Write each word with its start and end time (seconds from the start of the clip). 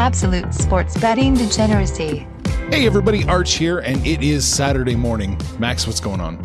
Absolute 0.00 0.54
sports 0.54 0.98
betting 0.98 1.34
degeneracy. 1.34 2.26
Hey 2.70 2.86
everybody, 2.86 3.22
Arch 3.26 3.52
here, 3.52 3.80
and 3.80 4.04
it 4.06 4.22
is 4.22 4.48
Saturday 4.48 4.96
morning. 4.96 5.38
Max, 5.58 5.86
what's 5.86 6.00
going 6.00 6.22
on? 6.22 6.42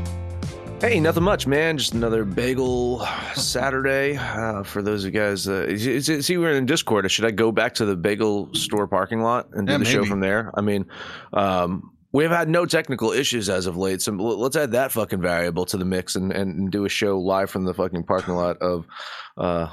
Hey, 0.81 1.00
nothing 1.00 1.23
much, 1.23 1.47
man. 1.47 1.78
Just 1.78 1.94
another 1.94 2.25
bagel 2.25 3.08
Saturday. 3.34 4.17
Uh, 4.17 4.64
for 4.64 4.81
those 4.81 5.06
of 5.06 5.14
you 5.14 5.20
guys, 5.22 5.47
uh, 5.47 5.78
see, 5.78 6.38
we're 6.38 6.52
in 6.52 6.66
Discord. 6.66 7.09
Should 7.09 7.23
I 7.23 7.31
go 7.31 7.50
back 7.53 7.73
to 7.75 7.86
the 7.86 7.95
bagel 7.95 8.53
store 8.53 8.88
parking 8.88 9.22
lot 9.22 9.47
and 9.53 9.66
do 9.67 9.72
Yeah, 9.72 9.78
the 9.80 9.86
show 9.86 10.03
from 10.03 10.19
there? 10.19 10.52
I 10.56 10.59
mean, 10.59 10.86
um, 11.31 11.94
we've 12.12 12.30
had 12.30 12.50
no 12.50 12.66
technical 12.66 13.14
issues 13.14 13.47
as 13.47 13.67
of 13.67 13.78
late, 13.78 14.02
so 14.02 14.12
let's 14.12 14.58
add 14.58 14.73
that 14.73 14.92
fucking 14.92 15.22
variable 15.22 15.66
to 15.67 15.78
the 15.78 15.86
mix 15.86 16.17
and, 16.17 16.34
and 16.34 16.72
do 16.72 16.84
a 16.84 16.90
show 16.90 17.22
live 17.22 17.50
from 17.50 17.64
the 17.64 17.73
fucking 17.73 18.03
parking 18.03 18.34
lot 18.34 18.58
of. 18.58 18.86
Uh, 19.38 19.69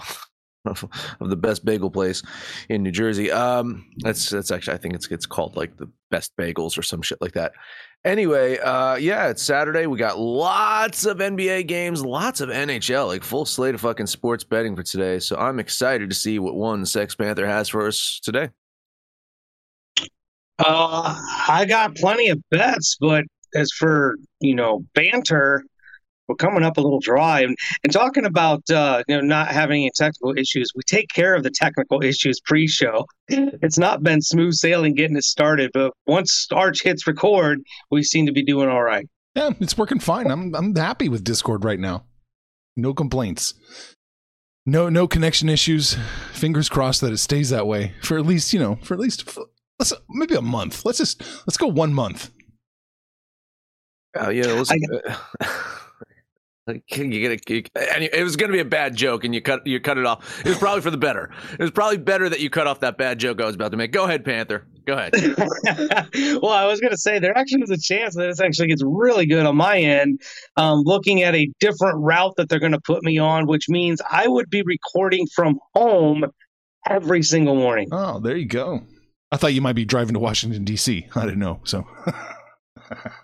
of 0.65 1.29
the 1.29 1.37
best 1.37 1.65
bagel 1.65 1.91
place 1.91 2.23
in 2.69 2.83
New 2.83 2.91
Jersey. 2.91 3.31
Um, 3.31 3.87
that's 3.99 4.31
that's 4.31 4.51
actually 4.51 4.75
I 4.75 4.79
think 4.79 4.95
it's 4.95 5.09
it's 5.09 5.27
called 5.27 5.57
like 5.57 5.77
the 5.77 5.91
best 6.11 6.33
bagels 6.37 6.79
or 6.79 6.83
some 6.83 7.03
shit 7.03 7.21
like 7.21 7.33
that. 7.33 7.53
Anyway, 8.05 8.59
uh, 8.59 8.97
yeah, 8.97 9.29
it's 9.29 9.43
Saturday. 9.43 9.87
We 9.87 9.99
got 9.99 10.19
lots 10.19 11.07
of 11.07 11.19
NBA 11.19 11.69
games, 11.69 12.05
lots 12.05 12.41
of 12.41 12.49
NHL, 12.49 13.07
like 13.07 13.23
full 13.23 13.45
slate 13.45 13.75
of 13.75 13.81
fucking 13.81 14.07
sports 14.07 14.43
betting 14.43 14.75
for 14.75 14.83
today. 14.83 15.21
So 15.21 15.37
I'm 15.37 15.61
excited 15.61 16.11
to 16.11 16.17
see 16.17 16.39
what 16.39 16.55
one 16.55 16.85
Sex 16.85 17.15
Panther 17.15 17.47
has 17.47 17.69
for 17.69 17.87
us 17.87 18.21
today. 18.23 18.51
Uh, 20.59 21.17
I 21.49 21.65
got 21.65 21.97
plenty 21.97 22.29
of 22.29 22.41
bets, 22.51 22.97
but 23.01 23.25
as 23.55 23.71
for 23.73 24.17
you 24.41 24.55
know 24.55 24.85
banter, 24.95 25.65
we're 26.33 26.37
coming 26.37 26.63
up 26.63 26.77
a 26.77 26.81
little 26.81 27.01
dry. 27.01 27.41
And, 27.41 27.57
and 27.85 27.93
talking 27.93 28.25
about 28.25 28.69
uh, 28.71 29.03
you 29.07 29.17
know 29.17 29.21
not 29.21 29.49
having 29.49 29.83
any 29.83 29.91
technical 29.95 30.35
issues, 30.37 30.71
we 30.75 30.83
take 30.87 31.09
care 31.09 31.35
of 31.35 31.43
the 31.43 31.51
technical 31.51 32.03
issues 32.03 32.41
pre-show. 32.41 33.07
It's 33.29 33.79
not 33.79 34.03
been 34.03 34.23
smooth 34.23 34.55
sailing 34.55 34.95
getting 34.95 35.17
it 35.17 35.25
started, 35.25 35.71
but 35.73 35.93
once 36.07 36.47
Arch 36.53 36.83
hits 36.83 37.07
record, 37.07 37.61
we 37.91 38.03
seem 38.03 38.27
to 38.27 38.33
be 38.33 38.43
doing 38.43 38.69
all 38.69 38.83
right. 38.83 39.07
Yeah, 39.35 39.51
it's 39.61 39.77
working 39.77 40.01
fine. 40.01 40.31
I'm 40.31 40.55
I'm 40.55 40.75
happy 40.75 41.09
with 41.09 41.25
Discord 41.25 41.65
right 41.65 41.81
now. 41.81 42.05
No 42.77 42.95
complaints. 42.95 43.55
No 44.65 44.89
no 44.89 45.07
connection 45.07 45.49
issues. 45.49 45.97
Fingers 46.33 46.69
crossed 46.69 47.01
that 47.03 47.13
it 47.13 47.19
stays 47.19 47.51
that 47.51 47.67
way 47.67 47.95
for 48.03 48.19
at 48.19 48.27
least, 48.27 48.53
you 48.53 48.61
know, 48.61 48.77
for 48.83 48.95
at 48.95 49.01
least 49.01 49.31
for, 49.31 49.45
let's 49.79 49.93
maybe 50.09 50.35
a 50.35 50.43
month. 50.43 50.85
Let's 50.85 50.99
just 50.99 51.23
let's 51.47 51.57
go 51.57 51.67
one 51.67 51.93
month. 51.93 52.31
Uh, 54.19 54.29
yeah, 54.29 54.47
listen. 54.53 54.79
Like, 56.67 56.85
you 56.97 57.09
get 57.21 57.33
it. 57.33 57.51
you- 57.51 57.65
and 57.75 58.05
It 58.05 58.23
was 58.23 58.37
going 58.37 58.51
to 58.51 58.53
be 58.57 58.61
a 58.61 58.65
bad 58.65 58.95
joke, 58.97 59.25
and 59.25 59.35
you 59.35 59.41
cut 59.41 59.67
you 59.67 59.81
cut 59.81 59.99
it 59.99 60.07
off. 60.07 60.41
It 60.45 60.49
was 60.49 60.59
probably 60.59 60.81
for 60.83 60.91
the 60.91 60.97
better. 60.97 61.31
It 61.53 61.61
was 61.61 61.71
probably 61.71 61.99
better 61.99 62.29
that 62.29 62.41
you 62.41 62.51
cut 62.51 62.67
off 62.67 62.81
that 62.81 62.99
bad 62.99 63.19
joke 63.19 63.41
I 63.41 63.47
was 63.47 63.55
about 63.55 63.71
to 63.73 63.77
make. 63.77 63.93
Go 63.93 64.05
ahead, 64.05 64.25
Panther. 64.25 64.67
Go 64.85 64.95
ahead. 64.95 65.13
well, 66.43 66.53
I 66.53 66.67
was 66.67 66.81
going 66.81 66.91
to 66.91 66.97
say 66.99 67.19
there 67.19 67.37
actually 67.37 67.63
is 67.63 67.71
a 67.71 67.79
chance 67.79 68.15
that 68.17 68.27
this 68.27 68.41
actually 68.41 68.69
gets 68.69 68.83
really 68.85 69.27
good 69.27 69.47
on 69.47 69.57
my 69.57 69.79
end. 69.79 70.21
Um, 70.57 70.81
looking 70.85 71.23
at 71.23 71.35
a 71.35 71.49
different 71.61 71.99
route 71.99 72.35
that 72.37 72.49
they're 72.49 72.59
going 72.59 72.73
to 72.73 72.81
put 72.81 73.03
me 73.05 73.19
on, 73.19 73.47
which 73.47 73.69
means 73.69 74.01
I 74.11 74.27
would 74.27 74.51
be 74.51 74.63
recording 74.63 75.27
from 75.35 75.59
home 75.75 76.25
every 76.89 77.23
single 77.23 77.55
morning. 77.55 77.89
Oh, 77.93 78.19
there 78.19 78.37
you 78.37 78.47
go. 78.47 78.83
I 79.31 79.37
thought 79.37 79.55
you 79.55 79.61
might 79.63 79.75
be 79.75 79.85
driving 79.85 80.15
to 80.15 80.21
Washington 80.21 80.65
D.C. 80.65 81.07
I 81.15 81.25
didn't 81.25 81.39
know. 81.39 81.61
So 81.65 81.87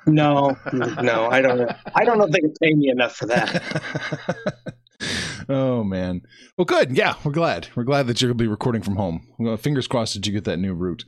No, 0.06 0.56
no, 0.72 1.28
I 1.30 1.40
don't. 1.40 1.70
I 1.94 2.04
don't 2.04 2.18
know 2.18 2.24
if 2.24 2.30
they 2.30 2.40
can 2.40 2.54
pay 2.62 2.74
me 2.74 2.88
enough 2.88 3.16
for 3.16 3.26
that. 3.26 4.62
oh 5.48 5.84
man. 5.84 6.22
Well, 6.56 6.64
good. 6.64 6.96
Yeah, 6.96 7.14
we're 7.24 7.32
glad. 7.32 7.68
We're 7.74 7.84
glad 7.84 8.06
that 8.06 8.20
you're 8.20 8.30
gonna 8.30 8.38
be 8.38 8.48
recording 8.48 8.82
from 8.82 8.96
home. 8.96 9.58
Fingers 9.58 9.86
crossed 9.86 10.14
that 10.14 10.26
you 10.26 10.32
get 10.32 10.44
that 10.44 10.58
new 10.58 10.74
route. 10.74 11.04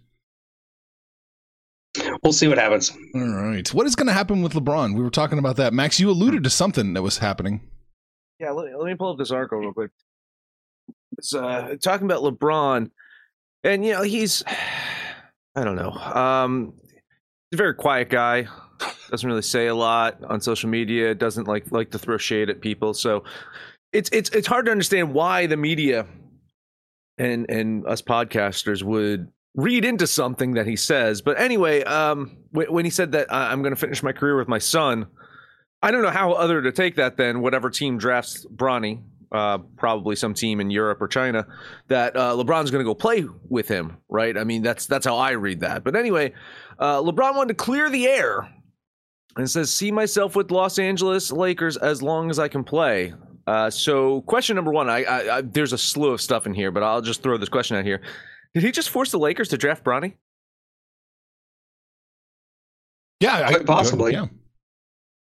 We'll 2.22 2.32
see 2.32 2.48
what 2.48 2.58
happens. 2.58 2.92
All 3.14 3.20
right. 3.20 3.66
What 3.74 3.86
is 3.86 3.96
going 3.96 4.06
to 4.06 4.12
happen 4.12 4.42
with 4.42 4.52
LeBron? 4.52 4.94
We 4.94 5.02
were 5.02 5.10
talking 5.10 5.38
about 5.38 5.56
that. 5.56 5.72
Max, 5.72 5.98
you 5.98 6.08
alluded 6.10 6.44
to 6.44 6.50
something 6.50 6.94
that 6.94 7.02
was 7.02 7.18
happening. 7.18 7.62
Yeah, 8.38 8.50
let, 8.50 8.78
let 8.78 8.86
me 8.86 8.94
pull 8.94 9.12
up 9.12 9.18
this 9.18 9.30
article 9.30 9.58
real 9.58 9.72
quick. 9.72 9.90
It's 11.18 11.34
uh, 11.34 11.76
talking 11.82 12.06
about 12.06 12.22
LeBron, 12.22 12.90
and 13.64 13.84
you 13.84 13.92
know 13.92 14.02
he's, 14.02 14.42
I 15.56 15.64
don't 15.64 15.76
know, 15.76 15.90
um, 15.90 16.72
he's 16.82 16.99
a 17.52 17.56
very 17.56 17.74
quiet 17.74 18.10
guy. 18.10 18.46
Doesn't 19.10 19.28
really 19.28 19.42
say 19.42 19.66
a 19.66 19.74
lot 19.74 20.22
on 20.24 20.40
social 20.40 20.70
media. 20.70 21.14
Doesn't 21.14 21.48
like 21.48 21.70
like 21.72 21.90
to 21.90 21.98
throw 21.98 22.16
shade 22.16 22.48
at 22.48 22.60
people. 22.60 22.94
So 22.94 23.24
it's 23.92 24.08
it's 24.12 24.30
it's 24.30 24.46
hard 24.46 24.66
to 24.66 24.72
understand 24.72 25.12
why 25.12 25.46
the 25.46 25.56
media 25.56 26.06
and 27.18 27.50
and 27.50 27.86
us 27.86 28.02
podcasters 28.02 28.82
would 28.82 29.28
read 29.56 29.84
into 29.84 30.06
something 30.06 30.54
that 30.54 30.66
he 30.66 30.76
says. 30.76 31.22
But 31.22 31.40
anyway, 31.40 31.82
um, 31.82 32.36
when, 32.52 32.84
he 32.84 32.90
said 32.90 33.12
that 33.12 33.32
"I- 33.32 33.50
I'm 33.50 33.62
going 33.62 33.74
to 33.74 33.80
finish 33.80 34.00
my 34.00 34.12
career 34.12 34.36
with 34.36 34.46
my 34.46 34.58
son, 34.58 35.06
I 35.82 35.90
don't 35.90 36.02
know 36.02 36.10
how 36.10 36.32
other 36.32 36.62
to 36.62 36.70
take 36.70 36.94
that 36.96 37.16
than 37.16 37.40
whatever 37.40 37.68
team 37.68 37.98
drafts 37.98 38.46
Bronny, 38.46 39.02
uh, 39.32 39.58
probably 39.76 40.16
some 40.16 40.34
team 40.34 40.60
in 40.60 40.70
Europe 40.70 41.00
or 41.00 41.08
China, 41.08 41.46
that 41.88 42.16
uh, 42.16 42.32
LeBron's 42.34 42.70
going 42.70 42.84
to 42.84 42.88
go 42.88 42.94
play 42.94 43.24
with 43.48 43.68
him, 43.68 43.96
right? 44.08 44.36
I 44.36 44.44
mean, 44.44 44.62
that's 44.62 44.86
that's 44.86 45.06
how 45.06 45.16
I 45.16 45.32
read 45.32 45.60
that. 45.60 45.84
But 45.84 45.96
anyway, 45.96 46.32
uh, 46.78 47.00
LeBron 47.00 47.36
wanted 47.36 47.48
to 47.48 47.62
clear 47.62 47.90
the 47.90 48.06
air 48.06 48.48
and 49.36 49.48
says, 49.48 49.72
"See 49.72 49.92
myself 49.92 50.34
with 50.34 50.50
Los 50.50 50.78
Angeles 50.78 51.30
Lakers 51.30 51.76
as 51.76 52.02
long 52.02 52.30
as 52.30 52.38
I 52.38 52.48
can 52.48 52.64
play." 52.64 53.14
Uh, 53.46 53.70
so, 53.70 54.20
question 54.22 54.56
number 54.56 54.72
one, 54.72 54.88
I, 54.88 55.04
I, 55.04 55.36
I 55.36 55.40
there's 55.42 55.72
a 55.72 55.78
slew 55.78 56.10
of 56.10 56.20
stuff 56.20 56.46
in 56.46 56.54
here, 56.54 56.70
but 56.70 56.82
I'll 56.82 57.00
just 57.00 57.22
throw 57.22 57.36
this 57.36 57.48
question 57.48 57.76
out 57.76 57.84
here: 57.84 58.00
Did 58.54 58.62
he 58.62 58.72
just 58.72 58.90
force 58.90 59.10
the 59.10 59.18
Lakers 59.18 59.48
to 59.48 59.56
draft 59.56 59.84
Bronny? 59.84 60.14
Yeah, 63.20 63.48
Quite 63.48 63.66
possibly. 63.66 64.12
Yeah. 64.12 64.26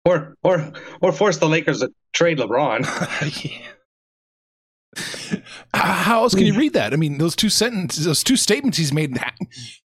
Or 0.04 0.37
or 0.43 0.72
or 1.00 1.12
force 1.12 1.38
the 1.38 1.48
Lakers 1.48 1.81
to 1.81 1.93
trade 2.12 2.38
LeBron. 2.38 2.84
How 5.75 6.22
else 6.22 6.34
can 6.34 6.46
you 6.46 6.56
read 6.56 6.72
that? 6.72 6.93
I 6.93 6.96
mean, 6.96 7.19
those 7.19 7.37
two 7.37 7.50
sentences, 7.50 8.04
those 8.04 8.25
two 8.25 8.37
statements 8.37 8.78
he's 8.78 8.93
made, 8.93 9.19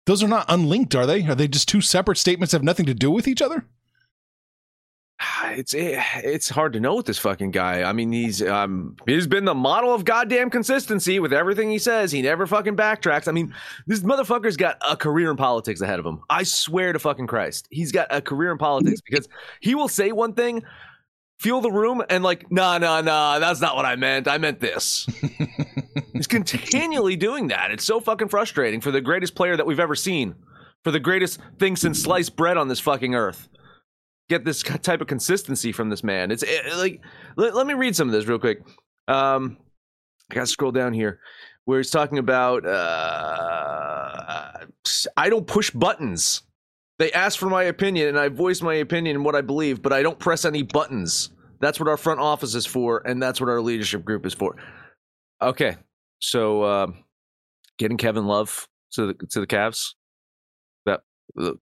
those 0.06 0.22
are 0.22 0.28
not 0.28 0.46
unlinked, 0.48 0.94
are 0.94 1.06
they? 1.06 1.26
Are 1.26 1.34
they 1.34 1.48
just 1.48 1.68
two 1.68 1.80
separate 1.80 2.18
statements 2.18 2.52
have 2.52 2.62
nothing 2.62 2.86
to 2.86 2.94
do 2.94 3.10
with 3.10 3.26
each 3.26 3.42
other? 3.42 3.64
it's 5.52 5.74
eh, 5.74 6.02
it's 6.16 6.48
hard 6.48 6.72
to 6.72 6.80
know 6.80 6.94
with 6.94 7.06
this 7.06 7.18
fucking 7.18 7.50
guy. 7.50 7.82
I 7.82 7.92
mean, 7.92 8.12
he's 8.12 8.42
um 8.42 8.96
he's 9.06 9.26
been 9.26 9.44
the 9.44 9.54
model 9.54 9.94
of 9.94 10.04
goddamn 10.04 10.50
consistency 10.50 11.18
with 11.18 11.32
everything 11.32 11.70
he 11.70 11.78
says. 11.78 12.12
He 12.12 12.22
never 12.22 12.46
fucking 12.46 12.76
backtracks. 12.76 13.28
I 13.28 13.32
mean, 13.32 13.54
this 13.86 14.00
motherfucker's 14.00 14.56
got 14.56 14.78
a 14.88 14.96
career 14.96 15.30
in 15.30 15.36
politics 15.36 15.80
ahead 15.80 15.98
of 15.98 16.06
him. 16.06 16.20
I 16.30 16.44
swear 16.44 16.92
to 16.92 16.98
fucking 16.98 17.26
Christ, 17.26 17.68
he's 17.70 17.92
got 17.92 18.08
a 18.10 18.20
career 18.20 18.52
in 18.52 18.58
politics 18.58 19.00
because 19.00 19.28
he 19.60 19.74
will 19.74 19.88
say 19.88 20.12
one 20.12 20.34
thing, 20.34 20.62
feel 21.40 21.60
the 21.60 21.70
room, 21.70 22.02
and 22.08 22.22
like, 22.22 22.50
nah, 22.52 22.78
nah, 22.78 23.00
nah, 23.00 23.38
that's 23.38 23.60
not 23.60 23.74
what 23.74 23.86
I 23.86 23.96
meant. 23.96 24.28
I 24.28 24.38
meant 24.38 24.60
this. 24.60 25.08
he's 26.12 26.26
continually 26.26 27.16
doing 27.16 27.48
that. 27.48 27.70
It's 27.70 27.84
so 27.84 27.98
fucking 27.98 28.28
frustrating 28.28 28.80
for 28.80 28.90
the 28.90 29.00
greatest 29.00 29.34
player 29.34 29.56
that 29.56 29.66
we've 29.66 29.80
ever 29.80 29.94
seen, 29.94 30.34
for 30.84 30.90
the 30.90 31.00
greatest 31.00 31.40
thing 31.58 31.76
since 31.76 32.02
sliced 32.02 32.36
bread 32.36 32.56
on 32.56 32.68
this 32.68 32.80
fucking 32.80 33.14
earth 33.14 33.48
get 34.30 34.44
this 34.44 34.62
type 34.62 35.00
of 35.02 35.08
consistency 35.08 35.72
from 35.72 35.90
this 35.90 36.04
man. 36.04 36.30
It's 36.30 36.44
it, 36.44 36.74
like 36.76 37.02
let, 37.36 37.54
let, 37.54 37.66
me 37.66 37.74
read 37.74 37.94
some 37.96 38.08
of 38.08 38.12
this 38.12 38.26
real 38.26 38.38
quick. 38.38 38.62
Um, 39.08 39.58
I 40.30 40.36
gotta 40.36 40.46
scroll 40.46 40.70
down 40.70 40.94
here 40.94 41.18
where 41.64 41.80
he's 41.80 41.90
talking 41.90 42.18
about 42.18 42.64
uh, 42.64 44.52
I 45.16 45.28
don't 45.28 45.46
push 45.46 45.70
buttons. 45.70 46.42
They 47.00 47.10
ask 47.12 47.38
for 47.38 47.48
my 47.48 47.62
opinion, 47.64 48.08
and 48.08 48.18
I 48.18 48.28
voice 48.28 48.60
my 48.60 48.74
opinion 48.74 49.16
and 49.16 49.24
what 49.24 49.34
I 49.34 49.40
believe, 49.40 49.80
but 49.80 49.92
I 49.92 50.02
don't 50.02 50.18
press 50.18 50.44
any 50.44 50.62
buttons. 50.62 51.30
That's 51.58 51.80
what 51.80 51.88
our 51.88 51.96
front 51.96 52.20
office 52.20 52.54
is 52.54 52.66
for, 52.66 53.02
and 53.06 53.22
that's 53.22 53.40
what 53.40 53.48
our 53.48 53.62
leadership 53.62 54.04
group 54.04 54.26
is 54.26 54.34
for. 54.34 54.56
Okay, 55.40 55.76
so 56.18 56.62
uh, 56.62 56.86
getting 57.78 57.96
Kevin 57.96 58.26
Love 58.26 58.68
to 58.92 59.06
the 59.06 59.14
to 59.30 59.40
the 59.40 59.46
Cavs 59.46 59.94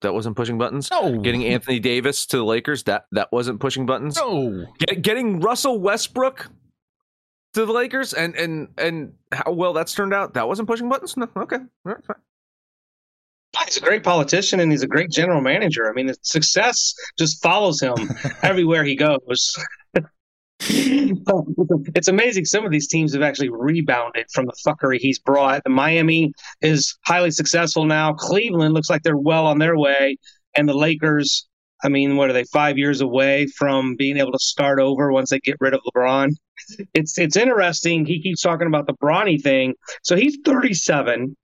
that 0.00 0.12
wasn't 0.12 0.36
pushing 0.36 0.58
buttons. 0.58 0.90
No. 0.90 1.18
Getting 1.20 1.44
Anthony 1.44 1.78
Davis 1.78 2.26
to 2.26 2.38
the 2.38 2.44
Lakers. 2.44 2.84
That 2.84 3.04
that 3.12 3.30
wasn't 3.32 3.60
pushing 3.60 3.86
buttons. 3.86 4.16
No. 4.16 4.66
Get, 4.78 5.02
getting 5.02 5.40
Russell 5.40 5.78
Westbrook 5.78 6.50
to 7.54 7.66
the 7.66 7.72
Lakers 7.72 8.12
and 8.12 8.34
and 8.36 8.68
and 8.76 9.12
how 9.32 9.52
well 9.52 9.72
that's 9.72 9.94
turned 9.94 10.14
out. 10.14 10.34
That 10.34 10.48
wasn't 10.48 10.68
pushing 10.68 10.88
buttons. 10.88 11.16
No. 11.16 11.28
Okay. 11.36 11.56
All 11.56 11.66
right, 11.84 12.04
fine. 12.04 12.16
He's 13.64 13.76
a 13.76 13.80
great 13.80 14.02
politician 14.02 14.60
and 14.60 14.70
he's 14.70 14.82
a 14.82 14.88
great 14.88 15.10
general 15.10 15.40
manager. 15.40 15.88
I 15.88 15.92
mean, 15.92 16.06
the 16.06 16.16
success 16.22 16.94
just 17.18 17.42
follows 17.42 17.80
him 17.80 17.94
everywhere 18.42 18.84
he 18.84 18.94
goes. 18.94 19.56
it's 20.60 22.08
amazing 22.08 22.44
some 22.44 22.64
of 22.64 22.72
these 22.72 22.88
teams 22.88 23.12
have 23.12 23.22
actually 23.22 23.48
rebounded 23.48 24.26
from 24.32 24.46
the 24.46 24.52
fuckery 24.66 24.98
he's 24.98 25.18
brought. 25.18 25.62
The 25.64 25.70
Miami 25.70 26.32
is 26.60 26.98
highly 27.04 27.30
successful 27.30 27.84
now. 27.84 28.12
Cleveland 28.14 28.74
looks 28.74 28.90
like 28.90 29.02
they're 29.02 29.16
well 29.16 29.46
on 29.46 29.58
their 29.58 29.76
way, 29.76 30.16
and 30.56 30.68
the 30.68 30.74
Lakers. 30.74 31.46
I 31.84 31.88
mean, 31.88 32.16
what 32.16 32.28
are 32.28 32.32
they? 32.32 32.42
Five 32.52 32.76
years 32.76 33.00
away 33.00 33.46
from 33.56 33.94
being 33.94 34.16
able 34.16 34.32
to 34.32 34.38
start 34.40 34.80
over 34.80 35.12
once 35.12 35.30
they 35.30 35.38
get 35.38 35.56
rid 35.60 35.74
of 35.74 35.80
LeBron. 35.86 36.30
It's 36.92 37.16
it's 37.18 37.36
interesting. 37.36 38.04
He 38.04 38.20
keeps 38.20 38.42
talking 38.42 38.66
about 38.66 38.88
the 38.88 38.94
Bronny 38.94 39.40
thing. 39.40 39.74
So 40.02 40.16
he's 40.16 40.38
37. 40.44 41.36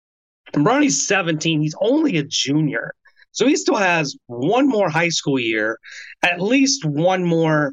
And 0.54 0.64
Bronny's 0.64 1.06
17. 1.06 1.60
He's 1.60 1.74
only 1.80 2.16
a 2.18 2.24
junior. 2.24 2.94
So 3.32 3.46
he 3.46 3.56
still 3.56 3.76
has 3.76 4.16
one 4.26 4.68
more 4.68 4.88
high 4.88 5.08
school 5.08 5.38
year, 5.38 5.78
at 6.22 6.40
least 6.40 6.84
one 6.84 7.24
more 7.24 7.72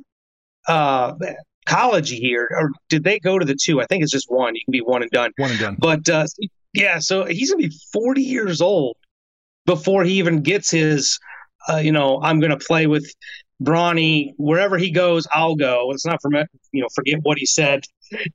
uh, 0.68 1.14
college 1.66 2.12
year, 2.12 2.50
or 2.52 2.72
did 2.90 3.04
they 3.04 3.20
go 3.20 3.38
to 3.38 3.46
the 3.46 3.56
two? 3.56 3.82
I 3.82 3.86
think 3.86 4.04
it's 4.04 4.12
just 4.12 4.26
one. 4.30 4.56
You 4.56 4.62
can 4.66 4.72
be 4.72 4.82
one 4.82 5.04
and 5.04 5.12
done. 5.12 5.32
One 5.38 5.52
and 5.52 5.60
done. 5.60 5.76
But 5.80 6.10
uh, 6.10 6.26
yeah, 6.74 7.00
so 7.00 7.26
he's 7.26 7.52
gonna 7.52 7.68
be 7.68 7.76
40 7.94 8.22
years 8.22 8.62
old 8.62 8.98
before 9.66 10.04
he 10.04 10.14
even 10.14 10.42
gets 10.42 10.72
his. 10.72 11.20
Uh, 11.70 11.78
you 11.78 11.92
know, 11.92 12.20
I'm 12.24 12.40
gonna 12.40 12.58
play 12.58 12.88
with 12.88 13.06
Bronny 13.62 14.32
wherever 14.38 14.78
he 14.78 14.90
goes. 14.90 15.28
I'll 15.32 15.56
go. 15.56 15.88
Let's 15.90 16.06
not 16.06 16.22
forget, 16.22 16.48
you 16.72 16.82
know, 16.82 16.88
forget 16.96 17.20
what 17.22 17.38
he 17.38 17.46
said 17.46 17.84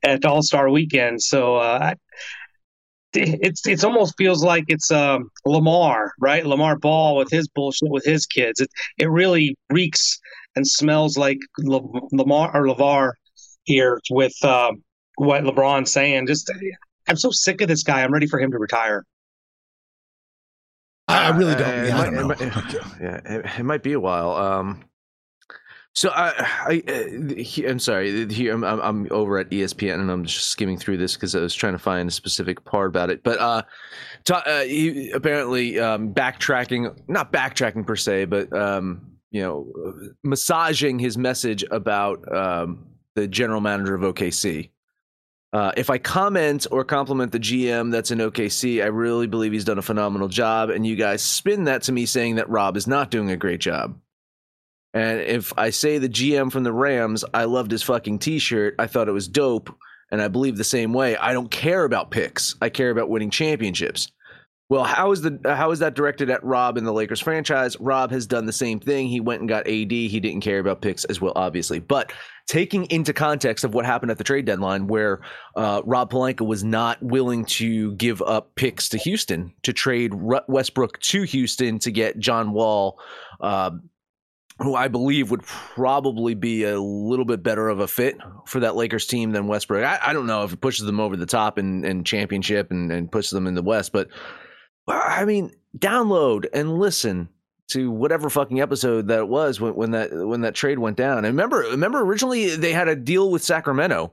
at 0.03 0.23
All 0.23 0.41
Star 0.41 0.69
Weekend. 0.69 1.21
So 1.21 1.57
uh, 1.57 1.93
it's 3.13 3.65
it's 3.67 3.83
almost 3.83 4.15
feels 4.17 4.43
like 4.43 4.65
it's 4.67 4.91
um, 4.91 5.29
Lamar, 5.45 6.13
right? 6.19 6.45
Lamar 6.45 6.77
Ball 6.77 7.15
with 7.15 7.29
his 7.31 7.47
bullshit 7.47 7.89
with 7.89 8.05
his 8.05 8.25
kids. 8.25 8.59
It 8.59 8.69
it 8.97 9.09
really 9.09 9.55
reeks 9.69 10.19
and 10.55 10.67
smells 10.67 11.17
like 11.17 11.39
Lamar 11.57 12.51
or 12.55 12.67
Lavar 12.67 13.11
here 13.63 13.99
with 14.09 14.33
uh, 14.43 14.71
what 15.15 15.43
LeBron's 15.43 15.91
saying. 15.91 16.27
Just 16.27 16.51
I'm 17.07 17.17
so 17.17 17.29
sick 17.31 17.61
of 17.61 17.67
this 17.67 17.83
guy. 17.83 18.03
I'm 18.03 18.11
ready 18.11 18.27
for 18.27 18.39
him 18.39 18.51
to 18.51 18.57
retire. 18.57 19.03
I 21.07 21.29
really 21.29 21.55
don't. 21.55 21.67
Uh, 21.67 21.83
yeah, 21.83 21.97
might, 21.97 21.99
I 21.99 22.05
don't 22.05 22.15
know. 22.15 22.31
It 22.31 22.55
might, 22.55 22.73
yeah, 23.01 23.21
it, 23.25 23.45
it, 23.59 23.63
might 23.63 23.83
be 23.83 23.93
a 23.93 23.99
while. 23.99 24.31
Um, 24.31 24.83
so 25.97 26.11
I, 26.13 26.31
I, 26.67 26.83
uh, 26.87 27.67
I'm 27.67 27.79
sorry. 27.79 28.31
Here, 28.31 28.53
I'm, 28.53 28.63
I'm 28.63 29.07
over 29.09 29.39
at 29.39 29.49
ESPN 29.49 29.95
and 29.95 30.11
I'm 30.11 30.25
just 30.25 30.49
skimming 30.49 30.77
through 30.77 30.97
this 30.97 31.15
because 31.15 31.33
I 31.33 31.39
was 31.39 31.55
trying 31.55 31.73
to 31.73 31.79
find 31.79 32.07
a 32.07 32.11
specific 32.11 32.63
part 32.65 32.89
about 32.89 33.09
it. 33.09 33.23
But 33.23 33.39
uh, 33.39 33.63
uh 34.29 34.61
he, 34.61 35.09
apparently 35.09 35.79
um, 35.79 36.13
backtracking, 36.13 36.95
not 37.07 37.33
backtracking 37.33 37.87
per 37.87 37.95
se, 37.95 38.25
but 38.25 38.53
um, 38.55 39.17
you 39.31 39.41
know, 39.41 39.73
massaging 40.23 40.99
his 40.99 41.17
message 41.17 41.65
about 41.71 42.31
um, 42.31 42.85
the 43.15 43.27
general 43.27 43.59
manager 43.59 43.95
of 43.95 44.01
OKC. 44.01 44.69
Uh, 45.51 45.71
if 45.77 45.89
I 45.89 45.97
comment 45.97 46.67
or 46.69 46.83
compliment 46.83 47.31
the 47.31 47.39
GM 47.39 47.91
that's 47.91 48.11
in 48.11 48.19
OKC, 48.19 48.83
I 48.83 48.87
really 48.87 49.25
believe 49.25 49.51
he's 49.51 49.65
done 49.65 49.79
a 49.79 49.81
phenomenal 49.81 50.27
job. 50.27 50.69
And 50.69 50.85
you 50.85 50.95
guys 50.95 51.23
spin 51.23 51.63
that 51.63 51.81
to 51.83 51.91
me 51.91 52.05
saying 52.05 52.35
that 52.35 52.47
Rob 52.51 52.77
is 52.77 52.85
not 52.85 53.09
doing 53.09 53.31
a 53.31 53.37
great 53.37 53.61
job. 53.61 53.99
And 54.97 55.21
if 55.21 55.53
I 55.55 55.69
say 55.69 55.99
the 55.99 56.09
GM 56.09 56.51
from 56.51 56.63
the 56.63 56.73
Rams, 56.73 57.23
I 57.31 57.43
loved 57.43 57.69
his 57.69 57.83
fucking 57.83 58.17
t 58.17 58.39
shirt, 58.39 58.73
I 58.79 58.87
thought 58.87 59.07
it 59.07 59.11
was 59.11 59.27
dope, 59.27 59.69
and 60.11 60.19
I 60.19 60.27
believe 60.27 60.57
the 60.57 60.63
same 60.63 60.91
way. 60.91 61.15
I 61.17 61.33
don't 61.33 61.51
care 61.51 61.83
about 61.83 62.09
picks, 62.09 62.55
I 62.63 62.69
care 62.69 62.89
about 62.89 63.07
winning 63.07 63.29
championships. 63.29 64.11
Well, 64.69 64.83
how 64.83 65.11
is 65.11 65.21
the 65.21 65.39
how 65.45 65.69
is 65.69 65.79
that 65.79 65.93
directed 65.93 66.31
at 66.31 66.43
Rob 66.43 66.77
in 66.77 66.83
the 66.83 66.91
Lakers 66.91 67.21
franchise? 67.21 67.79
Rob 67.79 68.09
has 68.09 68.25
done 68.25 68.47
the 68.47 68.51
same 68.51 68.79
thing. 68.79 69.07
He 69.07 69.21
went 69.21 69.39
and 69.39 69.47
got 69.47 69.67
AD. 69.67 69.91
He 69.91 70.19
didn't 70.19 70.41
care 70.41 70.59
about 70.59 70.81
picks 70.81 71.05
as 71.05 71.21
well, 71.21 71.31
obviously. 71.35 71.79
But 71.79 72.11
taking 72.47 72.85
into 72.85 73.13
context 73.13 73.63
of 73.63 73.75
what 73.75 73.85
happened 73.85 74.11
at 74.11 74.17
the 74.17 74.23
trade 74.23 74.45
deadline, 74.45 74.87
where 74.87 75.21
uh, 75.55 75.83
Rob 75.85 76.11
Pelinka 76.11 76.45
was 76.45 76.63
not 76.63 77.01
willing 77.03 77.45
to 77.45 77.93
give 77.93 78.21
up 78.23 78.55
picks 78.55 78.89
to 78.89 78.97
Houston 78.97 79.53
to 79.61 79.71
trade 79.71 80.11
Westbrook 80.15 80.99
to 80.99 81.21
Houston 81.21 81.77
to 81.79 81.91
get 81.91 82.17
John 82.17 82.51
Wall, 82.51 82.99
uh, 83.39 83.71
who 84.59 84.75
I 84.75 84.87
believe 84.87 85.29
would 85.29 85.43
probably 85.43 86.33
be 86.33 86.63
a 86.63 86.79
little 86.79 87.25
bit 87.25 87.43
better 87.43 87.69
of 87.69 87.79
a 87.79 87.87
fit 87.87 88.17
for 88.45 88.59
that 88.61 88.75
Lakers 88.75 89.05
team 89.05 89.31
than 89.31 89.47
Westbrook. 89.47 89.85
I, 89.85 89.99
I 90.07 90.13
don't 90.13 90.25
know 90.25 90.43
if 90.43 90.53
it 90.53 90.61
pushes 90.61 90.85
them 90.85 90.99
over 90.99 91.15
the 91.15 91.25
top 91.25 91.59
in, 91.59 91.85
in 91.85 92.03
championship 92.03 92.71
and, 92.71 92.91
and 92.91 93.11
pushes 93.11 93.31
them 93.31 93.47
in 93.47 93.53
the 93.53 93.61
West, 93.61 93.91
but 93.91 94.09
I 94.87 95.25
mean, 95.25 95.51
download 95.77 96.45
and 96.53 96.79
listen 96.79 97.29
to 97.69 97.91
whatever 97.91 98.29
fucking 98.29 98.61
episode 98.61 99.09
that 99.09 99.27
was 99.27 99.59
when, 99.59 99.75
when 99.75 99.91
that 99.91 100.11
when 100.13 100.41
that 100.41 100.55
trade 100.55 100.79
went 100.79 100.97
down. 100.97 101.19
And 101.19 101.27
remember, 101.27 101.59
remember 101.71 101.99
originally 102.01 102.55
they 102.55 102.71
had 102.71 102.87
a 102.87 102.95
deal 102.95 103.29
with 103.29 103.43
Sacramento, 103.43 104.11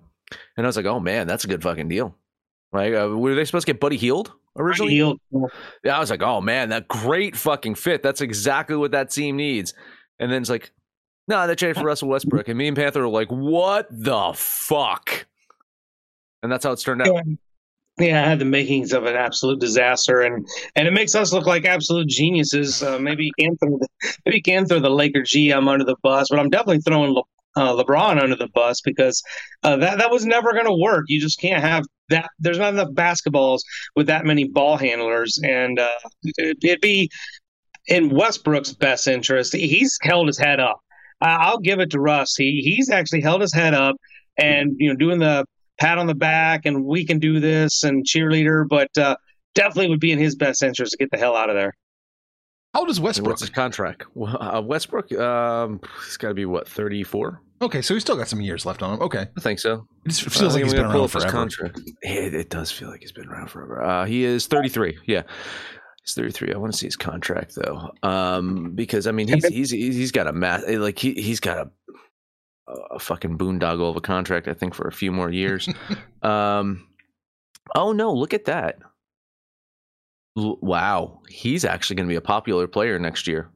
and 0.57 0.67
I 0.67 0.69
was 0.69 0.77
like, 0.77 0.87
oh 0.87 1.01
man, 1.01 1.27
that's 1.27 1.45
a 1.45 1.49
good 1.49 1.63
fucking 1.63 1.89
deal. 1.89 2.17
Like, 2.73 2.93
uh, 2.93 3.09
were 3.09 3.37
they 3.37 3.45
supposed 3.45 3.67
to 3.67 3.73
get 3.73 3.81
Buddy 3.81 3.97
Hield 3.97 4.33
originally? 4.57 4.95
Hield. 4.95 5.21
Yeah, 5.85 5.97
I 5.97 6.01
was 6.01 6.11
like, 6.11 6.23
oh 6.23 6.41
man, 6.41 6.71
that 6.71 6.89
great 6.89 7.37
fucking 7.37 7.77
fit. 7.77 8.03
That's 8.03 8.21
exactly 8.21 8.77
what 8.77 8.91
that 8.91 9.11
team 9.11 9.37
needs. 9.37 9.73
And 10.25 10.33
then 10.33 10.41
it's 10.41 10.49
like, 10.49 10.73
no, 11.29 11.37
nah, 11.37 11.47
they 11.47 11.55
traded 11.55 11.77
for 11.77 11.85
Russell 11.85 12.09
Westbrook, 12.09 12.49
and 12.49 12.57
me 12.57 12.67
and 12.67 12.75
Panther 12.75 13.03
were 13.03 13.09
like, 13.09 13.29
what 13.29 13.87
the 13.91 14.33
fuck? 14.35 15.27
And 16.43 16.51
that's 16.51 16.65
how 16.65 16.73
it's 16.73 16.83
turned 16.83 17.03
out. 17.03 17.23
Yeah, 17.99 18.25
I 18.25 18.29
had 18.31 18.39
the 18.39 18.47
makings 18.47 18.95
of 18.95 19.05
an 19.05 19.17
absolute 19.17 19.61
disaster, 19.61 20.23
and 20.23 20.49
and 20.77 20.89
it 20.89 20.93
makes 20.93 21.15
us 21.15 21.31
look 21.31 21.45
like 21.45 21.67
absolute 21.67 22.09
geniuses. 22.09 22.83
Uh, 22.83 22.99
maybe 22.99 23.27
you 23.27 23.33
can 23.39 23.55
throw 23.59 23.77
the, 23.79 23.89
maybe 24.25 24.39
you 24.39 24.43
can 24.43 24.65
throw 24.65 24.81
the 24.81 24.89
Laker 24.89 25.21
GM 25.21 25.69
under 25.69 25.85
the 25.85 25.97
bus, 26.03 26.29
but 26.31 26.39
I'm 26.39 26.49
definitely 26.49 26.81
throwing 26.81 27.13
Le, 27.13 27.23
uh, 27.57 27.75
LeBron 27.75 28.19
under 28.19 28.35
the 28.35 28.49
bus 28.49 28.81
because 28.81 29.23
uh, 29.63 29.77
that 29.77 29.99
that 29.99 30.11
was 30.11 30.25
never 30.25 30.55
going 30.55 30.65
to 30.65 30.73
work. 30.73 31.05
You 31.09 31.21
just 31.21 31.39
can't 31.39 31.63
have 31.63 31.85
that. 32.09 32.31
There's 32.39 32.59
not 32.59 32.73
enough 32.73 32.93
basketballs 32.93 33.61
with 33.95 34.07
that 34.07 34.25
many 34.25 34.45
ball 34.45 34.79
handlers, 34.79 35.39
and 35.45 35.79
uh, 35.79 35.89
it'd 36.39 36.81
be 36.81 37.11
in 37.89 38.11
Westbrook's 38.11 38.73
best 38.73 39.09
interest. 39.09 39.55
He's 39.55 39.99
held 40.03 40.27
his 40.27 40.39
head 40.39 40.61
up. 40.61 40.81
I'll 41.21 41.59
give 41.59 41.81
it 41.81 41.91
to 41.91 42.01
Russ. 42.01 42.37
He 42.37 42.61
he's 42.63 42.91
actually 42.91 43.23
held 43.23 43.41
his 43.41 43.53
head 43.53 43.75
up 43.75 43.97
and 44.39 44.75
you 44.79 44.89
know 44.89 44.97
doing 44.97 45.19
the 45.19 45.47
pat 45.79 45.99
on 45.99 46.07
the 46.07 46.15
back 46.15 46.67
and 46.67 46.85
we 46.85 47.05
can 47.05 47.19
do 47.19 47.41
this 47.41 47.83
and 47.83 48.05
cheerleader, 48.05 48.67
but 48.69 48.97
uh, 48.99 49.17
definitely 49.55 49.89
would 49.89 50.01
be 50.01 50.13
in 50.13 50.19
his 50.19 50.37
best 50.37 50.63
interest 50.63 50.93
to 50.93 50.99
get 50.99 51.11
the 51.11 51.19
hell 51.19 51.37
out 51.37 51.51
of 51.51 51.57
there. 51.57 51.73
How 52.75 52.81
old 52.81 52.91
is 52.91 53.01
Westbrook? 53.01 53.29
What's 53.29 53.41
his 53.41 53.51
contract? 53.51 54.05
Uh, 54.21 54.61
Westbrook, 54.65 55.13
um, 55.13 55.81
he's 56.05 56.17
got 56.17 56.29
to 56.29 56.35
be 56.35 56.45
what 56.45 56.69
thirty 56.69 57.05
four. 57.05 57.41
Okay, 57.63 57.81
so 57.81 57.95
he's 57.95 58.03
still 58.03 58.17
got 58.17 58.29
some 58.29 58.41
years 58.41 58.67
left 58.67 58.83
on 58.83 58.95
him. 58.95 59.03
Okay, 59.03 59.29
I 59.37 59.41
think 59.41 59.61
so. 59.61 59.87
It 60.05 60.13
feels 60.13 60.55
like 60.55 60.65
he's 60.65 60.75
been 60.75 60.85
around 60.85 61.09
forever. 61.09 61.73
It, 62.03 62.35
it, 62.35 62.51
does 62.51 62.73
feel 62.73 62.91
like 62.91 63.01
he's 63.01 63.13
been 63.13 63.29
around 63.29 63.47
forever. 63.49 63.83
Uh, 63.83 64.05
he 64.05 64.25
is 64.25 64.49
thirty 64.49 64.69
three. 64.69 64.99
Yeah. 65.07 65.23
He's 66.05 66.15
33. 66.15 66.53
I 66.53 66.59
want 66.59 66.73
to 66.73 66.79
see 66.79 66.87
his 66.87 66.97
contract 66.97 67.55
though, 67.55 67.91
um, 68.03 68.73
because 68.75 69.07
I 69.07 69.13
mean 69.13 69.27
he's 69.27 69.47
he's 69.47 69.71
he's 69.71 70.13
got 70.13 70.27
a 70.27 70.33
math 70.33 70.69
like 70.69 70.99
he 70.99 71.15
he's 71.15 71.41
got 71.41 71.59
a 71.59 71.71
a 72.91 72.99
fucking 72.99 73.39
boondoggle 73.39 73.91
of 73.91 73.97
a 73.97 74.01
contract, 74.01 74.49
I 74.49 74.55
think, 74.55 74.75
for 74.75 74.87
a 74.89 74.93
few 74.93 75.13
more 75.13 75.31
years. 75.31 75.69
um, 76.23 76.87
oh 77.75 77.93
no, 77.93 78.13
look 78.13 78.35
at 78.35 78.47
that! 78.47 78.79
L- 80.37 80.59
wow, 80.61 81.21
he's 81.29 81.65
actually 81.65 81.97
going 81.97 82.09
to 82.09 82.13
be 82.13 82.17
a 82.17 82.23
popular 82.23 82.67
player 82.67 82.99
next 82.99 83.27
year. 83.27 83.49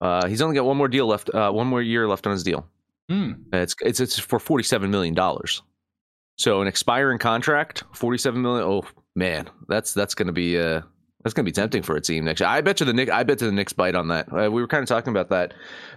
Uh, 0.00 0.26
he's 0.26 0.42
only 0.42 0.56
got 0.56 0.66
one 0.66 0.76
more 0.76 0.88
deal 0.88 1.06
left, 1.06 1.30
uh, 1.34 1.50
one 1.50 1.66
more 1.66 1.82
year 1.82 2.08
left 2.08 2.26
on 2.26 2.32
his 2.32 2.42
deal. 2.42 2.66
Hmm. 3.08 3.32
It's 3.52 3.74
it's 3.80 4.00
it's 4.00 4.18
for 4.18 4.38
forty 4.38 4.64
seven 4.64 4.90
million 4.90 5.14
dollars. 5.14 5.62
So 6.38 6.60
an 6.60 6.68
expiring 6.68 7.18
contract, 7.18 7.84
forty 7.92 8.18
seven 8.18 8.42
million. 8.42 8.66
Oh 8.66 8.84
man, 9.14 9.48
that's 9.68 9.94
that's 9.94 10.14
going 10.14 10.26
to 10.26 10.32
be 10.32 10.58
uh 10.58 10.82
that's 11.26 11.34
going 11.34 11.44
to 11.44 11.50
be 11.50 11.52
tempting 11.52 11.82
for 11.82 11.96
a 11.96 12.00
team 12.00 12.24
next 12.24 12.38
year. 12.38 12.48
I 12.48 12.60
bet 12.60 12.78
you 12.78 12.86
the 12.86 12.92
Nick. 12.92 13.10
I 13.10 13.24
bet 13.24 13.40
the 13.40 13.50
Knicks 13.50 13.72
bite 13.72 13.96
on 13.96 14.06
that. 14.08 14.32
Uh, 14.32 14.48
we 14.48 14.60
were 14.62 14.68
kind 14.68 14.84
of 14.84 14.88
talking 14.88 15.10
about 15.10 15.28
that, 15.30 15.54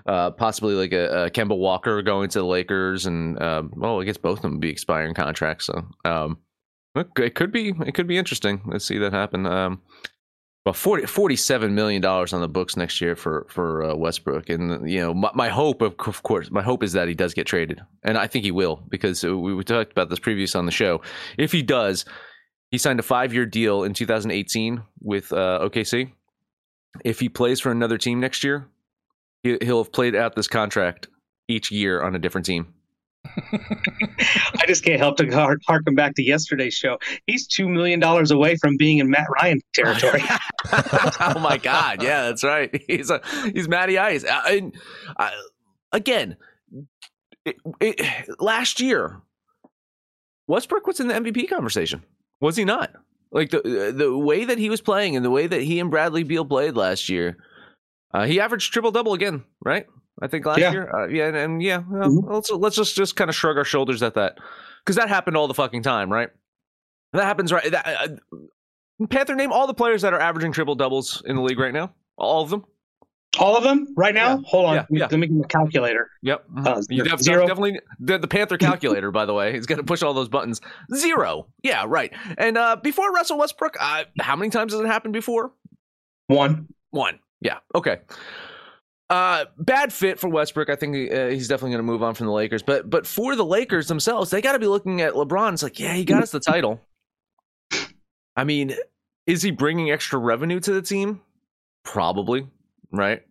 uh, 0.08 0.32
possibly 0.32 0.74
like 0.74 0.92
a, 0.92 1.26
a 1.26 1.30
Kemba 1.30 1.56
Walker 1.56 2.02
going 2.02 2.30
to 2.30 2.40
the 2.40 2.46
Lakers, 2.46 3.06
and 3.06 3.40
um, 3.40 3.72
well, 3.76 4.02
I 4.02 4.06
guess 4.06 4.18
both 4.18 4.40
of 4.40 4.42
them 4.42 4.54
would 4.54 4.62
be 4.62 4.72
expiring 4.72 5.14
contracts. 5.14 5.68
So 5.68 5.86
um, 6.04 6.40
it 6.96 7.36
could 7.36 7.52
be 7.52 7.76
it 7.86 7.94
could 7.94 8.08
be 8.08 8.18
interesting. 8.18 8.62
Let's 8.66 8.86
see 8.86 8.98
that 8.98 9.14
happen. 9.14 9.46
Um, 9.46 9.84
well, 10.66 10.74
40, 10.74 11.06
47 11.06 11.76
million 11.76 12.02
dollars 12.02 12.34
on 12.34 12.42
the 12.42 12.50
books 12.50 12.76
next 12.76 13.00
year 13.00 13.16
for 13.16 13.46
for 13.52 13.84
uh, 13.84 13.96
Westbrook, 13.96 14.50
and 14.50 14.90
you 14.90 15.00
know 15.00 15.14
my, 15.14 15.30
my 15.36 15.50
hope, 15.50 15.84
of, 15.84 15.94
of 16.08 16.24
course, 16.24 16.50
my 16.50 16.64
hope 16.64 16.82
is 16.82 16.94
that 16.94 17.08
he 17.08 17.14
does 17.14 17.36
get 17.36 17.46
traded, 17.46 17.82
and 18.04 18.18
I 18.18 18.26
think 18.26 18.46
he 18.46 18.52
will 18.52 18.84
because 18.90 19.24
we, 19.24 19.54
we 19.54 19.64
talked 19.64 19.92
about 19.92 20.10
this 20.10 20.18
previous 20.18 20.56
on 20.56 20.66
the 20.66 20.72
show. 20.72 21.02
If 21.38 21.52
he 21.52 21.62
does, 21.62 22.04
he 22.72 22.78
signed 22.78 23.00
a 23.00 23.04
five 23.04 23.34
year 23.34 23.46
deal 23.46 23.84
in 23.84 23.94
2018 23.94 24.82
with 25.02 25.32
uh, 25.34 25.60
OKC. 25.62 26.12
If 27.04 27.20
he 27.20 27.30
plays 27.30 27.60
for 27.60 27.72
another 27.72 27.98
team 27.98 28.20
next 28.20 28.44
year, 28.44 28.68
he, 29.44 29.58
he'll 29.62 29.84
have 29.84 29.92
played 29.92 30.16
out 30.16 30.36
this 30.36 30.48
contract 30.48 31.08
each 31.48 31.72
year 31.72 32.02
on 32.02 32.16
a 32.16 32.20
different 32.20 32.46
team. 32.46 32.74
I 33.26 34.64
just 34.66 34.84
can't 34.84 35.00
help 35.00 35.18
to 35.18 35.30
har- 35.30 35.60
harken 35.68 35.94
back 35.94 36.16
to 36.16 36.24
yesterday's 36.24 36.74
show. 36.74 36.98
He's 37.28 37.48
two 37.48 37.68
million 37.68 38.00
dollars 38.00 38.32
away 38.32 38.56
from 38.56 38.78
being 38.78 39.00
in 39.00 39.10
Matt 39.10 39.28
Ryan 39.30 39.60
territory. 39.74 40.24
oh 40.72 41.40
my 41.40 41.60
God! 41.62 42.02
Yeah, 42.02 42.24
that's 42.24 42.44
right. 42.44 42.70
He's 42.88 43.10
a 43.10 43.22
he's 43.54 43.68
Matty 43.68 43.98
Ice. 43.98 44.24
Uh, 44.24 44.42
and, 44.48 44.76
uh, 45.18 45.32
again, 45.92 46.38
it, 47.46 47.58
it, 47.82 48.40
last 48.40 48.80
year, 48.80 49.22
Westbrook 50.48 50.88
was 50.88 51.00
in 51.00 51.08
the 51.08 51.14
MVP 51.14 51.50
conversation. 51.50 52.04
Was 52.42 52.56
he 52.56 52.66
not? 52.66 52.92
Like 53.32 53.52
the 53.52 53.94
the 53.96 54.18
way 54.18 54.46
that 54.46 54.58
he 54.58 54.70
was 54.70 54.82
playing 54.82 55.16
and 55.16 55.24
the 55.24 55.30
way 55.30 55.46
that 55.48 55.62
he 55.62 55.80
and 55.80 55.92
Bradley 55.92 56.24
Beal 56.24 56.46
played 56.46 56.76
last 56.76 57.10
year, 57.10 57.38
uh, 58.14 58.26
he 58.26 58.40
averaged 58.40 58.74
triple 58.74 58.92
double 58.92 59.14
again, 59.14 59.44
right? 59.64 59.86
I 60.22 60.28
think 60.28 60.46
last 60.46 60.60
Yeah. 60.60 60.72
year, 60.72 60.94
uh, 60.96 61.08
yeah, 61.08 61.28
and, 61.28 61.38
and 61.38 61.62
yeah. 61.64 61.84
well, 61.90 62.10
Mhm. 62.10 62.30
Let's 62.34 62.50
let's 62.52 62.76
just 62.76 62.96
just 62.96 63.16
kind 63.16 63.30
of 63.30 63.36
shrug 63.36 63.58
our 63.58 63.64
shoulders 63.64 64.02
at 64.02 64.16
that 64.16 64.38
because 64.84 64.96
that 64.96 65.10
happened 65.10 65.38
all 65.38 65.48
the 65.48 65.54
fucking 65.54 65.84
time, 65.84 66.12
right? 66.12 66.30
That 67.14 67.24
happens 67.26 67.52
right. 67.52 67.72
That, 67.72 67.86
uh, 67.88 69.06
Panther, 69.10 69.36
name 69.36 69.52
all 69.54 69.68
the 69.68 69.74
players 69.74 70.02
that 70.02 70.14
are 70.14 70.20
averaging 70.20 70.52
triple 70.52 70.76
doubles 70.76 71.22
in 71.26 71.36
the 71.36 71.42
league 71.42 71.60
right 71.60 71.74
now. 71.74 71.94
All 72.18 72.44
of 72.44 72.50
them. 72.50 72.66
All 73.40 73.56
of 73.58 73.64
them 73.64 73.94
right 73.98 74.14
now. 74.14 74.36
Yeah. 74.38 74.42
Hold 74.46 74.66
on, 74.68 74.74
Yeah, 74.76 74.82
let 74.82 74.92
me- 74.92 75.00
yeah. 75.00 75.08
let 75.10 75.20
me 75.20 75.28
get 75.28 75.36
my 75.38 75.48
calculator. 75.48 76.12
Yep. 76.22 76.46
Uh, 76.66 76.82
You 76.90 77.04
def- 77.04 77.20
zero. 77.22 77.48
definitely 77.48 77.80
the, 78.00 78.18
the 78.20 78.28
Panther 78.28 78.58
calculator, 78.58 79.12
by 79.12 79.26
the 79.26 79.34
way. 79.34 79.54
He's 79.54 79.66
going 79.66 79.78
to 79.78 79.84
push 79.84 80.04
all 80.04 80.14
those 80.14 80.30
buttons. 80.30 80.62
Zero. 80.94 81.48
Yeah, 81.64 81.86
right. 81.88 82.14
And 82.38 82.58
uh, 82.58 82.76
before 82.76 83.12
Russell 83.12 83.38
Westbrook, 83.38 83.78
uh, 83.80 84.04
how 84.20 84.36
many 84.36 84.50
times 84.52 84.74
has 84.74 84.82
it 84.82 84.88
happened 84.88 85.14
before? 85.14 85.52
One. 86.28 86.68
One. 86.92 87.20
Yeah. 87.42 87.60
Okay. 87.74 88.00
Uh, 89.10 89.46
bad 89.58 89.92
fit 89.92 90.20
for 90.20 90.30
Westbrook. 90.30 90.70
I 90.70 90.76
think 90.76 91.12
uh, 91.12 91.28
he's 91.30 91.48
definitely 91.48 91.72
going 91.72 91.80
to 91.86 91.92
move 91.92 92.04
on 92.04 92.14
from 92.14 92.28
the 92.28 92.32
Lakers. 92.34 92.62
But 92.62 92.90
but 92.90 93.08
for 93.08 93.36
the 93.36 93.46
Lakers 93.46 93.88
themselves, 93.88 94.30
they 94.30 94.40
got 94.42 94.52
to 94.52 94.60
be 94.60 94.68
looking 94.68 95.02
at 95.02 95.14
LeBron. 95.14 95.54
It's 95.54 95.64
like, 95.64 95.80
yeah, 95.80 95.94
he 95.94 96.06
got 96.06 96.22
us 96.22 96.30
the 96.32 96.40
title. 96.40 96.80
I 98.36 98.44
mean, 98.44 98.76
is 99.26 99.42
he 99.42 99.52
bringing 99.52 99.90
extra 99.92 100.20
revenue 100.20 100.60
to 100.60 100.72
the 100.74 100.82
team? 100.82 101.22
Probably, 101.84 102.48
right? 102.92 103.24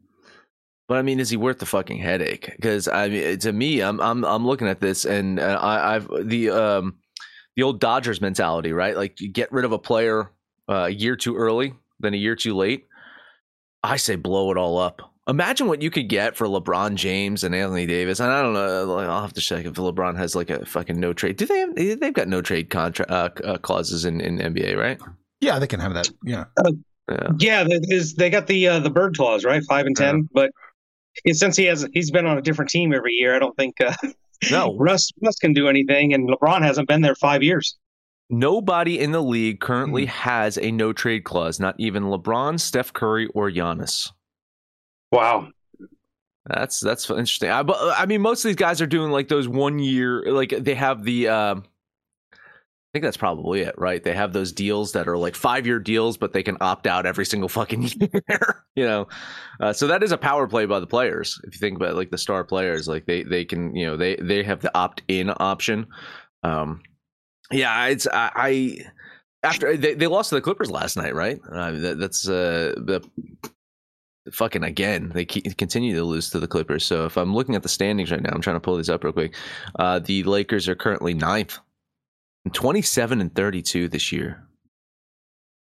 But 0.89 0.97
I 0.97 1.03
mean, 1.03 1.21
is 1.21 1.29
he 1.29 1.37
worth 1.37 1.59
the 1.59 1.67
fucking 1.67 1.99
headache? 1.99 2.51
Because 2.57 2.89
I 2.89 3.09
mean, 3.09 3.39
to 3.41 3.53
me, 3.53 3.81
I'm 3.81 4.01
I'm 4.01 4.25
I'm 4.25 4.47
looking 4.47 4.67
at 4.69 4.81
this, 4.81 5.05
and 5.05 5.39
uh, 5.39 5.59
I, 5.61 5.97
I've 5.97 6.09
the 6.25 6.51
um 6.51 6.97
the 7.57 7.63
old 7.63 7.79
Dodgers 7.79 8.21
mentality, 8.21 8.73
right? 8.73 8.97
Like 8.97 9.21
you 9.21 9.29
get 9.31 9.53
rid 9.53 9.67
of 9.67 9.73
a 9.73 9.79
player 9.79 10.31
uh, 10.69 10.87
a 10.87 10.91
year 10.91 11.15
too 11.15 11.37
early, 11.37 11.75
then 12.01 12.15
a 12.15 12.17
year 12.17 12.35
too 12.35 12.55
late. 12.55 12.87
I 13.83 13.97
say 13.97 14.17
blow 14.17 14.51
it 14.51 14.57
all 14.57 14.79
up. 14.79 15.03
Imagine 15.29 15.67
what 15.67 15.83
you 15.83 15.91
could 15.91 16.09
get 16.09 16.37
for 16.37 16.47
LeBron 16.47 16.95
James 16.95 17.45
and 17.45 17.55
Anthony 17.55 17.85
Davis. 17.85 18.19
And 18.19 18.33
I 18.33 18.41
don't 18.41 18.55
know. 18.55 18.85
like, 18.87 19.07
I'll 19.09 19.21
have 19.21 19.35
to 19.35 19.43
check 19.43 19.67
if 19.67 19.75
LeBron 19.75 20.17
has 20.17 20.35
like 20.35 20.49
a 20.49 20.65
fucking 20.65 20.99
no 20.99 21.13
trade. 21.13 21.37
Do 21.37 21.45
they 21.45 21.59
have? 21.59 21.75
They've 21.75 22.15
got 22.15 22.29
no 22.29 22.41
trade 22.41 22.71
contract 22.71 23.11
uh, 23.11 23.29
uh, 23.45 23.59
clauses 23.59 24.07
in 24.07 24.23
in 24.23 24.39
NBA, 24.39 24.79
right? 24.79 24.99
Yeah, 25.41 25.59
they 25.59 25.67
can 25.67 25.81
have 25.81 25.93
that. 25.93 26.09
Yeah. 26.25 26.45
Yeah. 27.11 27.29
Yeah, 27.39 27.65
there 27.65 27.81
is, 27.83 28.15
they 28.15 28.31
got 28.31 28.47
the 28.47 28.69
uh, 28.69 28.81
the 28.81 28.91
bird 28.91 29.17
clause, 29.17 29.45
right? 29.45 29.63
Five 29.65 29.87
and 29.87 29.97
ten. 29.97 30.29
But 30.33 30.51
yeah, 31.25 31.33
since 31.33 31.57
he 31.57 31.65
has 31.65 31.87
he's 31.93 32.11
been 32.11 32.27
on 32.27 32.39
a 32.39 32.43
different 32.43 32.71
team 32.71 32.93
every 32.95 33.13
year, 33.15 33.35
I 33.35 33.39
don't 33.39 33.57
think 33.57 33.81
uh, 33.81 33.95
No, 34.51 34.77
Russ 34.79 35.11
Russ 35.23 35.37
can 35.37 35.53
do 35.53 35.69
anything, 35.69 36.15
and 36.15 36.29
LeBron 36.29 36.63
hasn't 36.63 36.89
been 36.89 37.01
there 37.03 37.15
five 37.15 37.43
years. 37.43 37.77
nobody 38.31 39.01
in 39.01 39.11
the 39.13 39.23
league 39.23 39.59
currently 39.61 40.05
has 40.07 40.59
a 40.59 40.71
no 40.71 40.93
trade 40.93 41.25
clause. 41.25 41.59
Not 41.59 41.75
even 41.79 42.05
LeBron, 42.05 42.61
Steph 42.61 42.93
Curry, 42.93 43.27
or 43.35 43.51
Giannis. 43.51 44.11
Wow. 45.11 45.49
That's 46.47 46.81
that's 46.81 47.09
interesting. 47.11 47.51
I, 47.51 47.63
I 47.97 48.07
mean, 48.07 48.23
most 48.23 48.45
of 48.45 48.49
these 48.49 48.57
guys 48.57 48.81
are 48.81 48.87
doing 48.87 49.11
like 49.11 49.29
those 49.29 49.49
one 49.49 49.79
year, 49.79 50.25
like 50.33 50.51
they 50.51 50.75
have 50.75 51.05
the. 51.05 51.29
Um, 51.29 51.65
I 52.89 52.91
think 52.93 53.05
that's 53.05 53.19
probably 53.19 53.61
it, 53.61 53.75
right? 53.77 54.03
They 54.03 54.15
have 54.15 54.33
those 54.33 54.51
deals 54.51 54.93
that 54.93 55.09
are 55.09 55.19
like 55.19 55.35
five 55.35 55.67
year 55.67 55.79
deals, 55.79 56.17
but 56.17 56.33
they 56.33 56.43
can 56.43 56.57
opt 56.63 56.87
out 56.87 57.05
every 57.05 57.27
single 57.27 57.49
fucking 57.51 57.91
year. 58.01 58.65
you 58.75 58.85
know, 58.85 59.09
uh, 59.61 59.75
so 59.75 59.87
that 59.89 60.03
is 60.03 60.11
a 60.11 60.19
power 60.19 60.49
play 60.49 60.65
by 60.65 60.81
the 60.81 60.87
players. 60.87 61.39
If 61.45 61.55
you 61.55 61.59
think 61.59 61.77
about 61.77 61.97
like 61.97 62.11
the 62.11 62.17
star 62.17 62.45
players, 62.45 62.89
like 62.89 63.05
they 63.05 63.25
they 63.25 63.45
can 63.45 63.77
you 63.77 63.87
know 63.87 63.97
they 63.97 64.17
they 64.17 64.43
have 64.43 64.61
the 64.61 64.77
opt 64.77 65.03
in 65.07 65.31
option. 65.37 65.87
Um, 66.43 66.81
yeah, 67.51 67.87
it's 67.87 68.07
I. 68.07 68.31
I 68.35 68.79
after 69.43 69.77
they, 69.77 69.95
they 69.95 70.07
lost 70.07 70.31
to 70.31 70.35
the 70.35 70.41
Clippers 70.41 70.71
last 70.71 70.97
night, 70.97 71.15
right? 71.15 71.39
Uh, 71.51 71.71
that, 71.73 71.99
that's 71.99 72.29
uh, 72.29 72.75
the 72.77 73.09
fucking 74.33 74.65
again. 74.65 75.11
They 75.15 75.25
continue 75.25 75.95
to 75.95 76.05
lose 76.05 76.31
to 76.31 76.41
the 76.41 76.49
Clippers. 76.49 76.85
So 76.85 77.05
if 77.05 77.17
I'm 77.17 77.35
looking 77.35 77.55
at 77.55 77.63
the 77.63 77.69
standings 77.69 78.11
right 78.11 78.23
now, 78.23 78.31
I'm 78.33 78.41
trying 78.41 78.57
to 78.57 78.61
pull 78.61 78.77
these 78.77 78.91
up 78.91 79.05
real 79.05 79.13
quick. 79.13 79.35
Uh, 79.79 80.01
the 80.01 80.25
Lakers 80.25 80.69
are 80.69 80.75
currently 80.75 81.15
ninth, 81.15 81.59
27 82.53 83.21
and 83.21 83.35
32 83.35 83.89
this 83.89 84.13
year. 84.13 84.47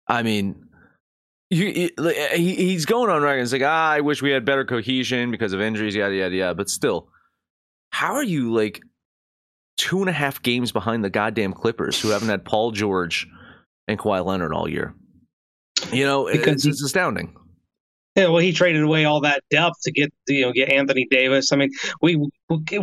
I 0.06 0.23
mean, 0.23 0.64
you, 1.50 1.66
you- 1.66 2.14
he, 2.35 2.54
he's 2.54 2.87
going 2.87 3.11
on 3.11 3.23
record. 3.23 3.40
It's 3.42 3.52
like, 3.52 3.62
ah, 3.64 3.90
I 3.90 4.00
wish 4.00 4.23
we 4.23 4.30
had 4.30 4.44
better 4.44 4.64
cohesion 4.64 5.30
because 5.30 5.52
of 5.52 5.61
injuries, 5.61 5.94
yada 5.94 6.14
yada 6.14 6.35
yada. 6.35 6.54
But 6.54 6.68
still, 6.70 7.08
how 7.90 8.14
are 8.14 8.23
you 8.23 8.52
like 8.52 8.80
two 9.76 10.00
and 10.00 10.08
a 10.08 10.12
half 10.12 10.42
games 10.42 10.73
behind 10.73 11.04
the 11.04 11.11
goddamn 11.11 11.52
Clippers, 11.52 12.00
who 12.00 12.08
haven't 12.08 12.28
had 12.28 12.44
Paul 12.44 12.70
George 12.73 13.26
and 13.87 13.99
Kawhi 13.99 14.25
Leonard 14.25 14.52
all 14.52 14.68
year? 14.68 14.94
You 15.92 16.04
know, 16.04 16.26
Because 16.30 16.54
it's, 16.54 16.66
it's 16.66 16.82
astounding. 16.82 17.35
Yeah, 18.16 18.28
well, 18.28 18.38
he 18.38 18.52
traded 18.52 18.82
away 18.82 19.04
all 19.04 19.20
that 19.20 19.42
depth 19.49 19.76
to 19.85 19.92
get 19.92 20.12
you 20.26 20.40
know 20.42 20.52
get 20.52 20.73
Anthony 20.73 21.06
Davis. 21.11 21.52
I 21.52 21.56
mean, 21.56 21.70
we 22.02 22.16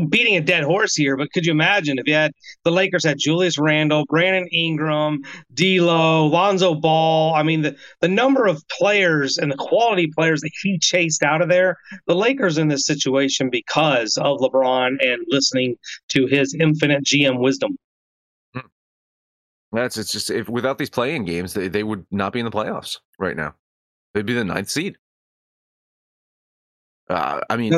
beating 0.09 0.35
a 0.35 0.41
dead 0.41 0.63
horse 0.63 0.95
here, 0.95 1.17
but 1.17 1.31
could 1.33 1.45
you 1.45 1.51
imagine 1.51 1.97
if 1.97 2.07
you 2.07 2.13
had 2.13 2.31
the 2.63 2.71
Lakers 2.71 3.05
had 3.05 3.17
Julius 3.17 3.57
Randle, 3.57 4.05
Brandon 4.05 4.47
Ingram, 4.51 5.21
D'Lo, 5.53 6.27
Lonzo 6.27 6.75
Ball? 6.75 7.33
I 7.33 7.43
mean, 7.43 7.61
the 7.61 7.75
the 8.01 8.07
number 8.07 8.45
of 8.45 8.63
players 8.69 9.37
and 9.37 9.51
the 9.51 9.57
quality 9.57 10.07
players 10.07 10.41
that 10.41 10.51
he 10.61 10.77
chased 10.77 11.23
out 11.23 11.41
of 11.41 11.49
there. 11.49 11.77
The 12.05 12.15
Lakers 12.15 12.57
in 12.57 12.67
this 12.67 12.85
situation 12.85 13.49
because 13.49 14.17
of 14.17 14.39
LeBron 14.39 14.97
and 15.03 15.21
listening 15.27 15.77
to 16.09 16.27
his 16.27 16.55
infinite 16.59 17.03
GM 17.03 17.39
wisdom. 17.39 17.77
That's 19.71 19.97
it's 19.97 20.11
just 20.11 20.29
if 20.29 20.47
without 20.47 20.77
these 20.77 20.89
play-in 20.89 21.25
games, 21.25 21.53
they, 21.53 21.67
they 21.67 21.83
would 21.83 22.05
not 22.11 22.31
be 22.31 22.39
in 22.39 22.45
the 22.45 22.51
playoffs 22.51 22.99
right 23.19 23.35
now. 23.35 23.55
They'd 24.13 24.25
be 24.25 24.33
the 24.33 24.45
ninth 24.45 24.69
seed. 24.69 24.97
Uh, 27.09 27.41
I 27.49 27.57
mean. 27.57 27.73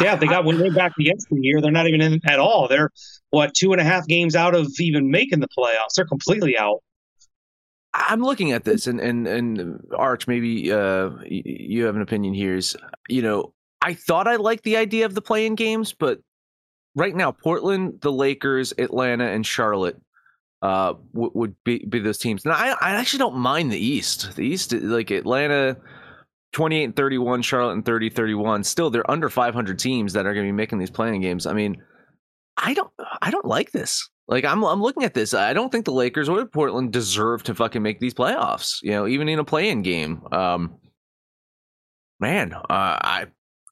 Yeah, 0.00 0.16
they 0.16 0.26
got 0.26 0.44
one 0.44 0.58
way 0.58 0.70
back 0.70 0.92
the 0.96 1.12
year. 1.30 1.60
They're 1.60 1.70
not 1.70 1.86
even 1.86 2.00
in 2.00 2.20
at 2.26 2.38
all. 2.38 2.68
They're 2.68 2.90
what 3.30 3.54
two 3.54 3.72
and 3.72 3.80
a 3.80 3.84
half 3.84 4.06
games 4.06 4.34
out 4.36 4.54
of 4.54 4.68
even 4.78 5.10
making 5.10 5.40
the 5.40 5.48
playoffs. 5.48 5.94
They're 5.96 6.06
completely 6.06 6.56
out. 6.58 6.82
I'm 7.92 8.22
looking 8.22 8.52
at 8.52 8.64
this, 8.64 8.86
and 8.86 9.00
and 9.00 9.26
and 9.26 9.80
Arch, 9.96 10.26
maybe 10.26 10.72
uh, 10.72 11.10
you 11.24 11.84
have 11.84 11.96
an 11.96 12.02
opinion 12.02 12.34
here. 12.34 12.56
Is 12.56 12.76
you 13.08 13.22
know, 13.22 13.52
I 13.80 13.94
thought 13.94 14.26
I 14.26 14.36
liked 14.36 14.64
the 14.64 14.76
idea 14.76 15.06
of 15.06 15.14
the 15.14 15.22
play-in 15.22 15.54
games, 15.54 15.92
but 15.92 16.20
right 16.96 17.14
now, 17.14 17.30
Portland, 17.30 18.00
the 18.00 18.12
Lakers, 18.12 18.72
Atlanta, 18.78 19.26
and 19.26 19.46
Charlotte 19.46 20.00
uh, 20.62 20.94
w- 21.12 21.30
would 21.34 21.54
be 21.64 21.84
be 21.88 22.00
those 22.00 22.18
teams. 22.18 22.44
And 22.44 22.52
I 22.52 22.70
I 22.80 22.90
actually 22.96 23.20
don't 23.20 23.36
mind 23.36 23.70
the 23.70 23.78
East. 23.78 24.34
The 24.34 24.42
East, 24.42 24.72
like 24.72 25.10
Atlanta, 25.10 25.76
28 26.54 26.84
and 26.84 26.96
31, 26.96 27.42
Charlotte 27.42 27.72
and 27.72 27.84
30 27.84 28.10
31. 28.10 28.64
Still, 28.64 28.90
they're 28.90 29.08
under 29.10 29.28
500 29.28 29.78
teams 29.78 30.14
that 30.14 30.24
are 30.26 30.32
going 30.32 30.46
to 30.46 30.48
be 30.48 30.56
making 30.56 30.78
these 30.78 30.90
play-in 30.90 31.20
games. 31.20 31.46
I 31.46 31.52
mean, 31.52 31.82
I 32.56 32.72
don't 32.74 32.90
I 33.20 33.30
don't 33.30 33.44
like 33.44 33.72
this. 33.72 34.08
Like 34.28 34.44
I'm 34.44 34.64
I'm 34.64 34.80
looking 34.80 35.02
at 35.02 35.14
this. 35.14 35.34
I 35.34 35.52
don't 35.52 35.70
think 35.70 35.84
the 35.84 35.92
Lakers 35.92 36.28
or 36.28 36.46
Portland 36.46 36.92
deserve 36.92 37.42
to 37.44 37.54
fucking 37.54 37.82
make 37.82 38.00
these 38.00 38.14
playoffs. 38.14 38.78
You 38.82 38.92
know, 38.92 39.06
even 39.06 39.28
in 39.28 39.38
a 39.38 39.44
play-in 39.44 39.82
game. 39.82 40.22
Um, 40.32 40.76
man, 42.20 42.54
uh, 42.54 42.62
I 42.70 43.26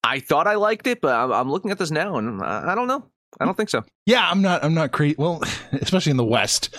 I 0.05 0.21
thought 0.21 0.47
I 0.47 0.57
liked 0.57 0.87
it, 0.87 1.01
but 1.01 1.15
I'm, 1.15 1.33
I'm 1.33 1.51
looking 1.51 1.71
at 1.71 1.79
this 1.79 1.91
now 1.91 2.17
and 2.17 2.43
I, 2.43 2.73
I, 2.73 2.75
don't 2.75 2.89
know. 2.89 3.07
I 3.41 3.45
don't 3.45 3.57
think 3.57 3.71
so. 3.71 3.85
Yeah, 4.05 4.29
I'm 4.29 4.43
not. 4.43 4.65
I'm 4.65 4.75
not 4.75 4.93
crazy. 4.93 5.15
Well, 5.17 5.43
especially 5.73 6.11
in 6.11 6.17
the 6.17 6.25
West, 6.25 6.77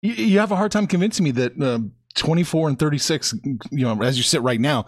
you, 0.00 0.12
you 0.12 0.38
have 0.38 0.50
a 0.50 0.56
hard 0.56 0.72
time 0.72 0.86
convincing 0.86 1.24
me 1.24 1.30
that 1.32 1.60
uh, 1.60 1.80
24 2.14 2.70
and 2.70 2.78
36. 2.78 3.34
You 3.44 3.60
know, 3.70 4.02
as 4.02 4.16
you 4.16 4.22
sit 4.22 4.42
right 4.42 4.60
now, 4.60 4.86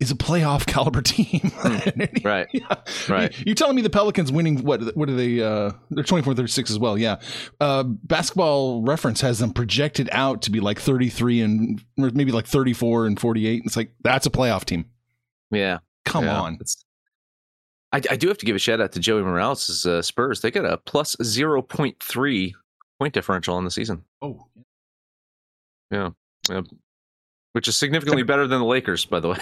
is 0.00 0.10
a 0.10 0.14
playoff 0.14 0.66
caliber 0.66 1.02
team. 1.02 1.50
Hmm. 1.54 2.26
right. 2.26 2.46
yeah. 2.52 2.74
Right. 3.08 3.34
You're 3.44 3.54
telling 3.54 3.76
me 3.76 3.82
the 3.82 3.90
Pelicans 3.90 4.30
winning 4.30 4.62
what 4.64 4.96
what 4.96 5.08
are 5.08 5.14
they 5.14 5.40
uh 5.42 5.72
they're 5.90 6.04
24 6.04 6.34
36 6.34 6.70
as 6.70 6.78
well. 6.78 6.96
Yeah. 6.98 7.16
Uh 7.60 7.82
basketball 7.84 8.82
reference 8.82 9.20
has 9.20 9.38
them 9.38 9.52
projected 9.52 10.08
out 10.12 10.42
to 10.42 10.50
be 10.50 10.60
like 10.60 10.80
33 10.80 11.40
and 11.40 11.84
or 11.98 12.10
maybe 12.10 12.32
like 12.32 12.46
34 12.46 13.06
and 13.06 13.20
48. 13.20 13.62
It's 13.64 13.76
like 13.76 13.92
that's 14.02 14.26
a 14.26 14.30
playoff 14.30 14.64
team. 14.64 14.86
Yeah. 15.50 15.78
Come 16.04 16.24
yeah. 16.24 16.40
on. 16.40 16.58
I, 17.90 18.02
I, 18.10 18.16
do 18.16 18.28
have 18.28 18.36
to 18.38 18.46
give 18.46 18.54
a 18.54 18.58
shout 18.58 18.82
out 18.82 18.92
to 18.92 19.00
Joey 19.00 19.22
Morales' 19.22 19.86
uh, 19.86 20.02
Spurs. 20.02 20.42
They 20.42 20.50
got 20.50 20.66
a 20.66 20.76
plus 20.76 21.16
0.3 21.16 22.52
point 22.98 23.14
differential 23.14 23.54
on 23.54 23.64
the 23.64 23.70
season. 23.70 24.04
Oh. 24.20 24.46
Yeah. 25.90 26.10
yeah 26.50 26.62
which 27.58 27.66
is 27.66 27.76
significantly 27.76 28.22
better 28.22 28.46
than 28.46 28.60
the 28.60 28.64
Lakers, 28.64 29.04
by 29.04 29.18
the 29.18 29.30
way. 29.30 29.36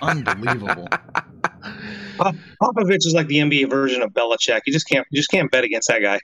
Unbelievable. 0.00 0.86
Popovich 2.62 3.04
is 3.04 3.14
like 3.16 3.26
the 3.26 3.38
NBA 3.38 3.68
version 3.68 4.00
of 4.00 4.12
Belichick. 4.12 4.60
You 4.64 4.72
just 4.72 4.88
can't, 4.88 5.04
you 5.10 5.16
just 5.16 5.28
can't 5.28 5.50
bet 5.50 5.64
against 5.64 5.88
that 5.88 6.02
guy. 6.02 6.20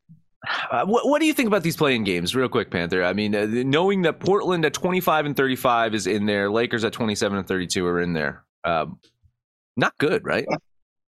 Uh, 0.71 0.85
what, 0.85 1.09
what, 1.09 1.19
do 1.19 1.27
you 1.27 1.35
think 1.35 1.49
about 1.49 1.65
these 1.65 1.77
play-in 1.77 2.05
games, 2.05 2.37
real 2.37 2.49
quick, 2.49 2.71
Panther? 2.71 3.03
I 3.03 3.15
mean, 3.15 3.35
uh, 3.35 3.47
knowing 3.49 4.03
that 4.03 4.21
Portland 4.21 4.65
at 4.65 4.75
25 4.75 5.27
and 5.27 5.37
35 5.37 5.93
is 5.97 6.07
in 6.07 6.27
there, 6.27 6.49
Lakers 6.49 6.85
at 6.85 6.93
27 6.93 7.37
and 7.37 7.49
32 7.49 7.85
are 7.85 8.01
in 8.01 8.13
there. 8.13 8.45
Um, 8.63 9.01
not 9.77 9.99
good, 9.99 10.25
right? 10.25 10.47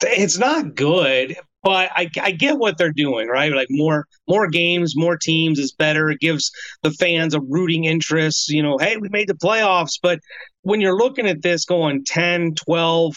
It's 0.03 0.37
not 0.37 0.73
good, 0.73 1.35
but 1.63 1.91
I, 1.95 2.09
I 2.21 2.31
get 2.31 2.57
what 2.57 2.77
they're 2.77 2.91
doing, 2.91 3.27
right? 3.27 3.51
Like 3.51 3.67
more 3.69 4.07
more 4.27 4.47
games, 4.47 4.95
more 4.95 5.17
teams 5.17 5.59
is 5.59 5.71
better. 5.71 6.09
It 6.09 6.19
gives 6.19 6.51
the 6.81 6.91
fans 6.91 7.33
a 7.33 7.41
rooting 7.41 7.85
interest. 7.85 8.49
You 8.49 8.63
know, 8.63 8.77
hey, 8.77 8.97
we 8.97 9.09
made 9.09 9.27
the 9.27 9.35
playoffs. 9.35 9.99
But 10.01 10.19
when 10.63 10.81
you're 10.81 10.97
looking 10.97 11.27
at 11.27 11.41
this 11.41 11.65
going 11.65 12.03
10, 12.05 12.55
12, 12.55 13.15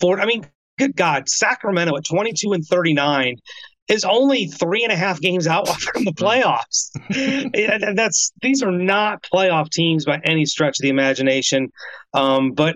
4, 0.00 0.20
I 0.20 0.26
mean, 0.26 0.46
good 0.78 0.96
God, 0.96 1.28
Sacramento 1.28 1.96
at 1.96 2.04
22 2.04 2.52
and 2.52 2.64
39 2.64 3.36
is 3.88 4.04
only 4.04 4.46
three 4.46 4.84
and 4.84 4.92
a 4.92 4.96
half 4.96 5.20
games 5.20 5.46
out 5.46 5.68
from 5.80 6.04
the 6.04 6.12
playoffs. 6.12 6.90
and 7.84 7.98
that's 7.98 8.32
these 8.40 8.62
are 8.62 8.72
not 8.72 9.22
playoff 9.22 9.70
teams 9.70 10.04
by 10.04 10.20
any 10.24 10.46
stretch 10.46 10.78
of 10.78 10.82
the 10.82 10.88
imagination. 10.88 11.70
Um, 12.14 12.52
but 12.52 12.74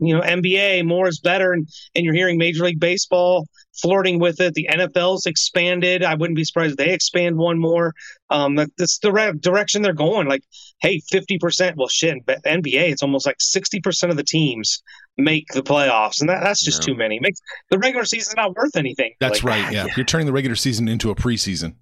you 0.00 0.14
know, 0.14 0.20
NBA 0.20 0.86
more 0.86 1.08
is 1.08 1.20
better, 1.20 1.52
and, 1.52 1.68
and 1.94 2.04
you're 2.04 2.14
hearing 2.14 2.38
Major 2.38 2.64
League 2.64 2.80
Baseball 2.80 3.46
flirting 3.80 4.18
with 4.18 4.40
it. 4.40 4.54
The 4.54 4.68
NFL's 4.70 5.26
expanded. 5.26 6.02
I 6.02 6.14
wouldn't 6.14 6.36
be 6.36 6.44
surprised 6.44 6.72
if 6.72 6.76
they 6.76 6.92
expand 6.92 7.36
one 7.36 7.58
more. 7.58 7.94
Um, 8.30 8.56
that's 8.56 8.98
the 8.98 9.12
re- 9.12 9.32
direction 9.38 9.82
they're 9.82 9.92
going. 9.92 10.28
Like, 10.28 10.42
hey, 10.80 11.00
fifty 11.10 11.38
percent. 11.38 11.76
Well, 11.76 11.88
shit, 11.88 12.24
NBA, 12.26 12.90
it's 12.90 13.02
almost 13.02 13.26
like 13.26 13.36
sixty 13.40 13.80
percent 13.80 14.10
of 14.10 14.16
the 14.16 14.24
teams 14.24 14.82
make 15.16 15.46
the 15.52 15.62
playoffs, 15.62 16.20
and 16.20 16.28
that, 16.28 16.42
that's 16.42 16.64
just 16.64 16.82
too 16.82 16.94
many. 16.94 17.18
makes 17.20 17.40
the 17.70 17.78
regular 17.78 18.04
season 18.04 18.34
not 18.36 18.54
worth 18.54 18.76
anything. 18.76 19.14
That's 19.20 19.42
like, 19.42 19.64
right. 19.64 19.72
Yeah. 19.72 19.86
yeah, 19.86 19.92
you're 19.96 20.06
turning 20.06 20.26
the 20.26 20.32
regular 20.32 20.56
season 20.56 20.88
into 20.88 21.10
a 21.10 21.14
preseason. 21.14 21.74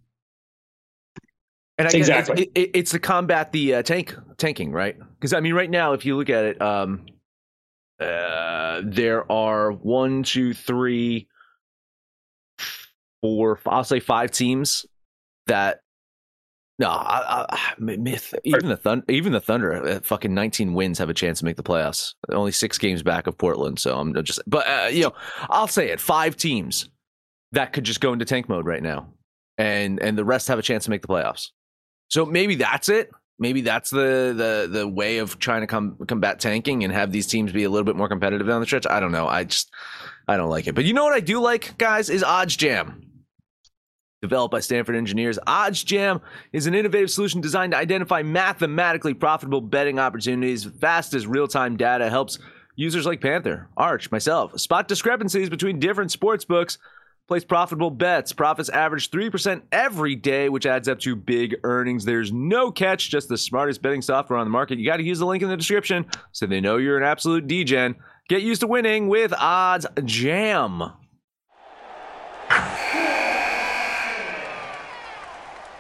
And 1.78 1.88
I 1.88 1.90
exactly, 1.92 2.44
it, 2.44 2.50
it, 2.54 2.70
it's 2.72 2.90
to 2.92 2.98
combat 2.98 3.52
the 3.52 3.74
uh, 3.74 3.82
tank 3.82 4.16
tanking, 4.38 4.72
right? 4.72 4.96
Because 4.98 5.34
I 5.34 5.40
mean, 5.40 5.52
right 5.52 5.68
now, 5.68 5.92
if 5.92 6.06
you 6.06 6.16
look 6.16 6.30
at 6.30 6.44
it, 6.44 6.62
um, 6.62 7.04
uh, 8.00 8.80
there 8.84 9.30
are 9.30 9.72
one, 9.72 10.22
two, 10.22 10.54
three, 10.54 11.28
four, 13.26 13.60
I'll 13.66 13.84
say 13.84 14.00
five 14.00 14.30
teams 14.30 14.86
that 15.46 15.80
no, 16.78 16.90
I, 16.90 17.46
I, 17.48 17.72
myth. 17.78 18.34
Even 18.44 18.68
the 18.68 18.76
Thunder, 18.76 19.04
even 19.08 19.32
the 19.32 19.40
Thunder, 19.40 19.72
at 19.72 20.04
fucking 20.04 20.34
nineteen 20.34 20.74
wins, 20.74 20.98
have 20.98 21.08
a 21.08 21.14
chance 21.14 21.38
to 21.38 21.46
make 21.46 21.56
the 21.56 21.62
playoffs. 21.62 22.12
Only 22.30 22.52
six 22.52 22.76
games 22.76 23.02
back 23.02 23.26
of 23.26 23.38
Portland, 23.38 23.78
so 23.78 23.98
I'm 23.98 24.12
just. 24.22 24.40
But 24.46 24.66
uh, 24.68 24.88
you 24.88 25.04
know, 25.04 25.14
I'll 25.48 25.68
say 25.68 25.88
it: 25.88 26.00
five 26.00 26.36
teams 26.36 26.90
that 27.52 27.72
could 27.72 27.84
just 27.84 28.00
go 28.02 28.12
into 28.12 28.26
tank 28.26 28.50
mode 28.50 28.66
right 28.66 28.82
now, 28.82 29.08
and 29.56 29.98
and 30.02 30.18
the 30.18 30.24
rest 30.24 30.48
have 30.48 30.58
a 30.58 30.62
chance 30.62 30.84
to 30.84 30.90
make 30.90 31.00
the 31.00 31.08
playoffs. 31.08 31.48
So 32.08 32.26
maybe 32.26 32.56
that's 32.56 32.90
it. 32.90 33.10
Maybe 33.38 33.62
that's 33.62 33.88
the 33.88 34.34
the 34.36 34.68
the 34.70 34.86
way 34.86 35.16
of 35.16 35.38
trying 35.38 35.62
to 35.62 35.66
come 35.66 35.96
combat 36.06 36.40
tanking 36.40 36.84
and 36.84 36.92
have 36.92 37.10
these 37.10 37.26
teams 37.26 37.52
be 37.52 37.64
a 37.64 37.70
little 37.70 37.84
bit 37.84 37.96
more 37.96 38.08
competitive 38.08 38.46
down 38.46 38.60
the 38.60 38.66
stretch. 38.66 38.86
I 38.86 39.00
don't 39.00 39.12
know. 39.12 39.26
I 39.26 39.44
just 39.44 39.72
I 40.28 40.36
don't 40.36 40.50
like 40.50 40.66
it. 40.66 40.74
But 40.74 40.84
you 40.84 40.92
know 40.92 41.04
what 41.04 41.14
I 41.14 41.20
do 41.20 41.40
like, 41.40 41.78
guys, 41.78 42.10
is 42.10 42.22
OddsJam. 42.22 43.05
Developed 44.22 44.50
by 44.50 44.60
Stanford 44.60 44.96
engineers, 44.96 45.38
OddsJam 45.46 46.22
is 46.50 46.66
an 46.66 46.74
innovative 46.74 47.10
solution 47.10 47.42
designed 47.42 47.72
to 47.72 47.78
identify 47.78 48.22
mathematically 48.22 49.12
profitable 49.12 49.60
betting 49.60 49.98
opportunities 49.98 50.64
fast 50.64 51.12
as 51.12 51.26
real 51.26 51.46
time 51.46 51.76
data 51.76 52.08
helps 52.08 52.38
users 52.76 53.04
like 53.04 53.20
Panther, 53.20 53.68
Arch, 53.76 54.10
myself 54.10 54.58
spot 54.58 54.88
discrepancies 54.88 55.50
between 55.50 55.78
different 55.78 56.10
sports 56.10 56.46
books, 56.46 56.78
place 57.28 57.44
profitable 57.44 57.90
bets. 57.90 58.32
Profits 58.32 58.70
average 58.70 59.10
3% 59.10 59.60
every 59.70 60.14
day, 60.14 60.48
which 60.48 60.64
adds 60.64 60.88
up 60.88 60.98
to 61.00 61.14
big 61.14 61.56
earnings. 61.62 62.06
There's 62.06 62.32
no 62.32 62.70
catch, 62.70 63.10
just 63.10 63.28
the 63.28 63.36
smartest 63.36 63.82
betting 63.82 64.00
software 64.00 64.38
on 64.38 64.46
the 64.46 64.50
market. 64.50 64.78
You 64.78 64.86
got 64.86 64.96
to 64.96 65.02
use 65.02 65.18
the 65.18 65.26
link 65.26 65.42
in 65.42 65.50
the 65.50 65.56
description 65.58 66.06
so 66.32 66.46
they 66.46 66.60
know 66.60 66.78
you're 66.78 66.96
an 66.96 67.04
absolute 67.04 67.46
Degen. 67.46 67.96
Get 68.30 68.40
used 68.40 68.62
to 68.62 68.66
winning 68.66 69.08
with 69.08 69.34
Odds 69.34 69.86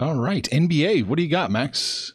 All 0.00 0.16
right, 0.16 0.42
NBA. 0.50 1.06
What 1.06 1.16
do 1.16 1.22
you 1.22 1.30
got, 1.30 1.50
Max? 1.50 2.14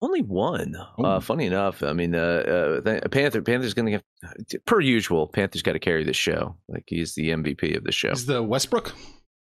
Only 0.00 0.22
one. 0.22 0.76
Uh, 0.98 1.20
funny 1.20 1.46
enough, 1.46 1.82
I 1.82 1.92
mean, 1.92 2.14
uh, 2.14 2.80
uh, 2.86 3.08
Panther. 3.08 3.42
Panther's 3.42 3.74
going 3.74 3.86
to 3.92 4.02
get, 4.48 4.64
per 4.66 4.80
usual. 4.80 5.26
Panther's 5.26 5.62
got 5.62 5.72
to 5.72 5.78
carry 5.78 6.04
this 6.04 6.16
show. 6.16 6.54
Like 6.68 6.84
he's 6.86 7.14
the 7.14 7.30
MVP 7.30 7.76
of 7.76 7.84
the 7.84 7.92
show. 7.92 8.10
He's 8.10 8.26
the 8.26 8.42
Westbrook. 8.42 8.94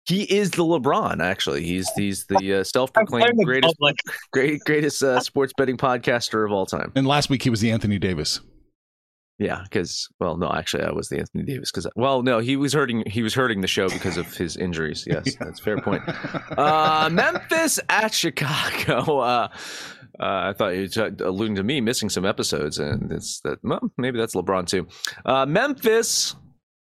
He 0.05 0.23
is 0.23 0.51
the 0.51 0.63
LeBron. 0.63 1.21
Actually, 1.21 1.63
he's 1.63 1.89
he's 1.95 2.25
the 2.25 2.55
uh, 2.55 2.63
self-proclaimed 2.65 3.37
greatest 3.45 3.75
great, 4.33 4.59
greatest 4.65 5.03
uh, 5.03 5.19
sports 5.19 5.53
betting 5.55 5.77
podcaster 5.77 6.43
of 6.43 6.51
all 6.51 6.65
time. 6.65 6.91
And 6.95 7.05
last 7.05 7.29
week 7.29 7.43
he 7.43 7.49
was 7.49 7.61
the 7.61 7.71
Anthony 7.71 7.99
Davis. 7.99 8.41
Yeah, 9.41 9.63
because 9.63 10.07
well, 10.19 10.37
no, 10.37 10.51
actually, 10.51 10.83
I 10.83 10.91
was 10.91 11.09
the 11.09 11.17
Anthony 11.17 11.43
Davis 11.43 11.71
because 11.71 11.87
well, 11.95 12.21
no, 12.21 12.37
he 12.37 12.57
was 12.57 12.73
hurting. 12.73 13.03
He 13.07 13.23
was 13.23 13.33
hurting 13.33 13.61
the 13.61 13.67
show 13.67 13.89
because 13.89 14.15
of 14.17 14.31
his 14.35 14.55
injuries. 14.55 15.07
Yes, 15.11 15.23
yeah. 15.25 15.33
that's 15.39 15.59
fair 15.59 15.81
point. 15.81 16.03
Uh, 16.57 17.09
Memphis 17.11 17.79
at 17.89 18.13
Chicago. 18.13 19.19
Uh, 19.31 19.47
uh, 20.19 20.49
I 20.49 20.53
thought 20.53 20.75
you 20.75 20.87
were 20.95 21.11
alluding 21.25 21.55
to 21.55 21.63
me 21.63 21.81
missing 21.81 22.09
some 22.09 22.25
episodes, 22.25 22.77
and 22.77 23.11
it's 23.11 23.39
that 23.41 23.57
well, 23.63 23.79
maybe 23.97 24.19
that's 24.19 24.35
LeBron 24.35 24.67
too. 24.67 24.87
Uh, 25.25 25.45
Memphis 25.45 26.35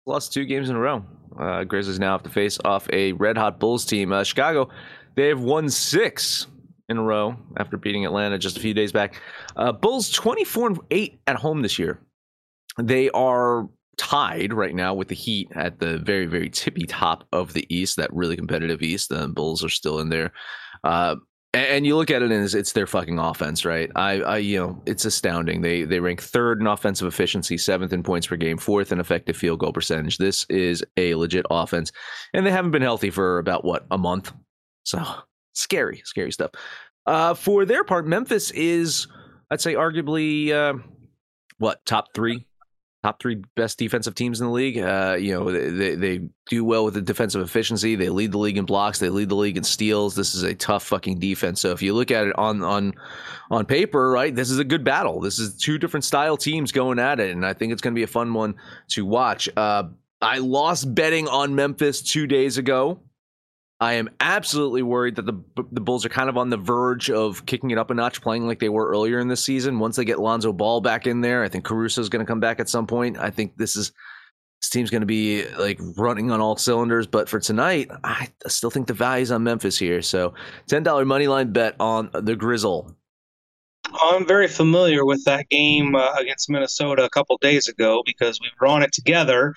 lost 0.05 0.31
two 0.33 0.45
games 0.45 0.69
in 0.69 0.75
a 0.75 0.79
row. 0.79 1.03
Uh, 1.39 1.63
Grizzlies 1.63 1.99
now 1.99 2.11
have 2.11 2.23
to 2.23 2.29
face 2.29 2.59
off 2.63 2.87
a 2.93 3.13
red 3.13 3.37
hot 3.37 3.59
Bulls 3.59 3.85
team. 3.85 4.11
Uh, 4.11 4.23
Chicago, 4.23 4.69
they 5.15 5.29
have 5.29 5.41
won 5.41 5.69
six 5.69 6.47
in 6.89 6.97
a 6.97 7.03
row 7.03 7.35
after 7.57 7.77
beating 7.77 8.05
Atlanta 8.05 8.37
just 8.37 8.57
a 8.57 8.59
few 8.59 8.73
days 8.73 8.91
back. 8.91 9.21
Uh, 9.55 9.71
Bulls 9.71 10.11
24 10.11 10.67
and 10.67 10.79
8 10.91 11.19
at 11.27 11.35
home 11.37 11.61
this 11.61 11.79
year. 11.79 11.99
They 12.81 13.09
are 13.11 13.67
tied 13.97 14.53
right 14.53 14.75
now 14.75 14.93
with 14.93 15.07
the 15.07 15.15
Heat 15.15 15.49
at 15.55 15.79
the 15.79 15.97
very, 15.99 16.25
very 16.25 16.49
tippy 16.49 16.85
top 16.85 17.25
of 17.31 17.53
the 17.53 17.65
East, 17.73 17.97
that 17.97 18.13
really 18.13 18.35
competitive 18.35 18.81
East. 18.81 19.09
The 19.09 19.27
Bulls 19.27 19.63
are 19.63 19.69
still 19.69 19.99
in 19.99 20.09
there. 20.09 20.33
Uh, 20.83 21.15
and 21.53 21.85
you 21.85 21.95
look 21.95 22.11
at 22.11 22.21
it 22.21 22.31
and 22.31 22.53
it's, 22.53 22.71
their 22.73 22.85
fucking 22.85 23.17
offense, 23.17 23.63
right? 23.63 23.89
I, 23.95 24.21
I, 24.21 24.37
you 24.37 24.59
know, 24.59 24.83
it's 24.85 25.05
astounding. 25.05 25.61
They 25.61 25.83
they 25.83 26.01
rank 26.01 26.21
third 26.21 26.59
in 26.59 26.67
offensive 26.67 27.07
efficiency, 27.07 27.57
seventh 27.57 27.93
in 27.93 28.03
points 28.03 28.27
per 28.27 28.35
game, 28.35 28.57
fourth 28.57 28.91
in 28.91 28.99
effective 28.99 29.37
field 29.37 29.59
goal 29.59 29.71
percentage. 29.71 30.17
This 30.17 30.45
is 30.49 30.83
a 30.97 31.15
legit 31.15 31.45
offense, 31.49 31.93
and 32.33 32.45
they 32.45 32.51
haven't 32.51 32.71
been 32.71 32.81
healthy 32.81 33.09
for 33.09 33.39
about 33.39 33.63
what 33.63 33.85
a 33.89 33.97
month. 33.97 34.33
So 34.83 35.01
scary, 35.53 36.01
scary 36.03 36.33
stuff. 36.33 36.51
Uh, 37.05 37.33
for 37.33 37.63
their 37.63 37.85
part, 37.85 38.05
Memphis 38.05 38.51
is, 38.51 39.07
I'd 39.49 39.61
say, 39.61 39.75
arguably 39.75 40.51
uh, 40.51 40.73
what 41.57 41.85
top 41.85 42.13
three 42.13 42.45
top 43.05 43.19
three 43.19 43.35
best 43.55 43.77
defensive 43.77 44.15
teams 44.15 44.41
in 44.41 44.47
the 44.47 44.53
league. 44.53 44.79
Uh, 44.79 45.15
you 45.19 45.31
know, 45.31 45.51
they, 45.51 45.93
they 45.93 46.21
do 46.47 46.65
well 46.65 46.85
with 46.85 46.95
the 46.95 47.01
defensive 47.01 47.41
efficiency. 47.41 47.95
They 47.95 48.09
lead 48.09 48.31
the 48.31 48.39
league 48.39 48.57
in 48.57 48.65
blocks. 48.65 48.97
They 48.97 49.09
lead 49.09 49.29
the 49.29 49.35
league 49.35 49.57
in 49.57 49.63
steals. 49.63 50.15
This 50.15 50.33
is 50.33 50.41
a 50.41 50.55
tough 50.55 50.83
fucking 50.83 51.19
defense. 51.19 51.61
So 51.61 51.71
if 51.71 51.83
you 51.83 51.93
look 51.93 52.09
at 52.09 52.25
it 52.25 52.37
on 52.37 52.63
on 52.63 52.93
on 53.51 53.65
paper, 53.65 54.09
right, 54.09 54.33
this 54.33 54.49
is 54.49 54.57
a 54.57 54.63
good 54.63 54.83
battle. 54.83 55.19
This 55.19 55.37
is 55.37 55.55
two 55.55 55.77
different 55.77 56.03
style 56.03 56.35
teams 56.35 56.71
going 56.71 56.97
at 56.97 57.19
it, 57.19 57.29
and 57.29 57.45
I 57.45 57.53
think 57.53 57.73
it's 57.73 57.81
going 57.81 57.93
to 57.93 57.99
be 57.99 58.03
a 58.03 58.07
fun 58.07 58.33
one 58.33 58.55
to 58.89 59.05
watch. 59.05 59.47
Uh, 59.55 59.83
I 60.19 60.39
lost 60.39 60.95
betting 60.95 61.27
on 61.27 61.53
Memphis 61.53 62.01
two 62.01 62.25
days 62.25 62.57
ago. 62.57 63.01
I 63.85 63.93
am 63.93 64.09
absolutely 64.19 64.81
worried 64.81 65.15
that 65.17 65.27
the 65.27 65.39
the 65.71 65.79
Bulls 65.79 66.07
are 66.07 66.09
kind 66.09 66.27
of 66.27 66.37
on 66.37 66.49
the 66.49 66.57
verge 66.57 67.11
of 67.11 67.45
kicking 67.45 67.69
it 67.69 67.77
up 67.77 67.91
a 67.91 67.93
notch, 67.93 68.19
playing 68.19 68.47
like 68.47 68.57
they 68.57 68.67
were 68.67 68.89
earlier 68.89 69.19
in 69.19 69.27
the 69.27 69.37
season. 69.37 69.77
Once 69.77 69.95
they 69.95 70.03
get 70.03 70.17
Lonzo 70.17 70.51
Ball 70.51 70.81
back 70.81 71.05
in 71.05 71.21
there, 71.21 71.43
I 71.43 71.49
think 71.49 71.65
Caruso 71.65 72.01
is 72.01 72.09
going 72.09 72.25
to 72.25 72.27
come 72.27 72.39
back 72.39 72.59
at 72.59 72.67
some 72.67 72.87
point. 72.87 73.19
I 73.19 73.29
think 73.29 73.57
this 73.57 73.75
is 73.75 73.91
this 74.59 74.71
team's 74.71 74.89
going 74.89 75.03
to 75.03 75.05
be 75.05 75.47
like 75.59 75.79
running 75.97 76.31
on 76.31 76.41
all 76.41 76.57
cylinders. 76.57 77.05
But 77.05 77.29
for 77.29 77.39
tonight, 77.39 77.91
I 78.03 78.29
still 78.47 78.71
think 78.71 78.87
the 78.87 78.95
value's 78.95 79.29
on 79.29 79.43
Memphis 79.43 79.77
here. 79.77 80.01
So 80.01 80.33
ten 80.65 80.81
dollar 80.81 81.05
money 81.05 81.27
line 81.27 81.53
bet 81.53 81.75
on 81.79 82.09
the 82.11 82.35
Grizzle 82.35 82.97
I'm 84.01 84.25
very 84.25 84.47
familiar 84.47 85.05
with 85.05 85.23
that 85.25 85.49
game 85.49 85.95
uh, 85.95 86.13
against 86.17 86.49
Minnesota 86.49 87.03
a 87.03 87.09
couple 87.09 87.37
days 87.37 87.67
ago 87.67 88.01
because 88.05 88.39
we 88.41 88.49
were 88.59 88.67
on 88.67 88.83
it 88.83 88.91
together. 88.91 89.53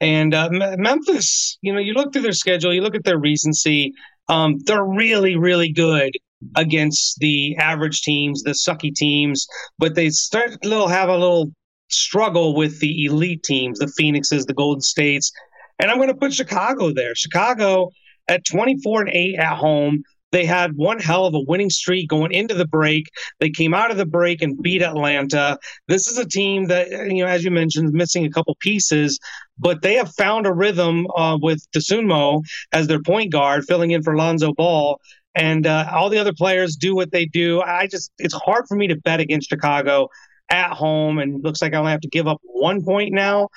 And 0.00 0.34
uh, 0.34 0.48
M- 0.52 0.80
Memphis, 0.80 1.58
you 1.62 1.72
know, 1.72 1.78
you 1.78 1.94
look 1.94 2.12
through 2.12 2.22
their 2.22 2.32
schedule, 2.32 2.72
you 2.72 2.82
look 2.82 2.94
at 2.94 3.04
their 3.04 3.18
recency, 3.18 3.92
um, 4.28 4.58
they're 4.64 4.84
really, 4.84 5.36
really 5.36 5.72
good 5.72 6.12
against 6.56 7.18
the 7.18 7.56
average 7.56 8.02
teams, 8.02 8.42
the 8.42 8.50
sucky 8.50 8.92
teams, 8.94 9.46
but 9.78 9.94
they 9.94 10.10
start 10.10 10.52
a 10.64 10.68
little 10.68 10.88
have 10.88 11.08
a 11.08 11.16
little 11.16 11.52
struggle 11.88 12.54
with 12.56 12.80
the 12.80 13.04
elite 13.04 13.42
teams, 13.42 13.78
the 13.78 13.92
Phoenixes, 13.96 14.46
the 14.46 14.54
Golden 14.54 14.80
States. 14.80 15.30
And 15.78 15.90
I'm 15.90 15.98
going 15.98 16.08
to 16.08 16.14
put 16.14 16.32
Chicago 16.32 16.92
there. 16.92 17.14
Chicago 17.14 17.90
at 18.28 18.44
24 18.44 19.02
and 19.02 19.10
8 19.10 19.38
at 19.38 19.56
home 19.56 20.02
they 20.32 20.46
had 20.46 20.76
one 20.76 20.98
hell 20.98 21.26
of 21.26 21.34
a 21.34 21.40
winning 21.40 21.70
streak 21.70 22.08
going 22.08 22.32
into 22.32 22.54
the 22.54 22.66
break. 22.66 23.10
They 23.38 23.50
came 23.50 23.74
out 23.74 23.90
of 23.90 23.98
the 23.98 24.06
break 24.06 24.42
and 24.42 24.60
beat 24.60 24.82
Atlanta. 24.82 25.58
This 25.88 26.08
is 26.08 26.18
a 26.18 26.26
team 26.26 26.66
that, 26.66 26.90
you 26.90 27.22
know, 27.22 27.26
as 27.26 27.44
you 27.44 27.50
mentioned, 27.50 27.92
missing 27.92 28.24
a 28.24 28.30
couple 28.30 28.56
pieces, 28.58 29.20
but 29.58 29.82
they 29.82 29.94
have 29.94 30.12
found 30.14 30.46
a 30.46 30.52
rhythm 30.52 31.06
uh, 31.16 31.38
with 31.40 31.64
Dosunmu 31.72 32.42
as 32.72 32.86
their 32.86 33.02
point 33.02 33.30
guard, 33.30 33.64
filling 33.66 33.90
in 33.90 34.02
for 34.02 34.16
Lonzo 34.16 34.52
Ball. 34.54 34.98
And 35.34 35.66
uh, 35.66 35.88
all 35.92 36.08
the 36.08 36.18
other 36.18 36.34
players 36.34 36.76
do 36.76 36.94
what 36.94 37.12
they 37.12 37.26
do. 37.26 37.60
I 37.60 37.86
just, 37.86 38.10
it's 38.18 38.34
hard 38.34 38.64
for 38.68 38.76
me 38.76 38.86
to 38.88 38.96
bet 38.96 39.20
against 39.20 39.50
Chicago 39.50 40.08
at 40.50 40.72
home. 40.72 41.18
And 41.18 41.42
looks 41.44 41.62
like 41.62 41.74
I 41.74 41.78
only 41.78 41.92
have 41.92 42.00
to 42.02 42.08
give 42.08 42.26
up 42.26 42.40
one 42.42 42.82
point 42.82 43.12
now. 43.12 43.48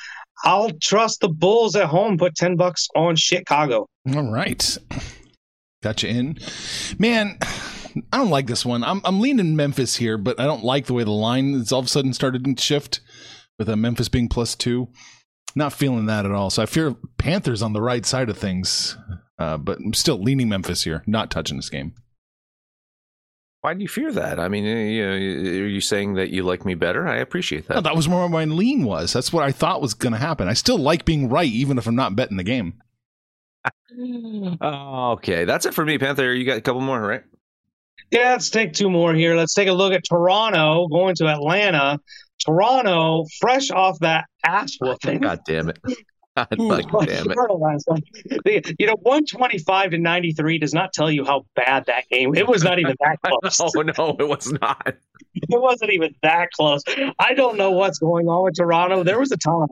I'll 0.43 0.71
trust 0.81 1.21
the 1.21 1.29
Bulls 1.29 1.75
at 1.77 1.87
home, 1.87 2.17
put 2.17 2.35
10 2.35 2.57
bucks 2.57 2.89
on 2.95 3.15
Chicago. 3.15 3.87
All 4.13 4.29
right 4.31 4.77
got 5.85 6.01
you 6.01 6.09
in. 6.09 6.37
Man, 6.97 7.37
I 8.11 8.17
don't 8.17 8.31
like 8.31 8.47
this 8.47 8.65
one. 8.65 8.83
I'm 8.83 9.01
I'm 9.05 9.19
leaning 9.19 9.55
Memphis 9.55 9.95
here, 9.95 10.17
but 10.17 10.39
I 10.39 10.45
don't 10.45 10.63
like 10.63 10.87
the 10.87 10.93
way 10.93 11.03
the 11.03 11.11
line 11.11 11.53
is 11.53 11.71
all 11.71 11.79
of 11.79 11.85
a 11.85 11.89
sudden 11.89 12.11
started 12.11 12.43
to 12.43 12.61
shift 12.61 13.01
with 13.59 13.69
a 13.69 13.75
Memphis 13.75 14.09
being 14.09 14.27
plus 14.27 14.55
two. 14.55 14.89
Not 15.55 15.73
feeling 15.73 16.07
that 16.07 16.25
at 16.25 16.31
all. 16.31 16.49
So 16.49 16.63
I 16.63 16.65
fear 16.65 16.95
Panthers 17.17 17.61
on 17.61 17.73
the 17.73 17.81
right 17.81 18.05
side 18.05 18.29
of 18.29 18.37
things, 18.37 18.97
uh, 19.39 19.57
but 19.57 19.77
I'm 19.77 19.93
still 19.93 20.21
leaning 20.21 20.49
Memphis 20.49 20.83
here, 20.83 21.03
not 21.05 21.31
touching 21.31 21.57
this 21.57 21.69
game. 21.69 21.93
Why 23.61 23.73
do 23.73 23.81
you 23.81 23.87
fear 23.87 24.11
that? 24.11 24.39
I 24.39 24.47
mean, 24.47 24.65
you 24.65 25.05
know, 25.05 25.11
are 25.13 25.67
you 25.67 25.81
saying 25.81 26.15
that 26.15 26.29
you 26.29 26.43
like 26.43 26.65
me 26.65 26.75
better? 26.75 27.07
I 27.07 27.17
appreciate 27.17 27.67
that. 27.67 27.75
No, 27.75 27.81
that 27.81 27.95
was 27.95 28.09
more 28.09 28.27
my 28.27 28.45
lean 28.45 28.83
was. 28.83 29.13
That's 29.13 29.31
what 29.31 29.43
I 29.43 29.51
thought 29.51 29.81
was 29.81 29.93
going 29.93 30.13
to 30.13 30.19
happen. 30.19 30.47
I 30.47 30.53
still 30.53 30.77
like 30.77 31.05
being 31.05 31.29
right, 31.29 31.49
even 31.49 31.77
if 31.77 31.87
I'm 31.87 31.95
not 31.95 32.15
betting 32.15 32.37
the 32.37 32.43
game. 32.43 32.81
Oh, 34.61 35.11
okay, 35.13 35.45
that's 35.45 35.65
it 35.65 35.73
for 35.73 35.85
me, 35.85 35.97
Panther. 35.97 36.33
You 36.33 36.45
got 36.45 36.57
a 36.57 36.61
couple 36.61 36.81
more, 36.81 36.99
right? 36.99 37.23
Yeah, 38.11 38.31
let's 38.31 38.49
take 38.49 38.73
two 38.73 38.89
more 38.89 39.13
here. 39.13 39.35
Let's 39.35 39.53
take 39.53 39.67
a 39.67 39.73
look 39.73 39.93
at 39.93 40.03
Toronto 40.07 40.87
going 40.87 41.15
to 41.15 41.27
Atlanta. 41.27 41.99
Toronto, 42.39 43.25
fresh 43.39 43.71
off 43.71 43.97
that 43.99 44.25
oh, 44.45 44.51
ass 44.51 44.77
whooping. 44.79 45.21
God 45.21 45.39
damn 45.45 45.69
it. 45.69 45.79
God 46.35 46.47
damn 47.05 47.31
it. 47.31 48.75
You 48.79 48.87
know, 48.87 48.95
125 49.01 49.91
to 49.91 49.97
93 49.97 50.57
does 50.57 50.73
not 50.73 50.93
tell 50.93 51.09
you 51.09 51.23
how 51.23 51.45
bad 51.55 51.85
that 51.85 52.07
game. 52.09 52.35
It 52.35 52.47
was 52.47 52.63
not 52.63 52.79
even 52.79 52.95
that 52.99 53.19
close. 53.41 53.59
oh 53.61 53.81
no, 53.81 54.15
it 54.19 54.27
was 54.27 54.51
not. 54.51 54.95
It 55.33 55.61
wasn't 55.61 55.91
even 55.91 56.13
that 56.21 56.51
close. 56.51 56.83
I 57.19 57.33
don't 57.33 57.57
know 57.57 57.71
what's 57.71 57.99
going 57.99 58.27
on 58.27 58.43
with 58.43 58.55
Toronto. 58.55 59.03
There 59.03 59.19
was 59.19 59.31
a 59.31 59.37
time 59.37 59.67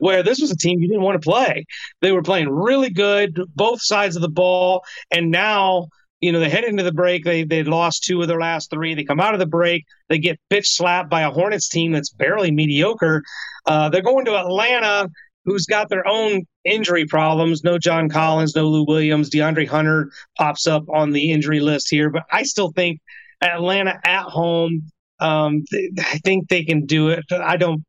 where 0.00 0.22
this 0.22 0.40
was 0.40 0.50
a 0.50 0.56
team 0.56 0.80
you 0.80 0.88
didn't 0.88 1.02
want 1.02 1.20
to 1.20 1.26
play. 1.26 1.66
They 2.00 2.12
were 2.12 2.22
playing 2.22 2.48
really 2.48 2.90
good, 2.90 3.40
both 3.54 3.82
sides 3.82 4.16
of 4.16 4.22
the 4.22 4.28
ball, 4.28 4.84
and 5.10 5.30
now 5.30 5.88
you 6.20 6.32
know, 6.32 6.40
they 6.40 6.50
head 6.50 6.64
into 6.64 6.82
the 6.82 6.92
break. 6.92 7.24
They 7.24 7.44
they 7.44 7.62
lost 7.62 8.02
two 8.04 8.20
of 8.20 8.28
their 8.28 8.40
last 8.40 8.70
three. 8.70 8.94
They 8.94 9.04
come 9.04 9.20
out 9.20 9.34
of 9.34 9.40
the 9.40 9.46
break. 9.46 9.86
They 10.08 10.18
get 10.18 10.40
bitch 10.50 10.66
slapped 10.66 11.10
by 11.10 11.22
a 11.22 11.30
Hornets 11.30 11.68
team 11.68 11.92
that's 11.92 12.10
barely 12.10 12.50
mediocre. 12.50 13.22
Uh, 13.66 13.88
they're 13.88 14.02
going 14.02 14.24
to 14.24 14.36
Atlanta 14.36 15.10
who's 15.48 15.66
got 15.66 15.88
their 15.88 16.06
own 16.06 16.42
injury 16.64 17.06
problems. 17.06 17.64
No 17.64 17.78
John 17.78 18.08
Collins, 18.08 18.54
no 18.54 18.68
Lou 18.68 18.84
Williams. 18.86 19.30
DeAndre 19.30 19.66
Hunter 19.66 20.10
pops 20.36 20.66
up 20.66 20.84
on 20.92 21.10
the 21.10 21.32
injury 21.32 21.60
list 21.60 21.88
here, 21.90 22.10
but 22.10 22.24
I 22.30 22.42
still 22.42 22.70
think 22.72 23.00
Atlanta 23.40 23.98
at 24.04 24.24
home. 24.24 24.90
Um, 25.20 25.64
I 25.98 26.18
think 26.24 26.48
they 26.48 26.64
can 26.64 26.86
do 26.86 27.08
it. 27.08 27.24
I 27.32 27.56
don't. 27.56 27.82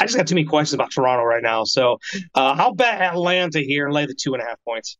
I 0.00 0.06
just 0.06 0.16
got 0.16 0.26
too 0.26 0.34
many 0.34 0.46
questions 0.46 0.74
about 0.74 0.90
Toronto 0.90 1.22
right 1.22 1.42
now, 1.42 1.64
so 1.64 1.98
uh, 2.34 2.56
I'll 2.58 2.74
bet 2.74 3.02
Atlanta 3.02 3.60
here 3.60 3.84
and 3.84 3.94
lay 3.94 4.06
the 4.06 4.14
two 4.18 4.32
and 4.32 4.42
a 4.42 4.46
half 4.46 4.56
points. 4.66 4.96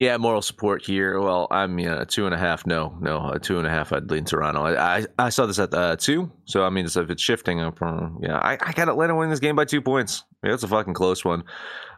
Yeah, 0.00 0.16
moral 0.16 0.40
support 0.40 0.82
here. 0.82 1.20
Well, 1.20 1.46
I'm 1.50 1.78
yeah, 1.78 2.04
two 2.04 2.24
and 2.24 2.34
a 2.34 2.38
half. 2.38 2.66
No, 2.66 2.96
no, 3.02 3.32
a 3.32 3.38
two 3.38 3.58
and 3.58 3.66
a 3.66 3.70
half. 3.70 3.92
I'd 3.92 4.10
lean 4.10 4.24
Toronto. 4.24 4.62
I 4.62 4.96
I, 4.96 5.06
I 5.18 5.28
saw 5.28 5.44
this 5.44 5.58
at 5.58 5.74
uh, 5.74 5.96
two, 5.96 6.32
so 6.46 6.64
I 6.64 6.70
mean, 6.70 6.86
if 6.86 6.96
it's 6.96 7.22
shifting 7.22 7.60
up, 7.60 7.76
from 7.76 8.18
yeah, 8.22 8.38
I, 8.38 8.52
I 8.62 8.72
got 8.72 8.88
Atlanta 8.88 9.14
winning 9.14 9.30
this 9.30 9.40
game 9.40 9.56
by 9.56 9.66
two 9.66 9.82
points. 9.82 10.24
Yeah, 10.42 10.54
it's 10.54 10.62
a 10.62 10.68
fucking 10.68 10.94
close 10.94 11.22
one. 11.22 11.40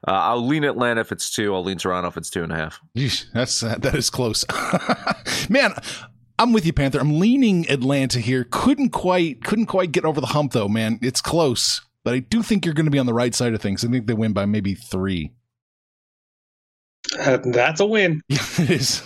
Uh, 0.06 0.10
I'll 0.10 0.44
lean 0.44 0.64
Atlanta 0.64 1.00
if 1.00 1.12
it's 1.12 1.30
two. 1.30 1.54
I'll 1.54 1.62
lean 1.62 1.78
Toronto 1.78 2.08
if 2.08 2.16
it's 2.16 2.28
two 2.28 2.42
and 2.42 2.52
a 2.52 2.56
half. 2.56 2.80
Yeesh, 2.96 3.26
that's 3.32 3.60
that 3.60 3.94
is 3.94 4.10
close, 4.10 4.44
man. 5.48 5.72
I'm 6.40 6.52
with 6.52 6.66
you, 6.66 6.72
Panther. 6.72 6.98
I'm 6.98 7.20
leaning 7.20 7.70
Atlanta 7.70 8.18
here. 8.18 8.42
Couldn't 8.50 8.90
quite 8.90 9.44
couldn't 9.44 9.66
quite 9.66 9.92
get 9.92 10.04
over 10.04 10.20
the 10.20 10.26
hump 10.26 10.54
though, 10.54 10.68
man. 10.68 10.98
It's 11.02 11.20
close, 11.20 11.82
but 12.02 12.14
I 12.14 12.18
do 12.18 12.42
think 12.42 12.64
you're 12.64 12.74
going 12.74 12.86
to 12.86 12.90
be 12.90 12.98
on 12.98 13.06
the 13.06 13.14
right 13.14 13.32
side 13.32 13.54
of 13.54 13.62
things. 13.62 13.84
I 13.84 13.88
think 13.88 14.08
they 14.08 14.14
win 14.14 14.32
by 14.32 14.44
maybe 14.44 14.74
three. 14.74 15.30
Uh, 17.18 17.38
that's 17.44 17.80
a 17.80 17.86
win. 17.86 18.22
it 18.28 18.70
is. 18.70 19.02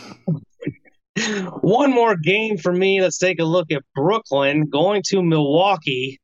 One 1.61 1.93
more 1.93 2.17
game 2.17 2.59
for 2.59 2.73
me. 2.73 3.01
Let's 3.01 3.19
take 3.19 3.41
a 3.41 3.45
look 3.45 3.73
at 3.73 3.83
Brooklyn 3.95 4.67
going 4.69 5.03
to 5.07 5.23
Milwaukee. 5.23 6.21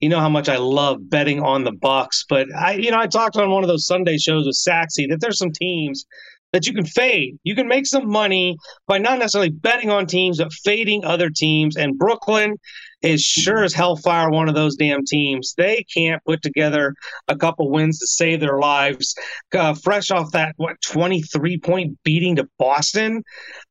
You 0.00 0.08
know 0.08 0.20
how 0.20 0.30
much 0.30 0.48
I 0.48 0.56
love 0.56 1.08
betting 1.10 1.40
on 1.42 1.64
the 1.64 1.72
Bucks, 1.72 2.24
but 2.28 2.52
I, 2.54 2.72
you 2.72 2.90
know, 2.90 2.98
I 2.98 3.06
talked 3.06 3.36
on 3.36 3.50
one 3.50 3.62
of 3.62 3.68
those 3.68 3.86
Sunday 3.86 4.16
shows 4.16 4.46
with 4.46 4.56
Saxy 4.56 5.06
that 5.08 5.20
there's 5.20 5.38
some 5.38 5.52
teams 5.52 6.04
that 6.52 6.66
you 6.66 6.72
can 6.72 6.84
fade. 6.84 7.38
You 7.44 7.54
can 7.54 7.66
make 7.66 7.86
some 7.86 8.08
money 8.08 8.56
by 8.86 8.98
not 8.98 9.18
necessarily 9.18 9.50
betting 9.50 9.90
on 9.90 10.06
teams, 10.06 10.38
but 10.38 10.52
fading 10.52 11.04
other 11.04 11.30
teams. 11.30 11.76
And 11.76 11.98
Brooklyn 11.98 12.56
is 13.02 13.20
sure 13.22 13.64
as 13.64 13.74
hellfire 13.74 14.30
one 14.30 14.48
of 14.48 14.54
those 14.54 14.76
damn 14.76 15.04
teams. 15.04 15.54
They 15.56 15.84
can't 15.92 16.22
put 16.24 16.42
together 16.42 16.94
a 17.28 17.36
couple 17.36 17.70
wins 17.70 17.98
to 17.98 18.06
save 18.06 18.40
their 18.40 18.58
lives. 18.58 19.14
Uh, 19.52 19.74
fresh 19.74 20.10
off 20.10 20.30
that 20.32 20.54
what 20.56 20.80
23 20.82 21.58
point 21.58 21.98
beating 22.04 22.36
to 22.36 22.48
Boston, 22.58 23.22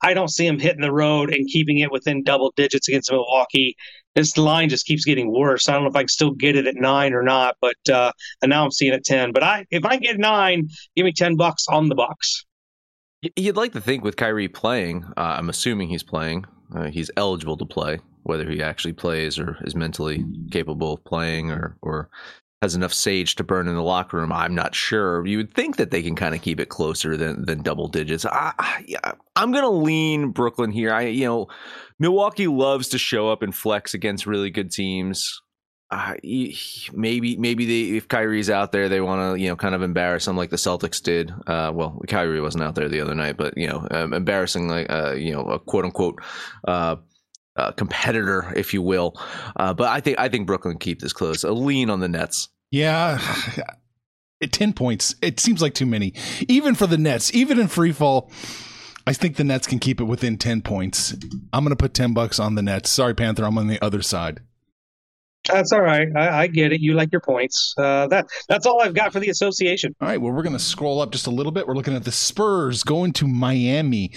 I 0.01 0.13
don't 0.13 0.29
see 0.29 0.45
them 0.45 0.59
hitting 0.59 0.81
the 0.81 0.91
road 0.91 1.33
and 1.33 1.47
keeping 1.47 1.79
it 1.79 1.91
within 1.91 2.23
double 2.23 2.51
digits 2.55 2.87
against 2.87 3.11
Milwaukee. 3.11 3.75
this 4.15 4.37
line 4.37 4.67
just 4.67 4.85
keeps 4.85 5.05
getting 5.05 5.31
worse. 5.31 5.69
I 5.69 5.73
don't 5.73 5.83
know 5.83 5.89
if 5.89 5.95
I 5.95 6.01
can 6.01 6.09
still 6.09 6.31
get 6.31 6.57
it 6.57 6.67
at 6.67 6.75
nine 6.75 7.13
or 7.13 7.23
not, 7.23 7.55
but 7.61 7.77
uh, 7.89 8.11
and 8.41 8.49
now 8.49 8.65
I'm 8.65 8.71
seeing 8.71 8.93
it 8.93 9.05
ten. 9.05 9.31
But 9.31 9.43
I, 9.43 9.65
if 9.71 9.85
I 9.85 9.97
get 9.97 10.17
nine, 10.17 10.67
give 10.95 11.05
me 11.05 11.13
ten 11.13 11.37
bucks 11.37 11.65
on 11.69 11.87
the 11.87 11.95
Bucks. 11.95 12.45
You'd 13.35 13.57
like 13.57 13.73
to 13.73 13.81
think 13.81 14.03
with 14.03 14.15
Kyrie 14.15 14.47
playing, 14.47 15.03
uh, 15.15 15.35
I'm 15.37 15.49
assuming 15.49 15.89
he's 15.89 16.03
playing. 16.03 16.45
Uh, 16.75 16.89
he's 16.89 17.11
eligible 17.17 17.57
to 17.57 17.65
play, 17.65 17.99
whether 18.23 18.49
he 18.49 18.63
actually 18.63 18.93
plays 18.93 19.37
or 19.37 19.57
is 19.61 19.75
mentally 19.75 20.25
capable 20.51 20.93
of 20.93 21.03
playing 21.03 21.51
or 21.51 21.77
or 21.81 22.09
has 22.61 22.75
enough 22.75 22.93
sage 22.93 23.35
to 23.35 23.43
burn 23.43 23.67
in 23.67 23.75
the 23.75 23.81
locker 23.81 24.17
room. 24.17 24.31
I'm 24.31 24.55
not 24.55 24.73
sure. 24.73 25.25
You 25.25 25.37
would 25.37 25.53
think 25.53 25.77
that 25.77 25.91
they 25.91 26.01
can 26.03 26.15
kind 26.15 26.35
of 26.35 26.41
keep 26.41 26.59
it 26.59 26.69
closer 26.69 27.17
than 27.17 27.45
than 27.45 27.61
double 27.61 27.87
digits. 27.87 28.25
I, 28.25 28.83
yeah, 28.87 29.11
I'm 29.35 29.51
gonna 29.51 29.69
lean 29.69 30.31
Brooklyn 30.31 30.71
here. 30.71 30.93
I 30.93 31.03
you 31.03 31.25
know, 31.25 31.47
Milwaukee 31.99 32.47
loves 32.47 32.87
to 32.89 32.97
show 32.97 33.29
up 33.29 33.43
and 33.43 33.53
flex 33.53 33.93
against 33.93 34.25
really 34.25 34.49
good 34.49 34.71
teams. 34.71 35.41
Uh, 35.91 36.13
maybe 36.93 37.35
maybe 37.35 37.65
they 37.65 37.97
if 37.97 38.07
Kyrie's 38.07 38.49
out 38.49 38.71
there, 38.71 38.87
they 38.87 39.01
want 39.01 39.35
to 39.35 39.41
you 39.41 39.49
know 39.49 39.57
kind 39.57 39.75
of 39.75 39.81
embarrass 39.81 40.23
them 40.25 40.37
like 40.37 40.49
the 40.49 40.55
Celtics 40.55 41.03
did. 41.03 41.31
Uh, 41.45 41.71
well, 41.73 42.01
Kyrie 42.07 42.39
wasn't 42.39 42.63
out 42.63 42.75
there 42.75 42.87
the 42.87 43.01
other 43.01 43.13
night, 43.13 43.35
but 43.35 43.57
you 43.57 43.67
know, 43.67 43.85
um, 43.91 44.13
embarrassing 44.13 44.69
like 44.69 44.89
uh, 44.89 45.11
you 45.11 45.33
know 45.33 45.41
a 45.41 45.59
quote 45.59 45.83
unquote 45.83 46.21
uh, 46.65 46.95
uh, 47.57 47.71
competitor, 47.73 48.53
if 48.55 48.73
you 48.73 48.81
will. 48.81 49.19
Uh, 49.57 49.73
but 49.73 49.89
I 49.89 49.99
think 49.99 50.17
I 50.17 50.29
think 50.29 50.47
Brooklyn 50.47 50.77
keep 50.77 51.01
this 51.01 51.13
close. 51.13 51.43
A 51.43 51.51
lean 51.51 51.89
on 51.89 51.99
the 51.99 52.07
Nets. 52.07 52.49
Yeah. 52.71 53.19
10 54.51 54.73
points, 54.73 55.13
it 55.21 55.39
seems 55.39 55.61
like 55.61 55.75
too 55.75 55.85
many. 55.85 56.13
Even 56.47 56.73
for 56.73 56.87
the 56.87 56.97
Nets, 56.97 57.31
even 57.33 57.59
in 57.59 57.67
free 57.67 57.91
fall, 57.91 58.31
I 59.05 59.13
think 59.13 59.35
the 59.35 59.43
Nets 59.43 59.67
can 59.67 59.77
keep 59.77 60.01
it 60.01 60.05
within 60.05 60.37
10 60.37 60.61
points. 60.61 61.15
I'm 61.53 61.63
going 61.63 61.69
to 61.69 61.75
put 61.75 61.93
10 61.93 62.13
bucks 62.13 62.39
on 62.39 62.55
the 62.55 62.63
Nets. 62.63 62.89
Sorry, 62.89 63.13
Panther, 63.13 63.45
I'm 63.45 63.59
on 63.59 63.67
the 63.67 63.79
other 63.83 64.01
side. 64.01 64.39
That's 65.47 65.71
all 65.71 65.81
right. 65.81 66.07
I, 66.15 66.43
I 66.43 66.47
get 66.47 66.71
it. 66.71 66.81
You 66.81 66.93
like 66.93 67.11
your 67.11 67.21
points. 67.21 67.73
Uh, 67.77 68.07
that 68.07 68.27
that's 68.47 68.65
all 68.65 68.81
I've 68.81 68.93
got 68.93 69.11
for 69.11 69.19
the 69.19 69.29
association. 69.29 69.95
All 69.99 70.07
right. 70.07 70.21
Well, 70.21 70.31
we're 70.33 70.43
going 70.43 70.53
to 70.53 70.59
scroll 70.59 71.01
up 71.01 71.11
just 71.11 71.27
a 71.27 71.31
little 71.31 71.51
bit. 71.51 71.67
We're 71.67 71.75
looking 71.75 71.95
at 71.95 72.03
the 72.03 72.11
Spurs 72.11 72.83
going 72.83 73.13
to 73.13 73.27
Miami. 73.27 74.11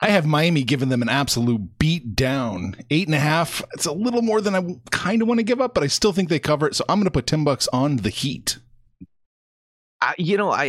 I 0.00 0.10
have 0.10 0.26
Miami 0.26 0.62
giving 0.62 0.90
them 0.90 1.02
an 1.02 1.08
absolute 1.08 1.78
beat 1.78 2.14
down. 2.14 2.76
Eight 2.90 3.08
and 3.08 3.14
a 3.14 3.20
half. 3.20 3.62
It's 3.72 3.86
a 3.86 3.92
little 3.92 4.22
more 4.22 4.40
than 4.40 4.54
I 4.54 4.76
kind 4.90 5.22
of 5.22 5.28
want 5.28 5.38
to 5.38 5.44
give 5.44 5.60
up, 5.60 5.74
but 5.74 5.82
I 5.82 5.88
still 5.88 6.12
think 6.12 6.28
they 6.28 6.38
cover 6.38 6.68
it. 6.68 6.76
So 6.76 6.84
I'm 6.88 6.98
going 6.98 7.06
to 7.06 7.10
put 7.10 7.26
10 7.26 7.44
bucks 7.44 7.66
on 7.72 7.96
the 7.96 8.10
Heat. 8.10 8.58
I, 10.00 10.14
you 10.16 10.36
know, 10.36 10.50
I, 10.50 10.66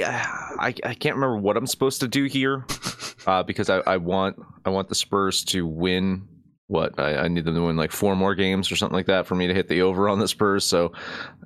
I 0.59 0.73
I 0.83 0.93
can't 0.95 1.15
remember 1.15 1.37
what 1.37 1.55
I'm 1.55 1.67
supposed 1.67 1.99
to 1.99 2.07
do 2.07 2.23
here, 2.23 2.65
uh, 3.27 3.43
because 3.43 3.69
I, 3.69 3.77
I 3.85 3.97
want 3.97 4.37
I 4.65 4.71
want 4.71 4.89
the 4.89 4.95
Spurs 4.95 5.43
to 5.45 5.67
win 5.67 6.27
what 6.69 6.99
I, 6.99 7.15
I, 7.15 7.27
need 7.27 7.45
them 7.45 7.55
to 7.55 7.63
win 7.63 7.75
like 7.77 7.91
four 7.91 8.15
more 8.15 8.35
games 8.35 8.71
or 8.71 8.75
something 8.75 8.95
like 8.95 9.07
that 9.07 9.25
for 9.25 9.33
me 9.33 9.47
to 9.47 9.55
hit 9.55 9.67
the 9.67 9.81
over 9.81 10.07
on 10.07 10.19
the 10.19 10.27
Spurs. 10.27 10.63
So, 10.63 10.93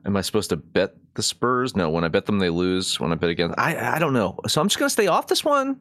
am 0.06 0.18
I 0.18 0.22
supposed 0.22 0.50
to 0.50 0.58
bet 0.58 0.96
the 1.14 1.24
Spurs? 1.24 1.78
No. 1.78 1.90
When 1.90 2.04
I 2.04 2.10
bet 2.10 2.26
them, 2.26 2.40
they 2.40 2.50
lose. 2.50 3.00
When 3.00 3.14
I 3.14 3.16
bet 3.16 3.30
against, 3.30 3.58
I 3.58 3.96
I 3.96 4.00
don't 4.00 4.12
know. 4.12 4.38
So 4.48 4.60
I'm 4.60 4.68
just 4.68 4.78
gonna 4.78 4.90
stay 4.90 5.08
off 5.08 5.28
this 5.28 5.46
one. 5.46 5.80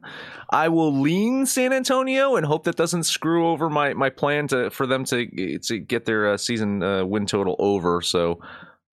I 0.49 0.69
will 0.69 0.97
lean 0.97 1.45
San 1.45 1.73
Antonio 1.73 2.37
and 2.37 2.45
hope 2.45 2.63
that 2.63 2.77
doesn't 2.77 3.03
screw 3.03 3.49
over 3.49 3.69
my 3.69 3.93
my 3.93 4.09
plan 4.09 4.47
to 4.47 4.69
for 4.69 4.87
them 4.87 5.03
to 5.05 5.59
to 5.59 5.77
get 5.77 6.05
their 6.05 6.31
uh, 6.31 6.37
season 6.37 6.81
uh, 6.81 7.05
win 7.05 7.25
total 7.25 7.55
over. 7.59 8.01
So. 8.01 8.39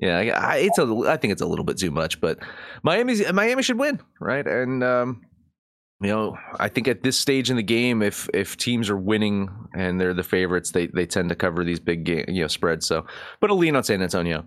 Yeah, 0.03 0.17
I, 0.17 0.57
it's 0.57 0.79
a. 0.79 0.85
I 1.09 1.19
think 1.19 1.33
it's 1.33 1.43
a 1.43 1.47
little 1.47 1.63
bit 1.63 1.77
too 1.77 1.91
much, 1.91 2.23
but 2.23 2.39
Miami's 2.83 3.31
Miami 3.35 3.63
should 3.63 3.79
win, 3.79 4.01
right? 4.19 4.47
And 4.47 4.83
um, 4.83 5.21
you 6.01 6.09
know, 6.09 6.39
I 6.59 6.69
think 6.69 6.89
at 6.89 7.03
this 7.03 7.19
stage 7.19 7.51
in 7.51 7.57
the 7.57 7.63
game, 7.63 8.03
if 8.03 8.29
if 8.33 8.57
teams 8.57 8.89
are 8.89 8.97
winning 8.97 9.51
and 9.75 10.01
they're 10.01 10.15
the 10.15 10.23
favorites, 10.23 10.71
they 10.71 10.87
they 10.87 11.07
tend 11.07 11.29
to 11.29 11.35
cover 11.35 11.63
these 11.63 11.81
big 11.81 12.05
game, 12.05 12.25
you 12.29 12.43
know 12.43 12.49
spreads. 12.49 12.87
So, 12.87 13.07
but 13.41 13.51
a 13.51 13.55
lean 13.55 13.77
on 13.77 13.85
San 13.85 14.03
Antonio. 14.03 14.47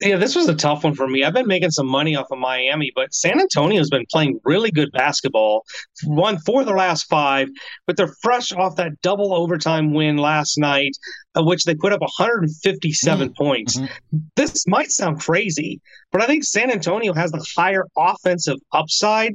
Yeah, 0.00 0.16
this 0.16 0.36
was 0.36 0.48
a 0.48 0.54
tough 0.54 0.84
one 0.84 0.94
for 0.94 1.08
me. 1.08 1.24
I've 1.24 1.32
been 1.32 1.48
making 1.48 1.72
some 1.72 1.88
money 1.88 2.14
off 2.14 2.30
of 2.30 2.38
Miami, 2.38 2.92
but 2.94 3.12
San 3.12 3.40
Antonio's 3.40 3.90
been 3.90 4.06
playing 4.12 4.38
really 4.44 4.70
good 4.70 4.92
basketball. 4.92 5.64
Won 6.04 6.38
four 6.38 6.60
of 6.60 6.68
the 6.68 6.72
last 6.72 7.08
five, 7.08 7.48
but 7.84 7.96
they're 7.96 8.14
fresh 8.22 8.52
off 8.52 8.76
that 8.76 9.00
double 9.02 9.34
overtime 9.34 9.92
win 9.92 10.16
last 10.16 10.56
night, 10.56 10.96
of 11.34 11.46
which 11.46 11.64
they 11.64 11.74
put 11.74 11.92
up 11.92 12.00
157 12.00 13.28
mm. 13.28 13.36
points. 13.36 13.76
Mm-hmm. 13.76 14.18
This 14.36 14.68
might 14.68 14.92
sound 14.92 15.20
crazy, 15.20 15.80
but 16.12 16.22
I 16.22 16.26
think 16.26 16.44
San 16.44 16.70
Antonio 16.70 17.12
has 17.12 17.32
the 17.32 17.44
higher 17.56 17.84
offensive 17.96 18.58
upside 18.72 19.34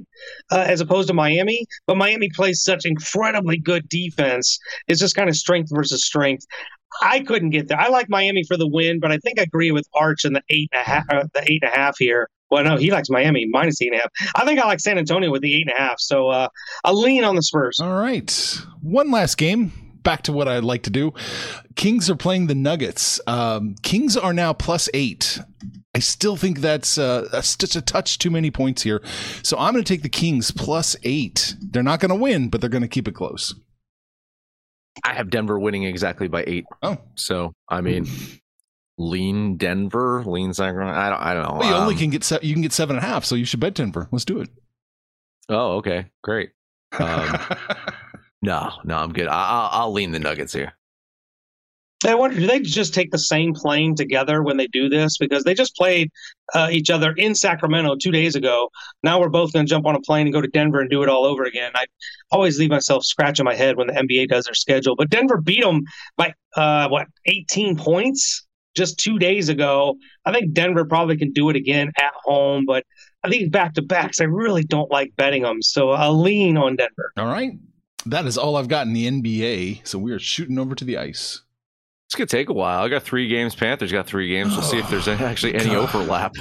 uh, 0.49 0.65
as 0.65 0.79
opposed 0.79 1.09
to 1.09 1.13
Miami. 1.13 1.65
But 1.87 1.97
Miami 1.97 2.29
plays 2.29 2.63
such 2.63 2.85
incredibly 2.85 3.57
good 3.57 3.89
defense. 3.89 4.57
It's 4.87 4.99
just 5.01 5.15
kind 5.15 5.29
of 5.29 5.35
strength 5.35 5.71
versus 5.73 6.05
strength. 6.05 6.45
I 7.01 7.21
couldn't 7.21 7.51
get 7.51 7.67
there. 7.67 7.79
I 7.79 7.89
like 7.89 8.09
Miami 8.09 8.43
for 8.43 8.57
the 8.57 8.67
win, 8.67 8.99
but 8.99 9.11
I 9.11 9.17
think 9.17 9.39
I 9.39 9.43
agree 9.43 9.71
with 9.71 9.87
Arch 9.93 10.25
in 10.25 10.33
the 10.33 10.41
eight 10.49 10.69
and 10.71 10.81
a 10.81 10.83
half. 10.83 11.03
Uh, 11.09 11.23
the 11.33 11.41
eight 11.51 11.63
and 11.63 11.71
a 11.71 11.75
half 11.75 11.97
here. 11.97 12.29
Well, 12.49 12.63
no, 12.63 12.77
he 12.77 12.91
likes 12.91 13.09
Miami 13.09 13.47
minus 13.49 13.81
eight 13.81 13.91
and 13.91 13.95
a 13.95 14.01
half. 14.01 14.11
I 14.35 14.45
think 14.45 14.59
I 14.59 14.65
like 14.65 14.79
San 14.79 14.97
Antonio 14.97 15.31
with 15.31 15.41
the 15.41 15.55
eight 15.55 15.67
and 15.67 15.75
a 15.75 15.81
half. 15.81 15.99
So 15.99 16.29
uh, 16.29 16.49
a 16.83 16.93
lean 16.93 17.23
on 17.23 17.35
the 17.35 17.41
Spurs. 17.41 17.79
All 17.79 17.99
right, 17.99 18.61
one 18.81 19.11
last 19.11 19.37
game. 19.37 19.71
Back 20.03 20.23
to 20.23 20.33
what 20.33 20.49
I 20.49 20.59
like 20.59 20.83
to 20.83 20.89
do. 20.89 21.13
Kings 21.75 22.09
are 22.09 22.15
playing 22.15 22.47
the 22.47 22.55
Nuggets. 22.55 23.21
Um, 23.25 23.75
Kings 23.83 24.17
are 24.17 24.33
now 24.33 24.51
plus 24.51 24.89
eight. 24.93 25.39
I 25.95 25.99
still 25.99 26.35
think 26.35 26.59
that's 26.59 26.97
uh, 26.97 27.29
just 27.31 27.75
a 27.75 27.81
touch 27.81 28.17
too 28.17 28.29
many 28.29 28.51
points 28.51 28.81
here. 28.81 29.01
So 29.43 29.57
I'm 29.57 29.73
going 29.73 29.83
to 29.83 29.87
take 29.87 30.01
the 30.01 30.09
Kings 30.09 30.51
plus 30.51 30.95
eight. 31.03 31.55
They're 31.61 31.83
not 31.83 32.01
going 32.01 32.09
to 32.09 32.15
win, 32.15 32.49
but 32.49 32.59
they're 32.59 32.69
going 32.69 32.81
to 32.81 32.87
keep 32.87 33.07
it 33.07 33.15
close. 33.15 33.55
I 35.03 35.13
have 35.13 35.29
Denver 35.29 35.59
winning 35.59 35.83
exactly 35.83 36.27
by 36.27 36.43
eight. 36.45 36.65
Oh, 36.81 36.97
so 37.15 37.53
I 37.67 37.81
mean, 37.81 38.07
lean 38.97 39.57
Denver, 39.57 40.23
lean 40.25 40.53
Sacramento. 40.53 40.97
I 40.97 41.09
don't. 41.09 41.19
I 41.19 41.33
don't 41.33 41.43
know. 41.43 41.59
Well, 41.59 41.69
you 41.69 41.75
um, 41.75 41.81
only 41.83 41.95
can 41.95 42.09
get 42.09 42.23
se- 42.23 42.39
you 42.43 42.53
can 42.53 42.61
get 42.61 42.73
seven 42.73 42.95
and 42.95 43.05
a 43.05 43.07
half, 43.07 43.25
so 43.25 43.35
you 43.35 43.45
should 43.45 43.59
bet 43.59 43.73
Denver. 43.73 44.07
Let's 44.11 44.25
do 44.25 44.39
it. 44.39 44.49
Oh, 45.49 45.77
okay, 45.77 46.07
great. 46.21 46.51
Um, 46.99 47.39
no, 48.43 48.71
no, 48.83 48.97
I'm 48.97 49.13
good. 49.13 49.27
I, 49.27 49.31
will 49.33 49.69
I'll 49.71 49.91
lean 49.93 50.11
the 50.11 50.19
Nuggets 50.19 50.53
here. 50.53 50.73
I 52.11 52.15
wonder, 52.15 52.39
do 52.39 52.47
they 52.47 52.59
just 52.59 52.93
take 52.93 53.11
the 53.11 53.19
same 53.19 53.53
plane 53.53 53.95
together 53.95 54.43
when 54.43 54.57
they 54.57 54.67
do 54.67 54.89
this? 54.89 55.17
Because 55.17 55.43
they 55.43 55.53
just 55.53 55.75
played 55.75 56.11
uh, 56.53 56.69
each 56.71 56.89
other 56.89 57.13
in 57.13 57.35
Sacramento 57.35 57.95
two 58.01 58.11
days 58.11 58.35
ago. 58.35 58.69
Now 59.03 59.19
we're 59.19 59.29
both 59.29 59.53
going 59.53 59.65
to 59.65 59.69
jump 59.69 59.85
on 59.85 59.95
a 59.95 60.01
plane 60.01 60.27
and 60.27 60.33
go 60.33 60.41
to 60.41 60.47
Denver 60.47 60.79
and 60.79 60.89
do 60.89 61.03
it 61.03 61.09
all 61.09 61.25
over 61.25 61.43
again. 61.43 61.71
I 61.75 61.85
always 62.31 62.59
leave 62.59 62.69
myself 62.69 63.05
scratching 63.05 63.45
my 63.45 63.55
head 63.55 63.77
when 63.77 63.87
the 63.87 63.93
NBA 63.93 64.29
does 64.29 64.45
their 64.45 64.53
schedule. 64.53 64.95
But 64.95 65.09
Denver 65.09 65.39
beat 65.39 65.63
them 65.63 65.81
by, 66.17 66.33
uh, 66.55 66.89
what, 66.89 67.07
18 67.25 67.77
points 67.77 68.45
just 68.75 68.97
two 68.99 69.19
days 69.19 69.49
ago. 69.49 69.97
I 70.25 70.33
think 70.33 70.53
Denver 70.53 70.85
probably 70.85 71.17
can 71.17 71.31
do 71.31 71.49
it 71.49 71.55
again 71.55 71.91
at 71.99 72.13
home, 72.23 72.65
but 72.65 72.83
I 73.23 73.29
think 73.29 73.51
back 73.51 73.75
to 73.75 73.81
backs, 73.81 74.19
I 74.19 74.25
really 74.25 74.63
don't 74.63 74.91
like 74.91 75.15
betting 75.15 75.43
them. 75.43 75.61
So 75.61 75.91
I'll 75.91 76.19
lean 76.19 76.57
on 76.57 76.75
Denver. 76.75 77.13
All 77.17 77.27
right. 77.27 77.53
That 78.05 78.25
is 78.25 78.37
all 78.37 78.57
I've 78.57 78.67
got 78.67 78.87
in 78.87 78.93
the 78.93 79.09
NBA. 79.09 79.87
So 79.87 79.97
we 79.97 80.11
are 80.11 80.19
shooting 80.19 80.59
over 80.59 80.75
to 80.75 80.83
the 80.83 80.97
ice. 80.97 81.41
It's 82.07 82.15
gonna 82.15 82.27
take 82.27 82.49
a 82.49 82.53
while. 82.53 82.83
I 82.83 82.89
got 82.89 83.03
three 83.03 83.27
games. 83.27 83.55
Panthers 83.55 83.91
got 83.91 84.05
three 84.05 84.29
games. 84.29 84.53
We'll 84.53 84.61
see 84.61 84.77
if 84.77 84.89
there's 84.89 85.07
actually 85.07 85.55
any 85.55 85.75
overlap. 85.75 86.33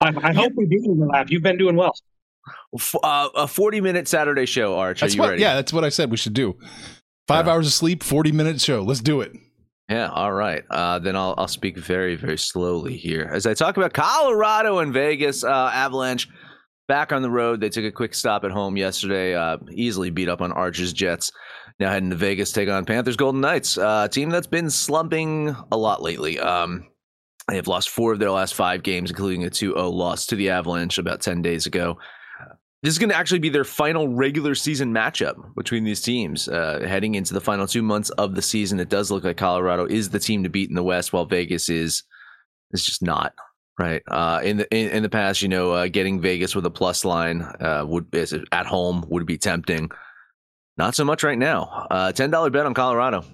I, 0.00 0.12
I 0.22 0.32
hope 0.32 0.52
we 0.56 0.66
do 0.66 0.84
overlap. 0.90 1.30
You've 1.30 1.42
been 1.42 1.58
doing 1.58 1.76
well. 1.76 1.92
Uh, 3.02 3.28
a 3.34 3.48
40 3.48 3.80
minute 3.80 4.06
Saturday 4.06 4.46
show, 4.46 4.78
Arch. 4.78 5.00
That's 5.00 5.14
Are 5.14 5.16
you 5.16 5.22
what, 5.22 5.30
ready? 5.30 5.42
Yeah, 5.42 5.54
that's 5.54 5.72
what 5.72 5.84
I 5.84 5.88
said 5.88 6.10
we 6.10 6.16
should 6.16 6.34
do. 6.34 6.56
Five 7.26 7.46
yeah. 7.46 7.52
hours 7.52 7.66
of 7.66 7.72
sleep, 7.72 8.02
40 8.02 8.32
minute 8.32 8.60
show. 8.60 8.82
Let's 8.82 9.00
do 9.00 9.20
it. 9.20 9.32
Yeah, 9.88 10.10
all 10.10 10.32
right. 10.32 10.64
Uh, 10.68 10.98
then 10.98 11.16
I'll, 11.16 11.34
I'll 11.38 11.48
speak 11.48 11.78
very, 11.78 12.16
very 12.16 12.38
slowly 12.38 12.96
here. 12.96 13.30
As 13.32 13.46
I 13.46 13.54
talk 13.54 13.76
about 13.76 13.92
Colorado 13.92 14.78
and 14.78 14.92
Vegas, 14.92 15.44
uh, 15.44 15.70
Avalanche 15.72 16.28
back 16.88 17.12
on 17.12 17.22
the 17.22 17.30
road. 17.30 17.60
They 17.60 17.68
took 17.68 17.84
a 17.84 17.92
quick 17.92 18.14
stop 18.14 18.44
at 18.44 18.50
home 18.50 18.76
yesterday, 18.76 19.34
uh, 19.34 19.58
easily 19.72 20.10
beat 20.10 20.28
up 20.28 20.40
on 20.40 20.52
Archer's 20.52 20.92
Jets. 20.92 21.30
Now 21.78 21.90
heading 21.90 22.10
to 22.10 22.16
Vegas, 22.16 22.52
take 22.52 22.68
on 22.68 22.86
Panthers 22.86 23.16
Golden 23.16 23.42
Knights, 23.42 23.76
uh, 23.76 24.08
team 24.08 24.30
that's 24.30 24.46
been 24.46 24.70
slumping 24.70 25.54
a 25.70 25.76
lot 25.76 26.02
lately. 26.02 26.38
Um, 26.38 26.86
they 27.48 27.56
have 27.56 27.68
lost 27.68 27.90
four 27.90 28.12
of 28.12 28.18
their 28.18 28.30
last 28.30 28.54
five 28.54 28.82
games, 28.82 29.10
including 29.10 29.44
a 29.44 29.50
2 29.50 29.74
0 29.74 29.90
loss 29.90 30.26
to 30.26 30.36
the 30.36 30.50
Avalanche 30.50 30.98
about 30.98 31.20
10 31.20 31.42
days 31.42 31.66
ago. 31.66 31.98
This 32.82 32.92
is 32.92 32.98
going 32.98 33.10
to 33.10 33.16
actually 33.16 33.40
be 33.40 33.48
their 33.48 33.64
final 33.64 34.08
regular 34.08 34.54
season 34.54 34.92
matchup 34.92 35.54
between 35.54 35.84
these 35.84 36.00
teams. 36.00 36.48
Uh, 36.48 36.84
heading 36.86 37.14
into 37.14 37.34
the 37.34 37.40
final 37.40 37.66
two 37.66 37.82
months 37.82 38.10
of 38.10 38.34
the 38.34 38.42
season, 38.42 38.78
it 38.80 38.88
does 38.88 39.10
look 39.10 39.24
like 39.24 39.36
Colorado 39.36 39.86
is 39.86 40.10
the 40.10 40.18
team 40.18 40.42
to 40.44 40.48
beat 40.48 40.68
in 40.68 40.76
the 40.76 40.82
West, 40.82 41.12
while 41.12 41.24
Vegas 41.24 41.68
is 41.68 42.04
is 42.72 42.84
just 42.84 43.02
not. 43.02 43.34
Right. 43.78 44.02
Uh, 44.08 44.40
in 44.42 44.58
the 44.58 44.74
in, 44.74 44.90
in, 44.90 45.02
the 45.02 45.08
past, 45.08 45.42
you 45.42 45.48
know, 45.48 45.72
uh, 45.72 45.88
getting 45.88 46.20
Vegas 46.20 46.54
with 46.54 46.64
a 46.64 46.70
plus 46.70 47.04
line 47.04 47.42
uh, 47.42 47.84
would 47.86 48.06
at 48.52 48.66
home 48.66 49.04
would 49.08 49.26
be 49.26 49.36
tempting. 49.36 49.90
Not 50.78 50.94
so 50.94 51.04
much 51.04 51.22
right 51.22 51.38
now. 51.38 51.86
Uh, 51.90 52.12
Ten 52.12 52.30
dollar 52.30 52.50
bet 52.50 52.66
on 52.66 52.74
Colorado. 52.74 53.24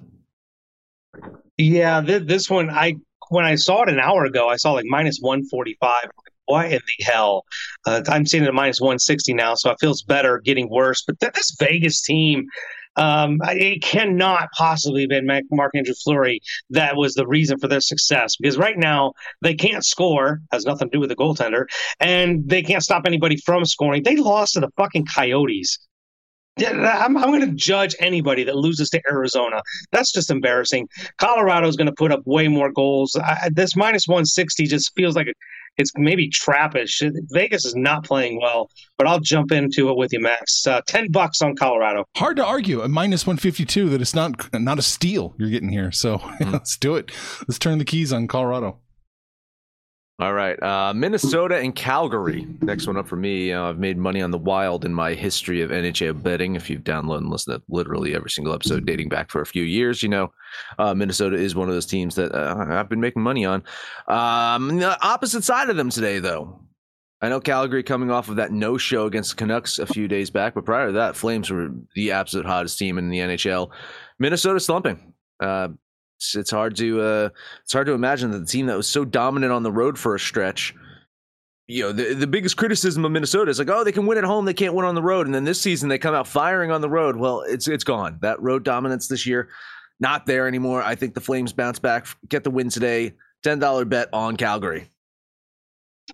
Yeah, 1.59 2.01
th- 2.01 2.25
this 2.27 2.49
one 2.49 2.71
I 2.71 2.97
when 3.31 3.45
I 3.45 3.55
saw 3.57 3.83
it 3.83 3.89
an 3.89 3.99
hour 4.01 4.25
ago, 4.25 4.49
I 4.49 4.57
saw 4.57 4.73
like 4.73 4.87
minus 4.87 5.19
one 5.21 5.45
forty 5.49 5.77
five. 5.81 6.11
What 6.47 6.67
in 6.67 6.81
the 6.87 7.05
hell? 7.05 7.45
Uh, 7.87 8.03
I'm 8.09 8.27
seeing 8.27 8.45
it 8.45 8.49
at 8.49 8.55
minus 8.55 8.81
one 8.81 8.99
sixty 8.99 9.33
now, 9.35 9.55
so 9.55 9.71
it 9.71 9.79
feels 9.81 10.03
better, 10.03 10.41
getting 10.45 10.69
worse. 10.71 11.03
But 11.07 11.21
th- 11.21 11.33
this 11.33 11.55
Vegas 11.59 12.03
team, 12.03 12.47
Um, 12.97 13.39
it 13.45 13.83
cannot 13.83 14.51
possibly 14.55 15.03
have 15.03 15.09
been 15.09 15.27
Marc-Andre 15.51 15.95
Fleury 16.05 16.41
that 16.69 16.95
was 16.95 17.15
the 17.15 17.27
reason 17.27 17.59
for 17.59 17.67
their 17.67 17.81
success 17.81 18.37
because 18.37 18.59
right 18.59 18.77
now 18.77 19.13
they 19.41 19.55
can't 19.55 19.83
score, 19.85 20.41
has 20.53 20.67
nothing 20.67 20.91
to 20.91 20.97
do 20.97 21.01
with 21.01 21.09
the 21.09 21.17
goaltender, 21.17 21.65
and 22.01 22.47
they 22.47 22.63
can't 22.63 22.83
stop 22.83 23.05
anybody 23.07 23.37
from 23.37 23.65
scoring. 23.65 24.03
They 24.03 24.17
lost 24.17 24.55
to 24.55 24.61
the 24.61 24.69
fucking 24.77 25.07
Coyotes. 25.07 25.79
I'm, 26.59 27.17
I'm 27.17 27.31
going 27.31 27.41
to 27.41 27.55
judge 27.55 27.95
anybody 27.99 28.45
that 28.45 28.57
loses 28.57 28.91
to 28.91 29.03
Arizona. 29.11 29.63
That's 29.91 30.13
just 30.13 30.31
embarrassing. 30.31 30.89
Colorado 31.19 31.67
is 31.69 31.77
going 31.77 31.87
to 31.87 31.95
put 31.95 32.13
up 32.13 32.21
way 32.27 32.49
more 32.49 32.71
goals. 32.71 33.17
I, 33.17 33.51
this 33.53 33.75
minus 33.75 34.07
160 34.07 34.67
just 34.67 34.93
feels 34.95 35.17
like 35.17 35.29
it's 35.79 35.93
maybe 35.97 36.29
trappish. 36.29 37.03
Vegas 37.31 37.65
is 37.65 37.75
not 37.75 38.05
playing 38.05 38.39
well, 38.41 38.69
but 38.99 39.07
I'll 39.07 39.21
jump 39.21 39.53
into 39.53 39.89
it 39.89 39.97
with 39.97 40.13
you, 40.13 40.21
Max. 40.21 40.67
Uh, 40.67 40.83
Ten 40.87 41.11
bucks 41.11 41.41
on 41.41 41.57
Colorado. 41.57 42.05
Hard 42.17 42.37
to 42.37 42.45
argue 42.45 42.83
a 42.83 42.89
minus 42.89 43.27
152 43.27 43.89
that 43.89 44.03
it's 44.03 44.15
not 44.15 44.53
not 44.53 44.79
a 44.79 44.83
steal 44.83 45.35
you're 45.39 45.49
getting 45.49 45.71
here. 45.71 45.91
So 45.91 46.19
mm. 46.19 46.53
let's 46.53 46.77
do 46.77 46.97
it. 46.97 47.11
Let's 47.49 47.59
turn 47.59 47.79
the 47.79 47.85
keys 47.85 48.13
on 48.13 48.29
Colorado. 48.29 48.79
All 50.19 50.35
right. 50.35 50.63
Uh, 50.63 50.93
Minnesota 50.95 51.57
and 51.57 51.75
Calgary. 51.75 52.47
Next 52.61 52.87
one 52.87 52.97
up 52.97 53.09
for 53.09 53.17
me. 53.17 53.53
Uh, 53.53 53.71
I've 53.71 53.79
made 53.79 53.97
money 53.97 54.23
on 54.23 54.31
the 54.31 54.39
Wild 54.39 54.85
in 54.85 54.95
my 54.95 55.15
history 55.15 55.63
of 55.63 55.71
NHL 55.71 56.23
betting. 56.23 56.55
If 56.55 56.71
you've 56.71 56.83
downloaded 56.85 57.19
and 57.19 57.31
listened 57.31 57.57
to 57.57 57.63
literally 57.69 58.15
every 58.15 58.31
single 58.31 58.55
episode 58.55 58.87
dating 58.87 59.09
back 59.09 59.31
for 59.31 59.41
a 59.41 59.47
few 59.47 59.65
years, 59.65 60.03
you 60.03 60.09
know 60.09 60.33
uh, 60.79 60.95
Minnesota 60.95 61.37
is 61.37 61.55
one 61.55 61.69
of 61.69 61.75
those 61.75 61.87
teams 61.87 62.15
that 62.17 62.33
uh, 62.33 62.67
I've 62.69 62.89
been 62.89 63.01
making 63.01 63.23
money 63.23 63.45
on. 63.45 63.65
Um, 64.07 64.79
the 64.79 64.97
opposite 65.05 65.45
side 65.45 65.71
of 65.71 65.77
them 65.77 65.91
today, 65.91 66.19
though. 66.19 66.61
I 67.23 67.29
know 67.29 67.41
Calgary 67.41 67.83
coming 67.83 68.11
off 68.11 68.29
of 68.29 68.37
that 68.37 68.53
no 68.53 68.77
show 68.77 69.07
against 69.07 69.31
the 69.31 69.37
Canucks 69.37 69.79
a 69.79 69.87
few 69.87 70.09
days 70.09 70.29
back, 70.29 70.55
but 70.55 70.65
prior 70.65 70.89
to 70.89 70.93
that, 70.93 71.17
Flames 71.17 71.51
were 71.51 71.71
the 71.95 72.11
absolute 72.11 72.47
hottest 72.47 72.79
team 72.79 72.99
in 72.99 73.11
the 73.11 73.19
NHL. 73.19 73.71
Minnesota 74.19 74.59
slumping. 74.61 75.15
Uh, 75.41 75.69
it's, 76.23 76.37
it's 76.37 76.51
hard 76.51 76.77
to 76.77 77.01
uh, 77.01 77.29
it's 77.63 77.73
hard 77.73 77.87
to 77.87 77.93
imagine 77.93 78.31
that 78.31 78.39
the 78.39 78.47
team 78.47 78.67
that 78.67 78.77
was 78.77 78.87
so 78.87 79.05
dominant 79.05 79.53
on 79.53 79.63
the 79.63 79.73
road 79.73 79.99
for 79.99 80.15
a 80.15 80.21
stretch. 80.21 80.75
You 81.67 81.85
know, 81.85 81.93
the, 81.93 82.15
the 82.15 82.27
biggest 82.27 82.57
criticism 82.57 83.05
of 83.05 83.13
Minnesota 83.13 83.51
is 83.51 83.59
like, 83.59 83.71
oh, 83.71 83.83
they 83.83 83.93
can 83.93 84.07
win 84.07 84.19
at 84.19 84.25
home, 84.25 84.45
they 84.45 84.55
can't 84.55 84.75
win 84.75 84.85
on 84.85 84.95
the 84.95 85.03
road, 85.03 85.27
and 85.27 85.35
then 85.35 85.45
this 85.45 85.61
season 85.61 85.89
they 85.89 85.99
come 85.99 86.15
out 86.15 86.29
firing 86.29 86.71
on 86.71 86.81
the 86.81 86.89
road. 86.89 87.17
Well, 87.17 87.43
it's 87.43 87.67
it's 87.67 87.85
gone. 87.85 88.19
That 88.23 88.41
road 88.41 88.63
dominance 88.63 89.09
this 89.09 89.27
year, 89.27 89.49
not 90.01 90.27
there 90.27 90.47
anymore. 90.47 90.83
I 90.83 90.95
think 90.95 91.15
the 91.15 91.21
Flames 91.21 91.53
bounce 91.53 91.79
back, 91.79 92.07
get 92.29 92.45
the 92.45 92.51
win 92.51 92.69
today. 92.69 93.15
Ten 93.43 93.59
dollar 93.59 93.85
bet 93.85 94.09
on 94.13 94.37
Calgary. 94.37 94.89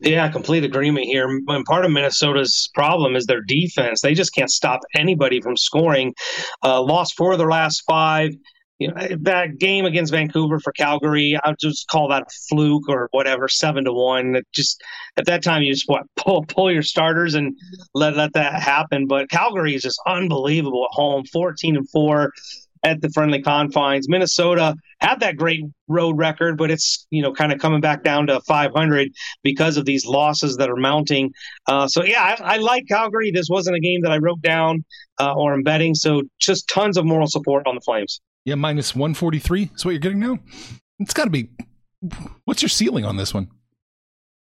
Yeah, 0.00 0.28
complete 0.30 0.64
agreement 0.64 1.06
here. 1.06 1.28
And 1.28 1.64
part 1.64 1.84
of 1.84 1.90
Minnesota's 1.90 2.70
problem 2.72 3.16
is 3.16 3.26
their 3.26 3.40
defense. 3.42 4.00
They 4.00 4.14
just 4.14 4.34
can't 4.34 4.50
stop 4.50 4.80
anybody 4.94 5.40
from 5.40 5.56
scoring. 5.56 6.14
Uh, 6.62 6.80
lost 6.80 7.16
four 7.16 7.32
of 7.32 7.38
their 7.38 7.50
last 7.50 7.82
five 7.86 8.32
you 8.78 8.88
know 8.88 9.08
that 9.22 9.58
game 9.58 9.84
against 9.86 10.12
Vancouver 10.12 10.60
for 10.60 10.72
Calgary, 10.72 11.38
I'll 11.42 11.56
just 11.60 11.88
call 11.88 12.08
that 12.08 12.22
a 12.22 12.26
fluke 12.48 12.88
or 12.88 13.08
whatever, 13.10 13.48
seven 13.48 13.84
to 13.84 13.92
one. 13.92 14.36
It 14.36 14.46
just 14.52 14.82
at 15.16 15.26
that 15.26 15.42
time 15.42 15.62
you 15.62 15.72
just 15.72 15.88
what 15.88 16.02
pull 16.16 16.44
pull 16.44 16.70
your 16.70 16.82
starters 16.82 17.34
and 17.34 17.56
let 17.94 18.16
let 18.16 18.32
that 18.34 18.62
happen. 18.62 19.06
But 19.06 19.30
Calgary 19.30 19.74
is 19.74 19.82
just 19.82 20.00
unbelievable 20.06 20.86
at 20.90 20.94
home, 20.94 21.24
fourteen 21.32 21.76
and 21.76 21.88
four 21.90 22.32
at 22.84 23.00
the 23.00 23.10
friendly 23.10 23.42
confines. 23.42 24.08
Minnesota 24.08 24.74
had 25.00 25.20
that 25.20 25.36
great 25.36 25.64
road 25.88 26.16
record, 26.16 26.56
but 26.56 26.70
it's 26.70 27.06
you 27.10 27.22
know 27.22 27.32
kind 27.32 27.52
of 27.52 27.58
coming 27.58 27.80
back 27.80 28.02
down 28.02 28.26
to 28.28 28.40
500 28.42 29.08
because 29.42 29.76
of 29.76 29.84
these 29.84 30.06
losses 30.06 30.56
that 30.56 30.70
are 30.70 30.76
mounting. 30.76 31.32
Uh, 31.66 31.88
so 31.88 32.04
yeah, 32.04 32.22
I, 32.22 32.54
I, 32.54 32.56
like 32.58 32.86
Calgary. 32.88 33.30
This 33.30 33.48
wasn't 33.50 33.76
a 33.76 33.80
game 33.80 34.02
that 34.02 34.12
I 34.12 34.18
wrote 34.18 34.40
down 34.42 34.84
uh, 35.20 35.34
or 35.34 35.52
I'm 35.52 35.62
betting, 35.62 35.94
so 35.94 36.22
just 36.38 36.68
tons 36.68 36.96
of 36.96 37.04
moral 37.04 37.26
support 37.26 37.66
on 37.66 37.74
the 37.74 37.80
Flames. 37.80 38.20
Yeah, 38.48 38.54
minus 38.54 38.94
143 38.94 39.72
is 39.74 39.84
what 39.84 39.90
you're 39.90 40.00
getting 40.00 40.20
now. 40.20 40.38
It's 40.98 41.12
got 41.12 41.24
to 41.24 41.30
be. 41.30 41.50
What's 42.46 42.62
your 42.62 42.70
ceiling 42.70 43.04
on 43.04 43.18
this 43.18 43.34
one? 43.34 43.48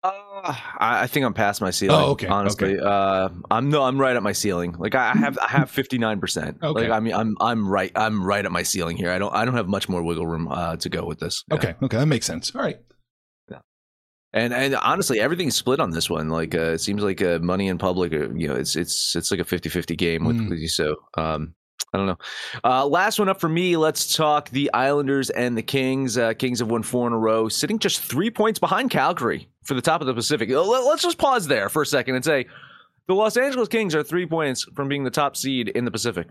Uh, 0.03 0.55
I 0.79 1.05
think 1.05 1.23
I'm 1.23 1.35
past 1.35 1.61
my 1.61 1.69
ceiling. 1.69 2.01
Oh, 2.01 2.11
okay. 2.13 2.25
Honestly, 2.25 2.79
okay. 2.79 2.83
Uh, 2.83 3.29
I'm 3.51 3.69
no, 3.69 3.83
I'm 3.83 4.01
right 4.01 4.15
at 4.15 4.23
my 4.23 4.31
ceiling. 4.31 4.75
Like 4.79 4.95
I 4.95 5.13
have, 5.13 5.37
I 5.37 5.49
have 5.49 5.69
59. 5.69 6.19
percent 6.19 6.57
Okay. 6.63 6.81
Like 6.81 6.89
I 6.89 6.99
mean, 6.99 7.13
I'm, 7.13 7.37
I'm 7.39 7.69
right, 7.69 7.91
I'm 7.95 8.25
right 8.25 8.43
at 8.43 8.51
my 8.51 8.63
ceiling 8.63 8.97
here. 8.97 9.11
I 9.11 9.19
don't, 9.19 9.35
I 9.35 9.45
don't 9.45 9.53
have 9.53 9.67
much 9.67 9.87
more 9.87 10.01
wiggle 10.01 10.25
room 10.25 10.47
uh, 10.47 10.77
to 10.77 10.89
go 10.89 11.05
with 11.05 11.19
this. 11.19 11.43
Yeah. 11.49 11.55
Okay. 11.57 11.75
Okay, 11.83 11.97
that 11.97 12.07
makes 12.07 12.25
sense. 12.25 12.55
All 12.55 12.61
right. 12.63 12.79
Yeah. 13.51 13.59
And 14.33 14.51
and 14.51 14.73
honestly, 14.77 15.19
everything's 15.19 15.55
split 15.55 15.79
on 15.79 15.91
this 15.91 16.09
one. 16.09 16.29
Like 16.29 16.55
uh, 16.55 16.71
it 16.71 16.79
seems 16.79 17.03
like 17.03 17.21
uh, 17.21 17.37
money 17.37 17.67
in 17.67 17.77
public. 17.77 18.13
Uh, 18.13 18.33
you 18.33 18.47
know, 18.47 18.55
it's 18.55 18.75
it's 18.75 19.15
it's 19.15 19.29
like 19.29 19.39
a 19.39 19.43
50-50 19.43 19.95
game 19.95 20.25
with, 20.25 20.37
mm. 20.37 20.49
with 20.49 20.57
you. 20.57 20.69
So 20.69 20.95
um, 21.19 21.53
I 21.93 21.97
don't 21.97 22.07
know. 22.07 22.17
Uh, 22.63 22.85
last 22.85 23.19
one 23.19 23.27
up 23.29 23.39
for 23.39 23.49
me. 23.49 23.75
Let's 23.75 24.15
talk 24.15 24.49
the 24.49 24.71
Islanders 24.73 25.29
and 25.29 25.57
the 25.57 25.61
Kings. 25.61 26.17
Uh, 26.17 26.33
Kings 26.33 26.59
have 26.59 26.69
won 26.71 26.83
four 26.83 27.05
in 27.07 27.13
a 27.13 27.17
row, 27.17 27.49
sitting 27.49 27.79
just 27.79 28.01
three 28.01 28.29
points 28.31 28.59
behind 28.59 28.91
Calgary 28.91 29.49
for 29.63 29.73
the 29.73 29.81
top 29.81 30.01
of 30.01 30.07
the 30.07 30.13
Pacific. 30.13 30.49
Let's 30.49 31.03
just 31.03 31.17
pause 31.17 31.47
there 31.47 31.69
for 31.69 31.81
a 31.81 31.85
second 31.85 32.15
and 32.15 32.23
say 32.23 32.47
the 33.07 33.13
Los 33.13 33.35
Angeles 33.35 33.67
Kings 33.67 33.93
are 33.93 34.03
three 34.03 34.25
points 34.25 34.65
from 34.75 34.87
being 34.87 35.03
the 35.03 35.09
top 35.09 35.35
seed 35.35 35.69
in 35.69 35.83
the 35.83 35.91
Pacific. 35.91 36.27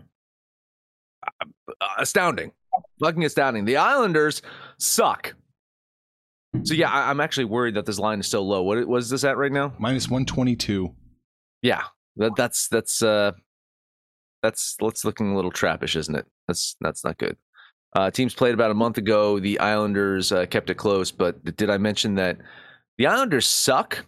Uh, 1.79 1.87
astounding. 1.99 2.51
Fucking 2.99 3.23
astounding. 3.25 3.65
The 3.65 3.77
Islanders 3.77 4.41
suck. 4.79 5.35
So, 6.63 6.73
yeah, 6.73 6.89
I- 6.89 7.11
am 7.11 7.19
actually 7.21 7.45
worried 7.45 7.75
that 7.75 7.85
this 7.85 7.99
line 7.99 8.19
is 8.19 8.27
so 8.27 8.43
low. 8.43 8.63
What 8.63 8.85
was 8.87 9.09
this 9.09 9.23
at 9.23 9.37
right 9.37 9.51
now? 9.51 9.73
Minus 9.79 10.09
122. 10.09 10.93
Yeah, 11.61 11.83
that, 12.17 12.35
that's 12.35 12.67
that's 12.67 13.03
uh 13.03 13.31
that's 14.41 14.75
that's 14.79 15.05
looking 15.05 15.31
a 15.31 15.35
little 15.35 15.51
trappish, 15.51 15.95
isn't 15.95 16.15
it? 16.15 16.25
That's 16.47 16.75
that's 16.81 17.03
not 17.03 17.17
good. 17.17 17.37
Uh, 17.93 18.09
teams 18.09 18.33
played 18.33 18.53
about 18.53 18.71
a 18.71 18.75
month 18.75 18.97
ago. 18.97 19.39
The 19.39 19.59
Islanders 19.59 20.31
uh, 20.31 20.45
kept 20.45 20.69
it 20.69 20.75
close, 20.75 21.11
but 21.11 21.57
did 21.57 21.69
I 21.69 21.77
mention 21.77 22.15
that 22.15 22.37
the 22.97 23.07
Islanders 23.07 23.47
suck? 23.47 24.05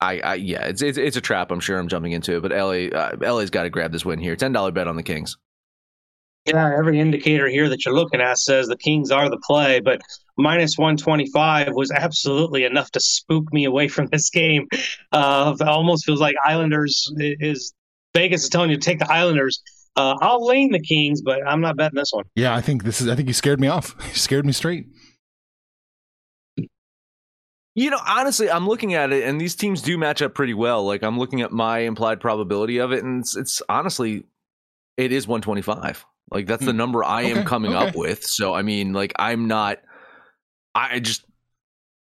I, 0.00 0.18
I 0.18 0.34
yeah, 0.34 0.66
it's, 0.66 0.82
it's, 0.82 0.98
it's 0.98 1.16
a 1.16 1.20
trap. 1.20 1.52
I'm 1.52 1.60
sure 1.60 1.78
I'm 1.78 1.86
jumping 1.86 2.12
into 2.12 2.36
it, 2.36 2.42
but 2.42 2.50
LA 2.50 2.88
uh, 2.98 3.16
LA's 3.20 3.50
got 3.50 3.62
to 3.62 3.70
grab 3.70 3.92
this 3.92 4.04
win 4.04 4.18
here. 4.18 4.34
Ten 4.34 4.52
dollar 4.52 4.72
bet 4.72 4.88
on 4.88 4.96
the 4.96 5.02
Kings. 5.02 5.36
Yeah, 6.44 6.74
every 6.76 6.98
indicator 6.98 7.46
here 7.46 7.68
that 7.68 7.84
you're 7.84 7.94
looking 7.94 8.20
at 8.20 8.36
says 8.36 8.66
the 8.66 8.76
Kings 8.76 9.12
are 9.12 9.30
the 9.30 9.38
play, 9.38 9.78
but 9.78 10.00
minus 10.36 10.76
125 10.76 11.68
was 11.72 11.92
absolutely 11.92 12.64
enough 12.64 12.90
to 12.90 13.00
spook 13.00 13.52
me 13.52 13.64
away 13.64 13.86
from 13.86 14.06
this 14.06 14.28
game. 14.28 14.66
Uh, 15.12 15.54
almost 15.64 16.04
feels 16.04 16.20
like 16.20 16.34
Islanders 16.44 17.12
is 17.16 17.72
Vegas 18.14 18.44
is 18.44 18.48
telling 18.48 18.70
you 18.70 18.76
to 18.76 18.82
take 18.82 18.98
the 18.98 19.10
Islanders. 19.10 19.62
Uh, 19.96 20.16
I'll 20.20 20.44
lean 20.44 20.72
the 20.72 20.80
Kings, 20.80 21.20
but 21.20 21.46
I'm 21.46 21.60
not 21.60 21.76
betting 21.76 21.96
this 21.96 22.12
one. 22.12 22.24
Yeah, 22.34 22.54
I 22.54 22.60
think 22.60 22.84
this 22.84 23.00
is. 23.00 23.08
I 23.08 23.14
think 23.14 23.28
you 23.28 23.34
scared 23.34 23.60
me 23.60 23.68
off. 23.68 23.94
You 24.08 24.14
scared 24.14 24.46
me 24.46 24.52
straight. 24.52 24.86
You 27.74 27.88
know, 27.88 28.00
honestly, 28.06 28.50
I'm 28.50 28.68
looking 28.68 28.94
at 28.94 29.12
it, 29.12 29.24
and 29.24 29.40
these 29.40 29.54
teams 29.54 29.80
do 29.80 29.96
match 29.96 30.20
up 30.20 30.34
pretty 30.34 30.54
well. 30.54 30.84
Like 30.84 31.02
I'm 31.02 31.18
looking 31.18 31.40
at 31.40 31.52
my 31.52 31.80
implied 31.80 32.20
probability 32.20 32.78
of 32.78 32.92
it, 32.92 33.02
and 33.02 33.20
it's, 33.20 33.36
it's 33.36 33.62
honestly, 33.68 34.24
it 34.96 35.12
is 35.12 35.26
125. 35.26 36.04
Like 36.30 36.46
that's 36.46 36.64
the 36.64 36.72
hmm. 36.72 36.78
number 36.78 37.04
I 37.04 37.22
am 37.22 37.44
coming 37.44 37.74
okay. 37.74 37.88
up 37.88 37.96
with. 37.96 38.24
So 38.24 38.54
I 38.54 38.62
mean, 38.62 38.92
like 38.92 39.12
I'm 39.16 39.48
not. 39.48 39.78
I 40.74 41.00
just 41.00 41.24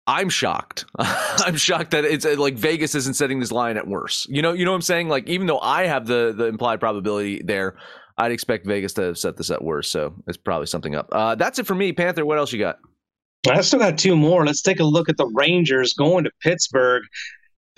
I'm 0.10 0.30
shocked. 0.30 0.86
I'm 0.98 1.56
shocked 1.56 1.92
that 1.92 2.04
it's 2.04 2.26
like 2.26 2.56
Vegas 2.56 2.96
isn't 2.96 3.14
setting 3.14 3.40
this 3.40 3.52
line 3.52 3.78
at 3.78 3.88
worse. 3.88 4.26
You 4.28 4.42
know, 4.42 4.54
you 4.54 4.66
know 4.66 4.72
what 4.72 4.78
I'm 4.78 4.82
saying? 4.82 5.08
Like 5.08 5.28
even 5.28 5.46
though 5.46 5.60
I 5.60 5.86
have 5.86 6.08
the 6.08 6.34
the 6.36 6.46
implied 6.46 6.80
probability 6.80 7.44
there, 7.44 7.76
I'd 8.18 8.32
expect 8.32 8.66
Vegas 8.66 8.94
to 8.94 9.14
set 9.14 9.38
this 9.38 9.52
at 9.52 9.64
worse. 9.64 9.88
So 9.88 10.16
it's 10.26 10.36
probably 10.36 10.66
something 10.66 10.96
up. 10.96 11.10
Uh, 11.12 11.36
that's 11.36 11.60
it 11.60 11.68
for 11.68 11.76
me, 11.76 11.94
Panther. 11.94 12.26
What 12.26 12.40
else 12.40 12.52
you 12.52 12.58
got? 12.58 12.80
I 13.52 13.62
still 13.62 13.78
got 13.78 14.00
two 14.00 14.16
more. 14.16 14.48
Let's 14.48 14.64
take 14.64 14.80
a 14.80 14.84
look 14.84 15.10
at 15.10 15.18
the 15.18 15.28
Rangers 15.28 15.94
going 15.94 16.24
to 16.24 16.32
Pittsburgh. 16.42 17.04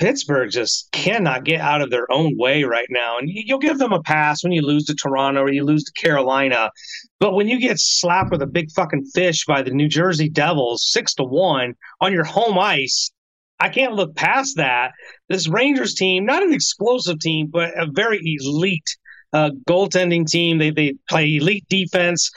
Pittsburgh 0.02 0.50
just 0.50 0.92
cannot 0.92 1.44
get 1.44 1.62
out 1.62 1.82
of 1.82 1.92
their 1.92 2.12
own 2.12 2.36
way 2.36 2.64
right 2.64 2.88
now. 2.90 3.20
And 3.20 3.30
you'll 3.30 3.60
give 3.60 3.78
them 3.78 3.94
a 3.94 4.02
pass 4.02 4.44
when 4.44 4.52
you 4.52 4.64
lose 4.64 4.86
to 4.86 4.96
Toronto 4.96 5.42
or 5.42 5.52
you 5.52 5.64
lose 5.64 5.84
to 5.84 5.92
Carolina. 5.92 6.72
But 7.20 7.36
when 7.36 7.48
you 7.48 7.60
get 7.60 7.78
slapped 7.78 8.32
with 8.32 8.42
a 8.42 8.48
big 8.48 8.72
fucking 8.72 9.06
fish 9.14 9.46
by 9.46 9.62
the 9.62 9.70
New 9.70 9.88
Jersey 9.88 10.28
Devils, 10.28 10.90
six 10.92 11.14
to 11.16 11.24
one 11.24 11.76
on 12.02 12.14
your 12.14 12.24
home 12.24 12.58
ice, 12.58 13.12
I 13.60 13.70
can't 13.70 13.94
look 13.94 14.16
past 14.16 14.58
that. 14.58 14.94
This 15.30 15.48
Rangers 15.48 15.94
team, 15.94 16.26
not 16.26 16.42
an 16.42 16.52
explosive 16.52 17.20
team, 17.20 17.50
but 17.52 17.70
a 17.80 17.86
very 17.86 18.20
elite 18.24 18.98
uh, 19.34 19.52
goaltending 19.70 20.26
team. 20.26 20.58
They, 20.58 20.72
they 20.72 20.96
play 21.10 21.36
elite 21.36 21.66
defense. 21.70 22.32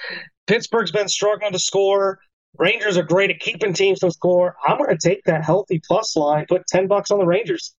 Pittsburgh's 0.46 0.92
been 0.92 1.08
struggling 1.08 1.52
to 1.52 1.58
score. 1.58 2.18
Rangers 2.58 2.96
are 2.96 3.02
great 3.02 3.30
at 3.30 3.40
keeping 3.40 3.72
teams 3.72 4.00
from 4.00 4.10
score. 4.10 4.56
I'm 4.66 4.78
going 4.78 4.90
to 4.90 5.08
take 5.08 5.24
that 5.24 5.44
healthy 5.44 5.80
plus 5.84 6.16
line, 6.16 6.46
put 6.48 6.66
10 6.66 6.86
bucks 6.86 7.10
on 7.10 7.18
the 7.18 7.26
Rangers. 7.26 7.74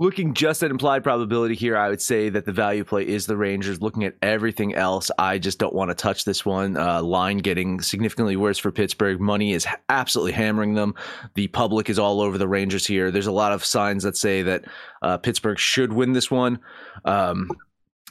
Looking 0.00 0.32
just 0.32 0.62
at 0.62 0.70
implied 0.70 1.04
probability 1.04 1.54
here, 1.54 1.76
I 1.76 1.90
would 1.90 2.00
say 2.00 2.30
that 2.30 2.46
the 2.46 2.52
value 2.52 2.84
play 2.84 3.06
is 3.06 3.26
the 3.26 3.36
Rangers. 3.36 3.82
Looking 3.82 4.04
at 4.04 4.14
everything 4.22 4.74
else, 4.74 5.10
I 5.18 5.36
just 5.36 5.58
don't 5.58 5.74
want 5.74 5.90
to 5.90 5.94
touch 5.94 6.24
this 6.24 6.42
one. 6.42 6.78
Uh, 6.78 7.02
line 7.02 7.36
getting 7.36 7.82
significantly 7.82 8.34
worse 8.34 8.56
for 8.56 8.72
Pittsburgh. 8.72 9.20
Money 9.20 9.52
is 9.52 9.66
absolutely 9.90 10.32
hammering 10.32 10.72
them. 10.72 10.94
The 11.34 11.48
public 11.48 11.90
is 11.90 11.98
all 11.98 12.22
over 12.22 12.38
the 12.38 12.48
Rangers 12.48 12.86
here. 12.86 13.10
There's 13.10 13.26
a 13.26 13.32
lot 13.32 13.52
of 13.52 13.62
signs 13.62 14.02
that 14.04 14.16
say 14.16 14.40
that 14.40 14.64
uh, 15.02 15.18
Pittsburgh 15.18 15.58
should 15.58 15.92
win 15.92 16.14
this 16.14 16.30
one. 16.30 16.60
Um, 17.04 17.50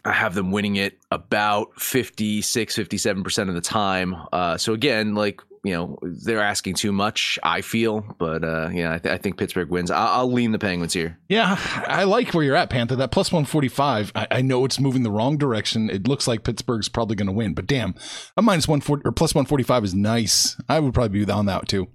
I 0.05 0.13
have 0.13 0.33
them 0.33 0.51
winning 0.51 0.77
it 0.77 0.97
about 1.11 1.79
56, 1.79 2.77
57% 2.77 3.49
of 3.49 3.55
the 3.55 3.61
time. 3.61 4.15
Uh, 4.31 4.57
so 4.57 4.73
again, 4.73 5.15
like, 5.15 5.41
you 5.63 5.73
know, 5.73 5.99
they're 6.01 6.41
asking 6.41 6.75
too 6.75 6.93
much, 6.93 7.37
I 7.43 7.61
feel. 7.61 8.01
But 8.17 8.43
uh, 8.43 8.69
yeah, 8.71 8.93
I, 8.93 8.99
th- 8.99 9.13
I 9.13 9.17
think 9.17 9.37
Pittsburgh 9.37 9.69
wins. 9.69 9.91
I'll, 9.91 10.07
I'll 10.07 10.31
lean 10.31 10.53
the 10.53 10.59
Penguins 10.59 10.93
here. 10.93 11.19
Yeah, 11.27 11.57
I 11.85 12.05
like 12.05 12.33
where 12.33 12.43
you're 12.43 12.55
at, 12.55 12.69
Panther. 12.69 12.95
That 12.95 13.11
plus 13.11 13.31
145, 13.31 14.13
I, 14.15 14.27
I 14.31 14.41
know 14.41 14.63
it's 14.63 14.79
moving 14.79 15.03
the 15.03 15.11
wrong 15.11 15.37
direction. 15.37 15.89
It 15.89 16.07
looks 16.07 16.27
like 16.27 16.43
Pittsburgh's 16.43 16.87
probably 16.87 17.17
going 17.17 17.27
to 17.27 17.33
win, 17.33 17.53
but 17.53 17.67
damn, 17.67 17.93
a 18.37 18.41
minus 18.41 18.67
140 18.67 19.03
or 19.05 19.11
plus 19.11 19.35
145 19.35 19.83
is 19.83 19.93
nice. 19.93 20.55
I 20.69 20.79
would 20.79 20.93
probably 20.93 21.25
be 21.25 21.31
on 21.31 21.45
that 21.47 21.67
too. 21.67 21.87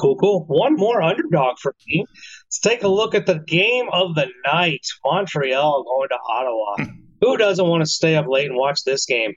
Cool, 0.00 0.16
cool. 0.16 0.44
One 0.46 0.76
more 0.76 1.02
underdog 1.02 1.58
for 1.58 1.74
me. 1.86 2.06
Let's 2.50 2.58
take 2.58 2.82
a 2.82 2.88
look 2.88 3.14
at 3.14 3.26
the 3.26 3.38
game 3.46 3.86
of 3.92 4.16
the 4.16 4.26
night. 4.44 4.84
Montreal 5.04 5.84
going 5.84 6.08
to 6.08 6.18
Ottawa. 6.28 6.76
Hmm. 6.78 7.00
Who 7.20 7.36
doesn't 7.36 7.64
want 7.64 7.82
to 7.82 7.86
stay 7.86 8.16
up 8.16 8.26
late 8.26 8.46
and 8.46 8.56
watch 8.56 8.82
this 8.82 9.06
game? 9.06 9.34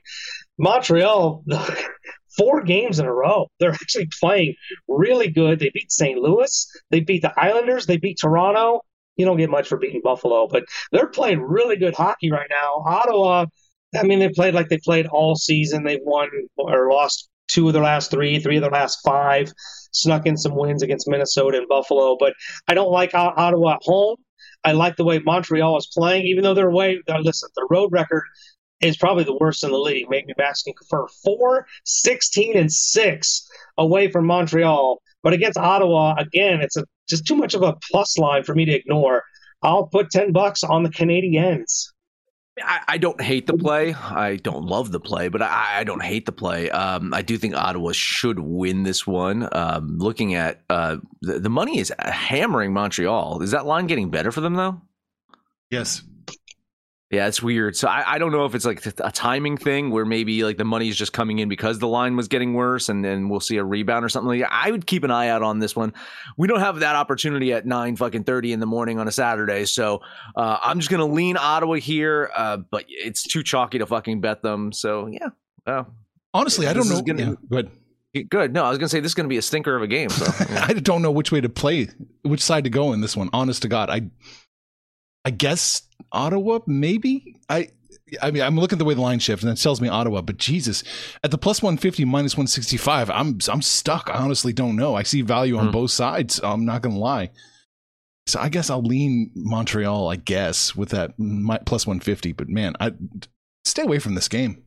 Montreal, 0.58 1.44
four 2.36 2.62
games 2.62 2.98
in 2.98 3.06
a 3.06 3.12
row. 3.12 3.46
They're 3.60 3.70
actually 3.70 4.08
playing 4.20 4.56
really 4.88 5.28
good. 5.28 5.60
They 5.60 5.70
beat 5.72 5.92
St. 5.92 6.18
Louis. 6.18 6.66
They 6.90 7.00
beat 7.00 7.22
the 7.22 7.32
Islanders. 7.38 7.86
They 7.86 7.98
beat 7.98 8.18
Toronto. 8.20 8.80
You 9.16 9.26
don't 9.26 9.36
get 9.36 9.48
much 9.48 9.68
for 9.68 9.78
beating 9.78 10.00
Buffalo, 10.02 10.48
but 10.48 10.64
they're 10.90 11.06
playing 11.06 11.40
really 11.40 11.76
good 11.76 11.94
hockey 11.94 12.32
right 12.32 12.50
now. 12.50 12.82
Ottawa, 12.84 13.46
I 13.96 14.02
mean, 14.02 14.18
they 14.18 14.30
played 14.30 14.54
like 14.54 14.70
they 14.70 14.78
played 14.78 15.06
all 15.06 15.36
season. 15.36 15.84
They've 15.84 16.00
won 16.02 16.30
or 16.56 16.90
lost 16.90 17.28
two 17.46 17.68
of 17.68 17.74
their 17.74 17.82
last 17.82 18.10
three, 18.10 18.40
three 18.40 18.56
of 18.56 18.62
their 18.62 18.72
last 18.72 18.98
five, 19.04 19.52
snuck 19.94 20.26
in 20.26 20.36
some 20.36 20.54
wins 20.54 20.82
against 20.82 21.08
Minnesota 21.08 21.58
and 21.58 21.68
Buffalo. 21.68 22.16
But 22.18 22.34
I 22.68 22.74
don't 22.74 22.90
like 22.90 23.14
Ottawa 23.14 23.74
at 23.74 23.82
home. 23.82 24.16
I 24.64 24.72
like 24.72 24.96
the 24.96 25.04
way 25.04 25.18
Montreal 25.18 25.76
is 25.76 25.90
playing, 25.92 26.26
even 26.26 26.42
though 26.42 26.54
they're 26.54 26.68
away. 26.68 27.00
Uh, 27.08 27.18
listen, 27.18 27.48
their 27.54 27.66
road 27.68 27.92
record 27.92 28.24
is 28.80 28.96
probably 28.96 29.24
the 29.24 29.36
worst 29.36 29.64
in 29.64 29.70
the 29.70 29.78
league. 29.78 30.06
Maybe 30.08 30.32
can 30.34 30.74
confirm. 30.74 31.06
4, 31.24 31.66
16, 31.84 32.56
and 32.56 32.72
6 32.72 33.48
away 33.78 34.10
from 34.10 34.26
Montreal. 34.26 35.00
But 35.22 35.32
against 35.32 35.58
Ottawa, 35.58 36.14
again, 36.18 36.60
it's 36.60 36.76
a, 36.76 36.84
just 37.08 37.26
too 37.26 37.36
much 37.36 37.54
of 37.54 37.62
a 37.62 37.76
plus 37.90 38.18
line 38.18 38.44
for 38.44 38.54
me 38.54 38.64
to 38.64 38.72
ignore. 38.72 39.22
I'll 39.62 39.86
put 39.86 40.10
10 40.10 40.32
bucks 40.32 40.62
on 40.62 40.82
the 40.82 40.90
Canadiens. 40.90 41.93
I, 42.62 42.80
I, 42.86 42.98
don't 42.98 43.20
hate 43.20 43.46
the 43.46 43.54
play. 43.54 43.94
I 43.94 44.36
don't 44.36 44.66
love 44.66 44.92
the 44.92 45.00
play, 45.00 45.28
but 45.28 45.42
I, 45.42 45.80
I 45.80 45.84
don't 45.84 46.02
hate 46.02 46.24
the 46.24 46.32
play. 46.32 46.70
Um, 46.70 47.12
I 47.12 47.22
do 47.22 47.36
think 47.36 47.56
Ottawa 47.56 47.90
should 47.92 48.38
win 48.38 48.84
this 48.84 49.06
one. 49.06 49.48
Um, 49.50 49.98
looking 49.98 50.34
at 50.34 50.60
uh, 50.70 50.98
the, 51.20 51.40
the 51.40 51.48
money 51.48 51.78
is 51.78 51.92
hammering 51.98 52.72
Montreal. 52.72 53.42
Is 53.42 53.50
that 53.50 53.66
line 53.66 53.88
getting 53.88 54.10
better 54.10 54.30
for 54.30 54.40
them 54.40 54.54
though? 54.54 54.80
Yes. 55.70 56.02
Yeah, 57.10 57.28
it's 57.28 57.42
weird. 57.42 57.76
So 57.76 57.86
I, 57.86 58.14
I 58.14 58.18
don't 58.18 58.32
know 58.32 58.44
if 58.44 58.54
it's 58.54 58.64
like 58.64 58.84
a 58.86 59.12
timing 59.12 59.56
thing 59.56 59.90
where 59.90 60.04
maybe 60.04 60.42
like 60.42 60.56
the 60.56 60.64
money 60.64 60.88
is 60.88 60.96
just 60.96 61.12
coming 61.12 61.38
in 61.38 61.48
because 61.48 61.78
the 61.78 61.86
line 61.86 62.16
was 62.16 62.28
getting 62.28 62.54
worse, 62.54 62.88
and 62.88 63.04
then 63.04 63.28
we'll 63.28 63.40
see 63.40 63.56
a 63.56 63.64
rebound 63.64 64.04
or 64.04 64.08
something 64.08 64.28
like 64.28 64.40
that. 64.40 64.52
I 64.52 64.70
would 64.70 64.86
keep 64.86 65.04
an 65.04 65.10
eye 65.10 65.28
out 65.28 65.42
on 65.42 65.58
this 65.58 65.76
one. 65.76 65.92
We 66.36 66.48
don't 66.48 66.60
have 66.60 66.80
that 66.80 66.96
opportunity 66.96 67.52
at 67.52 67.66
nine 67.66 67.94
fucking 67.96 68.24
thirty 68.24 68.52
in 68.52 68.58
the 68.58 68.66
morning 68.66 68.98
on 68.98 69.06
a 69.06 69.12
Saturday, 69.12 69.66
so 69.66 70.00
uh, 70.34 70.58
I'm 70.62 70.80
just 70.80 70.90
gonna 70.90 71.06
lean 71.06 71.36
Ottawa 71.36 71.74
here. 71.74 72.30
Uh, 72.34 72.56
but 72.56 72.84
it's 72.88 73.22
too 73.22 73.42
chalky 73.42 73.78
to 73.78 73.86
fucking 73.86 74.20
bet 74.20 74.42
them. 74.42 74.72
So 74.72 75.06
yeah. 75.06 75.28
Uh, 75.66 75.84
Honestly, 76.32 76.66
I 76.66 76.72
don't 76.72 76.88
know. 76.88 77.00
Gonna, 77.00 77.22
yeah, 77.22 77.34
good. 77.48 77.70
Good. 78.28 78.52
No, 78.52 78.64
I 78.64 78.70
was 78.70 78.78
gonna 78.78 78.88
say 78.88 79.00
this 79.00 79.10
is 79.10 79.14
gonna 79.14 79.28
be 79.28 79.38
a 79.38 79.42
stinker 79.42 79.76
of 79.76 79.82
a 79.82 79.86
game. 79.86 80.08
So 80.08 80.24
yeah. 80.50 80.66
I 80.68 80.72
don't 80.72 81.02
know 81.02 81.12
which 81.12 81.30
way 81.30 81.40
to 81.40 81.48
play, 81.48 81.88
which 82.22 82.40
side 82.40 82.64
to 82.64 82.70
go 82.70 82.92
in 82.92 83.00
this 83.00 83.16
one. 83.16 83.30
Honest 83.32 83.62
to 83.62 83.68
God, 83.68 83.90
I, 83.90 84.02
I 85.24 85.30
guess 85.30 85.82
Ottawa, 86.12 86.60
maybe. 86.66 87.36
I 87.48 87.70
I 88.22 88.30
mean, 88.30 88.42
I'm 88.42 88.56
looking 88.58 88.76
at 88.76 88.78
the 88.78 88.84
way 88.84 88.94
the 88.94 89.00
line 89.00 89.18
shifts, 89.18 89.44
and 89.44 89.52
it 89.52 89.60
tells 89.60 89.80
me 89.80 89.88
Ottawa. 89.88 90.20
But 90.22 90.36
Jesus, 90.36 90.84
at 91.22 91.30
the 91.30 91.38
plus 91.38 91.62
150, 91.62 92.04
minus 92.04 92.34
165, 92.34 93.10
I'm 93.10 93.38
I'm 93.48 93.62
stuck. 93.62 94.10
I 94.12 94.18
honestly 94.18 94.52
don't 94.52 94.76
know. 94.76 94.94
I 94.94 95.02
see 95.02 95.22
value 95.22 95.56
on 95.56 95.68
mm. 95.68 95.72
both 95.72 95.90
sides. 95.90 96.40
I'm 96.42 96.64
not 96.64 96.82
gonna 96.82 96.98
lie. 96.98 97.30
So 98.26 98.40
I 98.40 98.48
guess 98.48 98.70
I'll 98.70 98.82
lean 98.82 99.30
Montreal. 99.34 100.08
I 100.08 100.16
guess 100.16 100.74
with 100.74 100.90
that 100.90 101.12
plus 101.66 101.86
150. 101.86 102.32
But 102.32 102.48
man, 102.48 102.74
I 102.80 102.92
stay 103.64 103.82
away 103.82 103.98
from 103.98 104.14
this 104.14 104.28
game. 104.28 104.62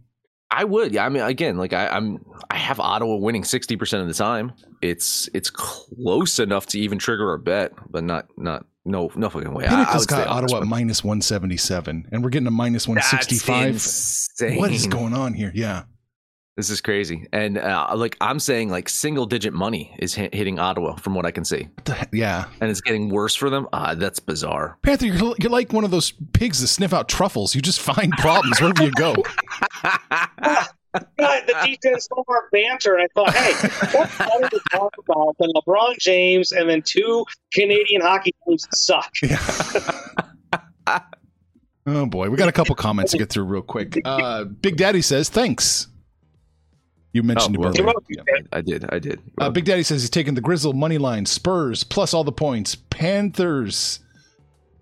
I 0.49 0.63
would. 0.63 0.93
Yeah. 0.93 1.05
I 1.05 1.09
mean, 1.09 1.23
again, 1.23 1.57
like 1.57 1.73
I, 1.73 1.87
I'm, 1.87 2.23
I 2.49 2.57
have 2.57 2.79
Ottawa 2.79 3.17
winning 3.17 3.43
60% 3.43 4.01
of 4.01 4.07
the 4.07 4.13
time. 4.13 4.53
It's, 4.81 5.29
it's 5.33 5.49
close 5.49 6.39
enough 6.39 6.67
to 6.67 6.79
even 6.79 6.99
trigger 6.99 7.33
a 7.33 7.39
bet, 7.39 7.73
but 7.89 8.03
not, 8.03 8.27
not 8.37 8.65
no, 8.87 9.11
no 9.15 9.29
fucking 9.29 9.53
way. 9.53 9.67
Pinnacle's 9.67 10.05
got 10.05 10.27
Ottawa 10.27 10.63
minus 10.65 11.03
177, 11.03 12.07
and 12.11 12.23
we're 12.23 12.29
getting 12.29 12.47
a 12.47 12.51
minus 12.51 12.87
165. 12.87 14.57
What 14.57 14.71
is 14.71 14.87
going 14.87 15.13
on 15.13 15.33
here? 15.33 15.51
Yeah. 15.53 15.83
This 16.57 16.71
is 16.71 16.81
crazy. 16.81 17.27
And 17.31 17.59
uh, 17.59 17.93
like 17.95 18.17
I'm 18.19 18.39
saying, 18.39 18.69
like 18.69 18.89
single 18.89 19.27
digit 19.27 19.53
money 19.53 19.95
is 19.99 20.15
hitting 20.15 20.57
Ottawa 20.57 20.95
from 20.95 21.13
what 21.13 21.23
I 21.23 21.29
can 21.29 21.45
see. 21.45 21.69
yeah. 22.11 22.45
And 22.59 22.71
it's 22.71 22.81
getting 22.81 23.09
worse 23.09 23.35
for 23.35 23.51
them. 23.51 23.67
Uh, 23.71 23.93
that's 23.93 24.19
bizarre. 24.19 24.79
Panther, 24.81 25.05
you're, 25.05 25.35
you're 25.37 25.51
like 25.51 25.71
one 25.71 25.83
of 25.83 25.91
those 25.91 26.13
pigs 26.33 26.59
that 26.61 26.67
sniff 26.67 26.93
out 26.93 27.07
truffles. 27.07 27.53
You 27.53 27.61
just 27.61 27.79
find 27.79 28.11
problems 28.13 28.59
wherever 28.59 28.83
you 28.83 28.91
go. 28.91 29.15
the 30.93 31.55
defense 31.65 32.07
no 32.15 32.23
more 32.27 32.49
banter, 32.51 32.95
and 32.95 33.03
I 33.03 33.07
thought, 33.13 33.33
hey, 33.33 33.97
what's 33.97 34.17
better 34.17 34.49
to 34.49 34.61
talk 34.71 34.93
about 34.99 35.35
than 35.39 35.51
LeBron 35.51 35.97
James 35.99 36.51
and 36.51 36.69
then 36.69 36.81
two 36.81 37.25
Canadian 37.53 38.01
hockey 38.01 38.33
teams 38.47 38.63
that 38.63 38.75
suck? 38.75 39.13
Yeah. 40.87 41.01
oh 41.85 42.05
boy, 42.05 42.29
we 42.29 42.37
got 42.37 42.47
a 42.47 42.53
couple 42.53 42.73
comments 42.75 43.11
to 43.11 43.17
get 43.17 43.29
through 43.29 43.43
real 43.43 43.61
quick. 43.61 43.99
Uh, 44.05 44.45
Big 44.45 44.77
Daddy 44.77 45.01
says 45.01 45.27
thanks. 45.27 45.87
You 47.11 47.23
mentioned 47.23 47.57
oh, 47.59 47.67
it 47.69 47.83
well, 47.83 47.93
yeah. 48.09 48.21
I 48.53 48.61
did. 48.61 48.85
I 48.89 48.99
did. 48.99 49.19
Uh, 49.37 49.49
Big 49.49 49.65
Daddy 49.65 49.83
says 49.83 50.01
he's 50.01 50.09
taking 50.09 50.33
the 50.33 50.41
Grizzle 50.41 50.73
money 50.73 50.97
line, 50.97 51.25
Spurs 51.25 51.83
plus 51.83 52.13
all 52.13 52.23
the 52.23 52.31
points, 52.31 52.75
Panthers, 52.75 53.99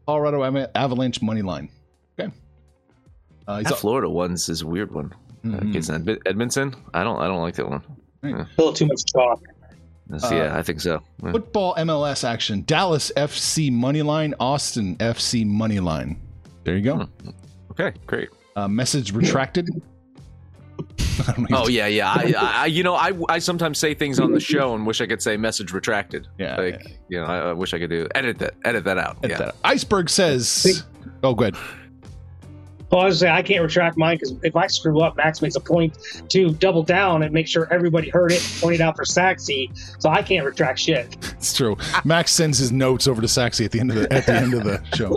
Colorado 0.06 0.68
Avalanche 0.76 1.22
money 1.22 1.42
line. 1.42 1.70
Okay. 2.20 2.32
Uh, 3.48 3.64
that 3.64 3.78
Florida 3.78 4.10
one's 4.10 4.50
is 4.50 4.62
a 4.62 4.68
weird 4.68 4.94
one. 4.94 5.14
Mm-hmm. 5.46 6.10
Uh, 6.10 6.16
Edmonton. 6.26 6.76
I 6.94 7.04
don't. 7.04 7.20
I 7.20 7.28
don't 7.28 7.42
like 7.42 7.56
that 7.56 7.70
one. 7.70 7.84
Yeah. 8.24 8.30
A 8.42 8.48
little 8.58 8.74
too 8.74 8.88
much 8.88 9.02
chalk. 9.14 9.42
Uh, 10.12 10.30
yeah, 10.32 10.58
I 10.58 10.62
think 10.62 10.82
so. 10.82 11.02
Yeah. 11.24 11.32
Football 11.32 11.76
MLS 11.76 12.24
action: 12.24 12.64
Dallas 12.66 13.12
FC 13.16 13.72
money 13.72 14.02
line, 14.02 14.34
Austin 14.40 14.96
FC 14.98 15.46
money 15.46 15.80
line. 15.80 16.20
There 16.64 16.76
you 16.76 16.84
go. 16.84 16.96
Hmm. 16.98 17.30
Okay, 17.72 17.94
great. 18.06 18.30
Uh, 18.56 18.68
message 18.68 19.12
retracted. 19.12 19.68
oh 21.54 21.68
yeah, 21.68 21.88
yeah. 21.88 22.12
I, 22.12 22.34
I, 22.38 22.66
you 22.66 22.84
know, 22.84 22.96
I, 22.96 23.14
I 23.30 23.40
sometimes 23.40 23.78
say 23.78 23.94
things 23.94 24.20
on 24.20 24.32
the 24.32 24.40
show 24.40 24.76
and 24.76 24.86
wish 24.86 25.02
I 25.02 25.08
could 25.08 25.22
say 25.22 25.38
message 25.38 25.72
retracted. 25.72 26.28
Yeah, 26.38 26.58
like 26.58 26.82
yeah. 26.84 26.92
you 27.10 27.20
know, 27.20 27.26
I, 27.26 27.38
I, 27.38 27.54
wish 27.54 27.74
I 27.74 27.80
could 27.80 27.90
do 27.90 28.08
edit 28.16 28.38
that, 28.40 28.56
edit 28.64 28.84
that 28.86 28.98
out. 28.98 29.18
Edit 29.24 29.32
yeah. 29.32 29.38
That 29.38 29.48
out. 29.50 29.56
Iceberg 29.64 30.10
says, 30.10 30.84
"Oh, 31.24 31.34
good." 31.34 31.56
Well, 32.92 33.02
I 33.02 33.06
was 33.06 33.20
say 33.20 33.30
I 33.30 33.42
can't 33.42 33.64
retract 33.64 33.98
mine 33.98 34.18
because 34.18 34.36
if 34.44 34.56
I 34.56 34.68
screw 34.68 35.02
up, 35.02 35.18
Max 35.18 35.42
makes 35.42 35.56
a 35.56 35.60
point 35.60 35.98
to 36.30 36.52
double 36.52 36.84
down 36.84 37.24
and 37.24 37.34
make 37.34 37.48
sure 37.48 37.68
everybody 37.74 38.10
heard 38.10 38.32
it, 38.32 38.42
point 38.62 38.76
it 38.76 38.82
out 38.82 38.96
for 38.96 39.04
Saxy. 39.04 39.72
So 40.00 40.10
I 40.10 40.22
can't 40.22 40.46
retract 40.46 40.80
shit. 40.80 41.18
It's 41.34 41.54
true. 41.54 41.78
Max 42.04 42.32
sends 42.32 42.58
his 42.58 42.72
notes 42.72 43.08
over 43.08 43.22
to 43.22 43.28
Saxy 43.28 43.66
at 43.66 43.72
the 43.72 43.80
end 43.80 43.92
of 43.92 43.98
the 43.98 44.14
at 44.14 44.26
the 44.26 44.34
end 44.34 44.54
of 44.54 44.64
the 44.64 44.82
show. 44.96 45.10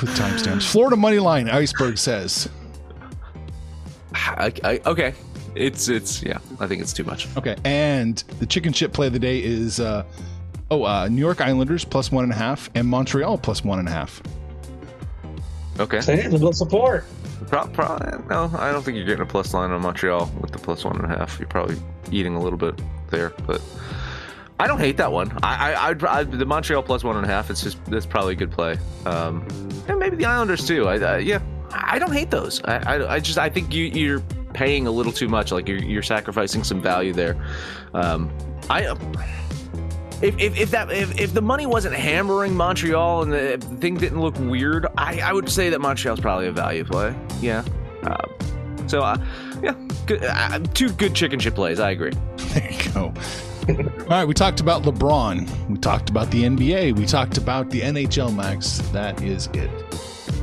With 0.00 0.10
timestamps. 0.16 0.70
Florida 0.70 0.96
money 0.96 1.18
line. 1.18 1.48
Iceberg 1.48 1.98
says. 1.98 2.48
I, 4.14 4.52
I, 4.62 4.80
okay, 4.86 5.14
it's 5.54 5.88
it's 5.88 6.22
yeah. 6.22 6.38
I 6.60 6.66
think 6.66 6.80
it's 6.80 6.92
too 6.92 7.04
much. 7.04 7.28
Okay, 7.36 7.56
and 7.64 8.16
the 8.38 8.46
chicken 8.46 8.72
chip 8.72 8.92
play 8.92 9.08
of 9.08 9.12
the 9.12 9.18
day 9.18 9.42
is 9.42 9.80
uh, 9.80 10.04
oh 10.70 10.84
uh, 10.84 11.08
New 11.08 11.20
York 11.20 11.40
Islanders 11.40 11.84
plus 11.84 12.12
one 12.12 12.24
and 12.24 12.32
a 12.32 12.36
half 12.36 12.70
and 12.74 12.86
Montreal 12.86 13.38
plus 13.38 13.64
one 13.64 13.78
and 13.78 13.88
a 13.88 13.90
half. 13.90 14.22
Okay. 15.78 15.98
a 15.98 16.28
little 16.28 16.52
support. 16.52 17.04
Pro- 17.48 17.66
pro- 17.68 17.98
no, 18.28 18.50
I 18.56 18.72
don't 18.72 18.82
think 18.82 18.96
you're 18.96 19.06
getting 19.06 19.22
a 19.22 19.26
plus 19.26 19.52
line 19.52 19.70
on 19.70 19.82
Montreal 19.82 20.30
with 20.40 20.52
the 20.52 20.58
plus 20.58 20.84
one 20.84 20.96
and 20.96 21.04
a 21.04 21.08
half. 21.18 21.38
You're 21.38 21.48
probably 21.48 21.76
eating 22.10 22.36
a 22.36 22.40
little 22.40 22.58
bit 22.58 22.80
there, 23.10 23.30
but 23.46 23.60
I 24.58 24.66
don't 24.66 24.78
hate 24.78 24.96
that 24.98 25.10
one. 25.12 25.36
I, 25.42 25.72
I, 25.72 25.88
I'd, 25.88 26.04
I, 26.04 26.24
the 26.24 26.46
Montreal 26.46 26.82
plus 26.82 27.02
one 27.04 27.16
and 27.16 27.24
a 27.24 27.28
half. 27.28 27.50
It's 27.50 27.62
just 27.62 27.84
that's 27.86 28.06
probably 28.06 28.34
a 28.34 28.36
good 28.36 28.52
play. 28.52 28.78
Um, 29.04 29.46
and 29.88 29.98
maybe 29.98 30.16
the 30.16 30.24
Islanders 30.26 30.66
too. 30.66 30.88
I, 30.88 30.96
I 30.96 31.18
yeah, 31.18 31.42
I 31.72 31.98
don't 31.98 32.12
hate 32.12 32.30
those. 32.30 32.62
I, 32.64 32.76
I, 32.76 33.14
I 33.14 33.20
just 33.20 33.38
I 33.38 33.50
think 33.50 33.74
you 33.74 33.84
you're 33.84 34.20
paying 34.54 34.86
a 34.86 34.90
little 34.90 35.12
too 35.12 35.28
much. 35.28 35.50
Like 35.52 35.68
you're 35.68 35.82
you're 35.82 36.02
sacrificing 36.02 36.62
some 36.64 36.80
value 36.80 37.12
there. 37.12 37.36
Um, 37.92 38.30
I 38.70 38.96
if, 40.24 40.38
if, 40.38 40.58
if 40.58 40.70
that 40.70 40.90
if, 40.90 41.20
if 41.20 41.34
the 41.34 41.42
money 41.42 41.66
wasn't 41.66 41.94
hammering 41.94 42.54
Montreal 42.54 43.22
and 43.22 43.32
the 43.32 43.58
thing 43.76 43.96
didn't 43.96 44.20
look 44.20 44.38
weird, 44.38 44.86
I, 44.96 45.20
I 45.20 45.32
would 45.32 45.50
say 45.50 45.70
that 45.70 45.80
Montreal's 45.80 46.20
probably 46.20 46.46
a 46.46 46.52
value 46.52 46.84
play. 46.84 47.14
Yeah. 47.40 47.64
Uh, 48.02 48.16
so 48.86 49.02
uh, 49.02 49.18
yeah, 49.62 49.74
good, 50.06 50.24
uh, 50.24 50.58
two 50.72 50.90
good 50.92 51.14
chicken 51.14 51.38
chip 51.38 51.54
plays. 51.54 51.80
I 51.80 51.90
agree. 51.90 52.12
There 52.54 52.70
you 52.70 52.92
go. 52.92 53.12
All 54.02 54.06
right, 54.06 54.24
we 54.28 54.32
talked 54.32 54.60
about 54.60 54.84
LeBron. 54.84 55.68
We 55.68 55.76
talked 55.78 56.08
about 56.08 56.30
the 56.30 56.44
NBA. 56.44 56.96
We 56.96 57.04
talked 57.04 57.36
about 57.36 57.68
the 57.68 57.80
NHL 57.80 58.32
Max. 58.32 58.78
That 58.92 59.20
is 59.22 59.48
it. 59.54 59.70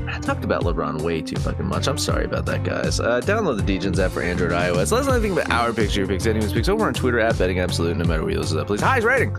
I 0.08 0.20
talked 0.20 0.44
about 0.44 0.64
LeBron 0.64 1.04
way 1.04 1.22
too 1.22 1.38
fucking 1.38 1.66
much. 1.66 1.88
I'm 1.88 1.98
sorry 1.98 2.26
about 2.26 2.46
that, 2.48 2.66
guys. 2.66 3.00
Uh, 3.00 3.22
download 3.22 3.66
the 3.66 3.80
DJs 3.80 3.98
app 3.98 4.12
for 4.12 4.22
Android 4.22 4.52
iOS. 4.52 4.92
Let 4.92 5.02
us 5.02 5.08
know 5.08 5.14
anything 5.14 5.32
about 5.32 5.50
our 5.52 5.72
picks, 5.72 5.96
your 5.96 6.06
picks, 6.06 6.26
anyone's 6.26 6.52
picks 6.52 6.68
over 6.68 6.86
on 6.86 6.94
Twitter 6.94 7.22
at 7.22 7.38
Betting 7.38 7.60
Absolute, 7.60 7.96
no 7.96 8.04
matter 8.04 8.24
where 8.24 8.32
you 8.32 8.40
listen 8.40 8.58
to 8.58 8.64
that. 8.64 8.68
Please, 8.68 8.82
highest 8.82 9.08
rating. 9.08 9.38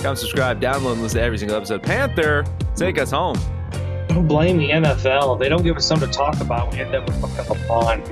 Come 0.00 0.16
subscribe, 0.16 0.62
download, 0.62 0.94
and 0.94 1.02
listen 1.02 1.18
to 1.18 1.24
every 1.24 1.36
single 1.36 1.58
episode. 1.58 1.82
Panther, 1.82 2.44
take 2.74 2.98
us 2.98 3.10
home. 3.10 3.38
Don't 4.08 4.26
blame 4.26 4.56
the 4.56 4.70
NFL. 4.70 5.38
They 5.38 5.50
don't 5.50 5.62
give 5.62 5.76
us 5.76 5.86
something 5.86 6.10
to 6.10 6.16
talk 6.16 6.40
about. 6.40 6.72
We 6.72 6.80
end 6.80 6.94
up 6.94 7.06
with 7.06 7.20
fucking 7.20 7.44
LeBron. 7.44 8.08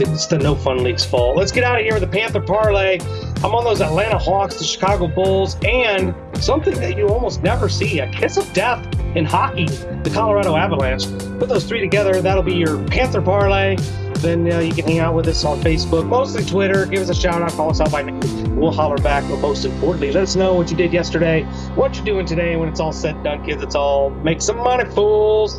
It's 0.00 0.26
the 0.26 0.38
no 0.38 0.54
fun 0.54 0.82
league's 0.82 1.04
fault. 1.04 1.36
Let's 1.36 1.52
get 1.52 1.64
out 1.64 1.78
of 1.78 1.84
here 1.84 1.92
with 1.92 2.02
the 2.02 2.08
Panther 2.08 2.40
parlay. 2.40 2.98
I'm 3.44 3.54
on 3.54 3.62
those 3.62 3.82
Atlanta 3.82 4.18
Hawks, 4.18 4.56
the 4.56 4.64
Chicago 4.64 5.06
Bulls, 5.06 5.58
and 5.62 6.14
something 6.42 6.74
that 6.76 6.96
you 6.96 7.08
almost 7.08 7.42
never 7.42 7.68
see 7.68 7.98
a 8.00 8.10
kiss 8.10 8.38
of 8.38 8.50
death 8.54 8.84
in 9.14 9.26
hockey, 9.26 9.66
the 9.66 10.10
Colorado 10.14 10.56
Avalanche. 10.56 11.04
Put 11.38 11.50
those 11.50 11.64
three 11.64 11.80
together, 11.80 12.22
that'll 12.22 12.42
be 12.42 12.54
your 12.54 12.82
Panther 12.84 13.20
parlay. 13.20 13.76
Then 14.22 14.50
uh, 14.52 14.60
you 14.60 14.72
can 14.72 14.84
hang 14.84 15.00
out 15.00 15.14
with 15.14 15.26
us 15.26 15.44
on 15.44 15.60
Facebook, 15.60 16.06
mostly 16.06 16.44
Twitter. 16.44 16.86
Give 16.86 17.00
us 17.02 17.08
a 17.08 17.14
shout 17.14 17.42
out, 17.42 17.50
call 17.50 17.70
us 17.70 17.80
out 17.80 17.90
by 17.90 18.02
name. 18.02 18.54
We'll 18.54 18.70
holler 18.70 18.96
back. 18.98 19.24
But 19.28 19.38
most 19.38 19.64
importantly, 19.64 20.12
let 20.12 20.22
us 20.22 20.36
know 20.36 20.54
what 20.54 20.70
you 20.70 20.76
did 20.76 20.92
yesterday, 20.92 21.42
what 21.74 21.96
you're 21.96 22.04
doing 22.04 22.24
today. 22.24 22.54
When 22.54 22.68
it's 22.68 22.78
all 22.78 22.92
said 22.92 23.16
and 23.16 23.24
done, 23.24 23.44
kids, 23.44 23.64
it's 23.64 23.74
all 23.74 24.10
make 24.10 24.40
some 24.40 24.58
money, 24.58 24.88
fools. 24.90 25.58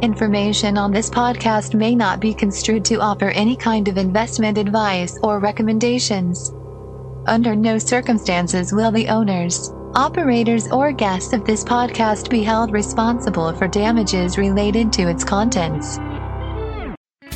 Information 0.00 0.78
on 0.78 0.90
this 0.90 1.10
podcast 1.10 1.74
may 1.74 1.94
not 1.94 2.18
be 2.18 2.32
construed 2.32 2.82
to 2.86 3.00
offer 3.00 3.28
any 3.28 3.54
kind 3.54 3.88
of 3.88 3.98
investment 3.98 4.56
advice 4.56 5.18
or 5.22 5.38
recommendations. 5.38 6.50
Under 7.26 7.54
no 7.54 7.76
circumstances 7.76 8.72
will 8.72 8.90
the 8.90 9.08
owners, 9.08 9.70
operators, 9.94 10.70
or 10.72 10.92
guests 10.92 11.34
of 11.34 11.44
this 11.44 11.62
podcast 11.62 12.30
be 12.30 12.42
held 12.42 12.72
responsible 12.72 13.52
for 13.52 13.68
damages 13.68 14.38
related 14.38 14.94
to 14.94 15.10
its 15.10 15.24
contents. 15.24 15.98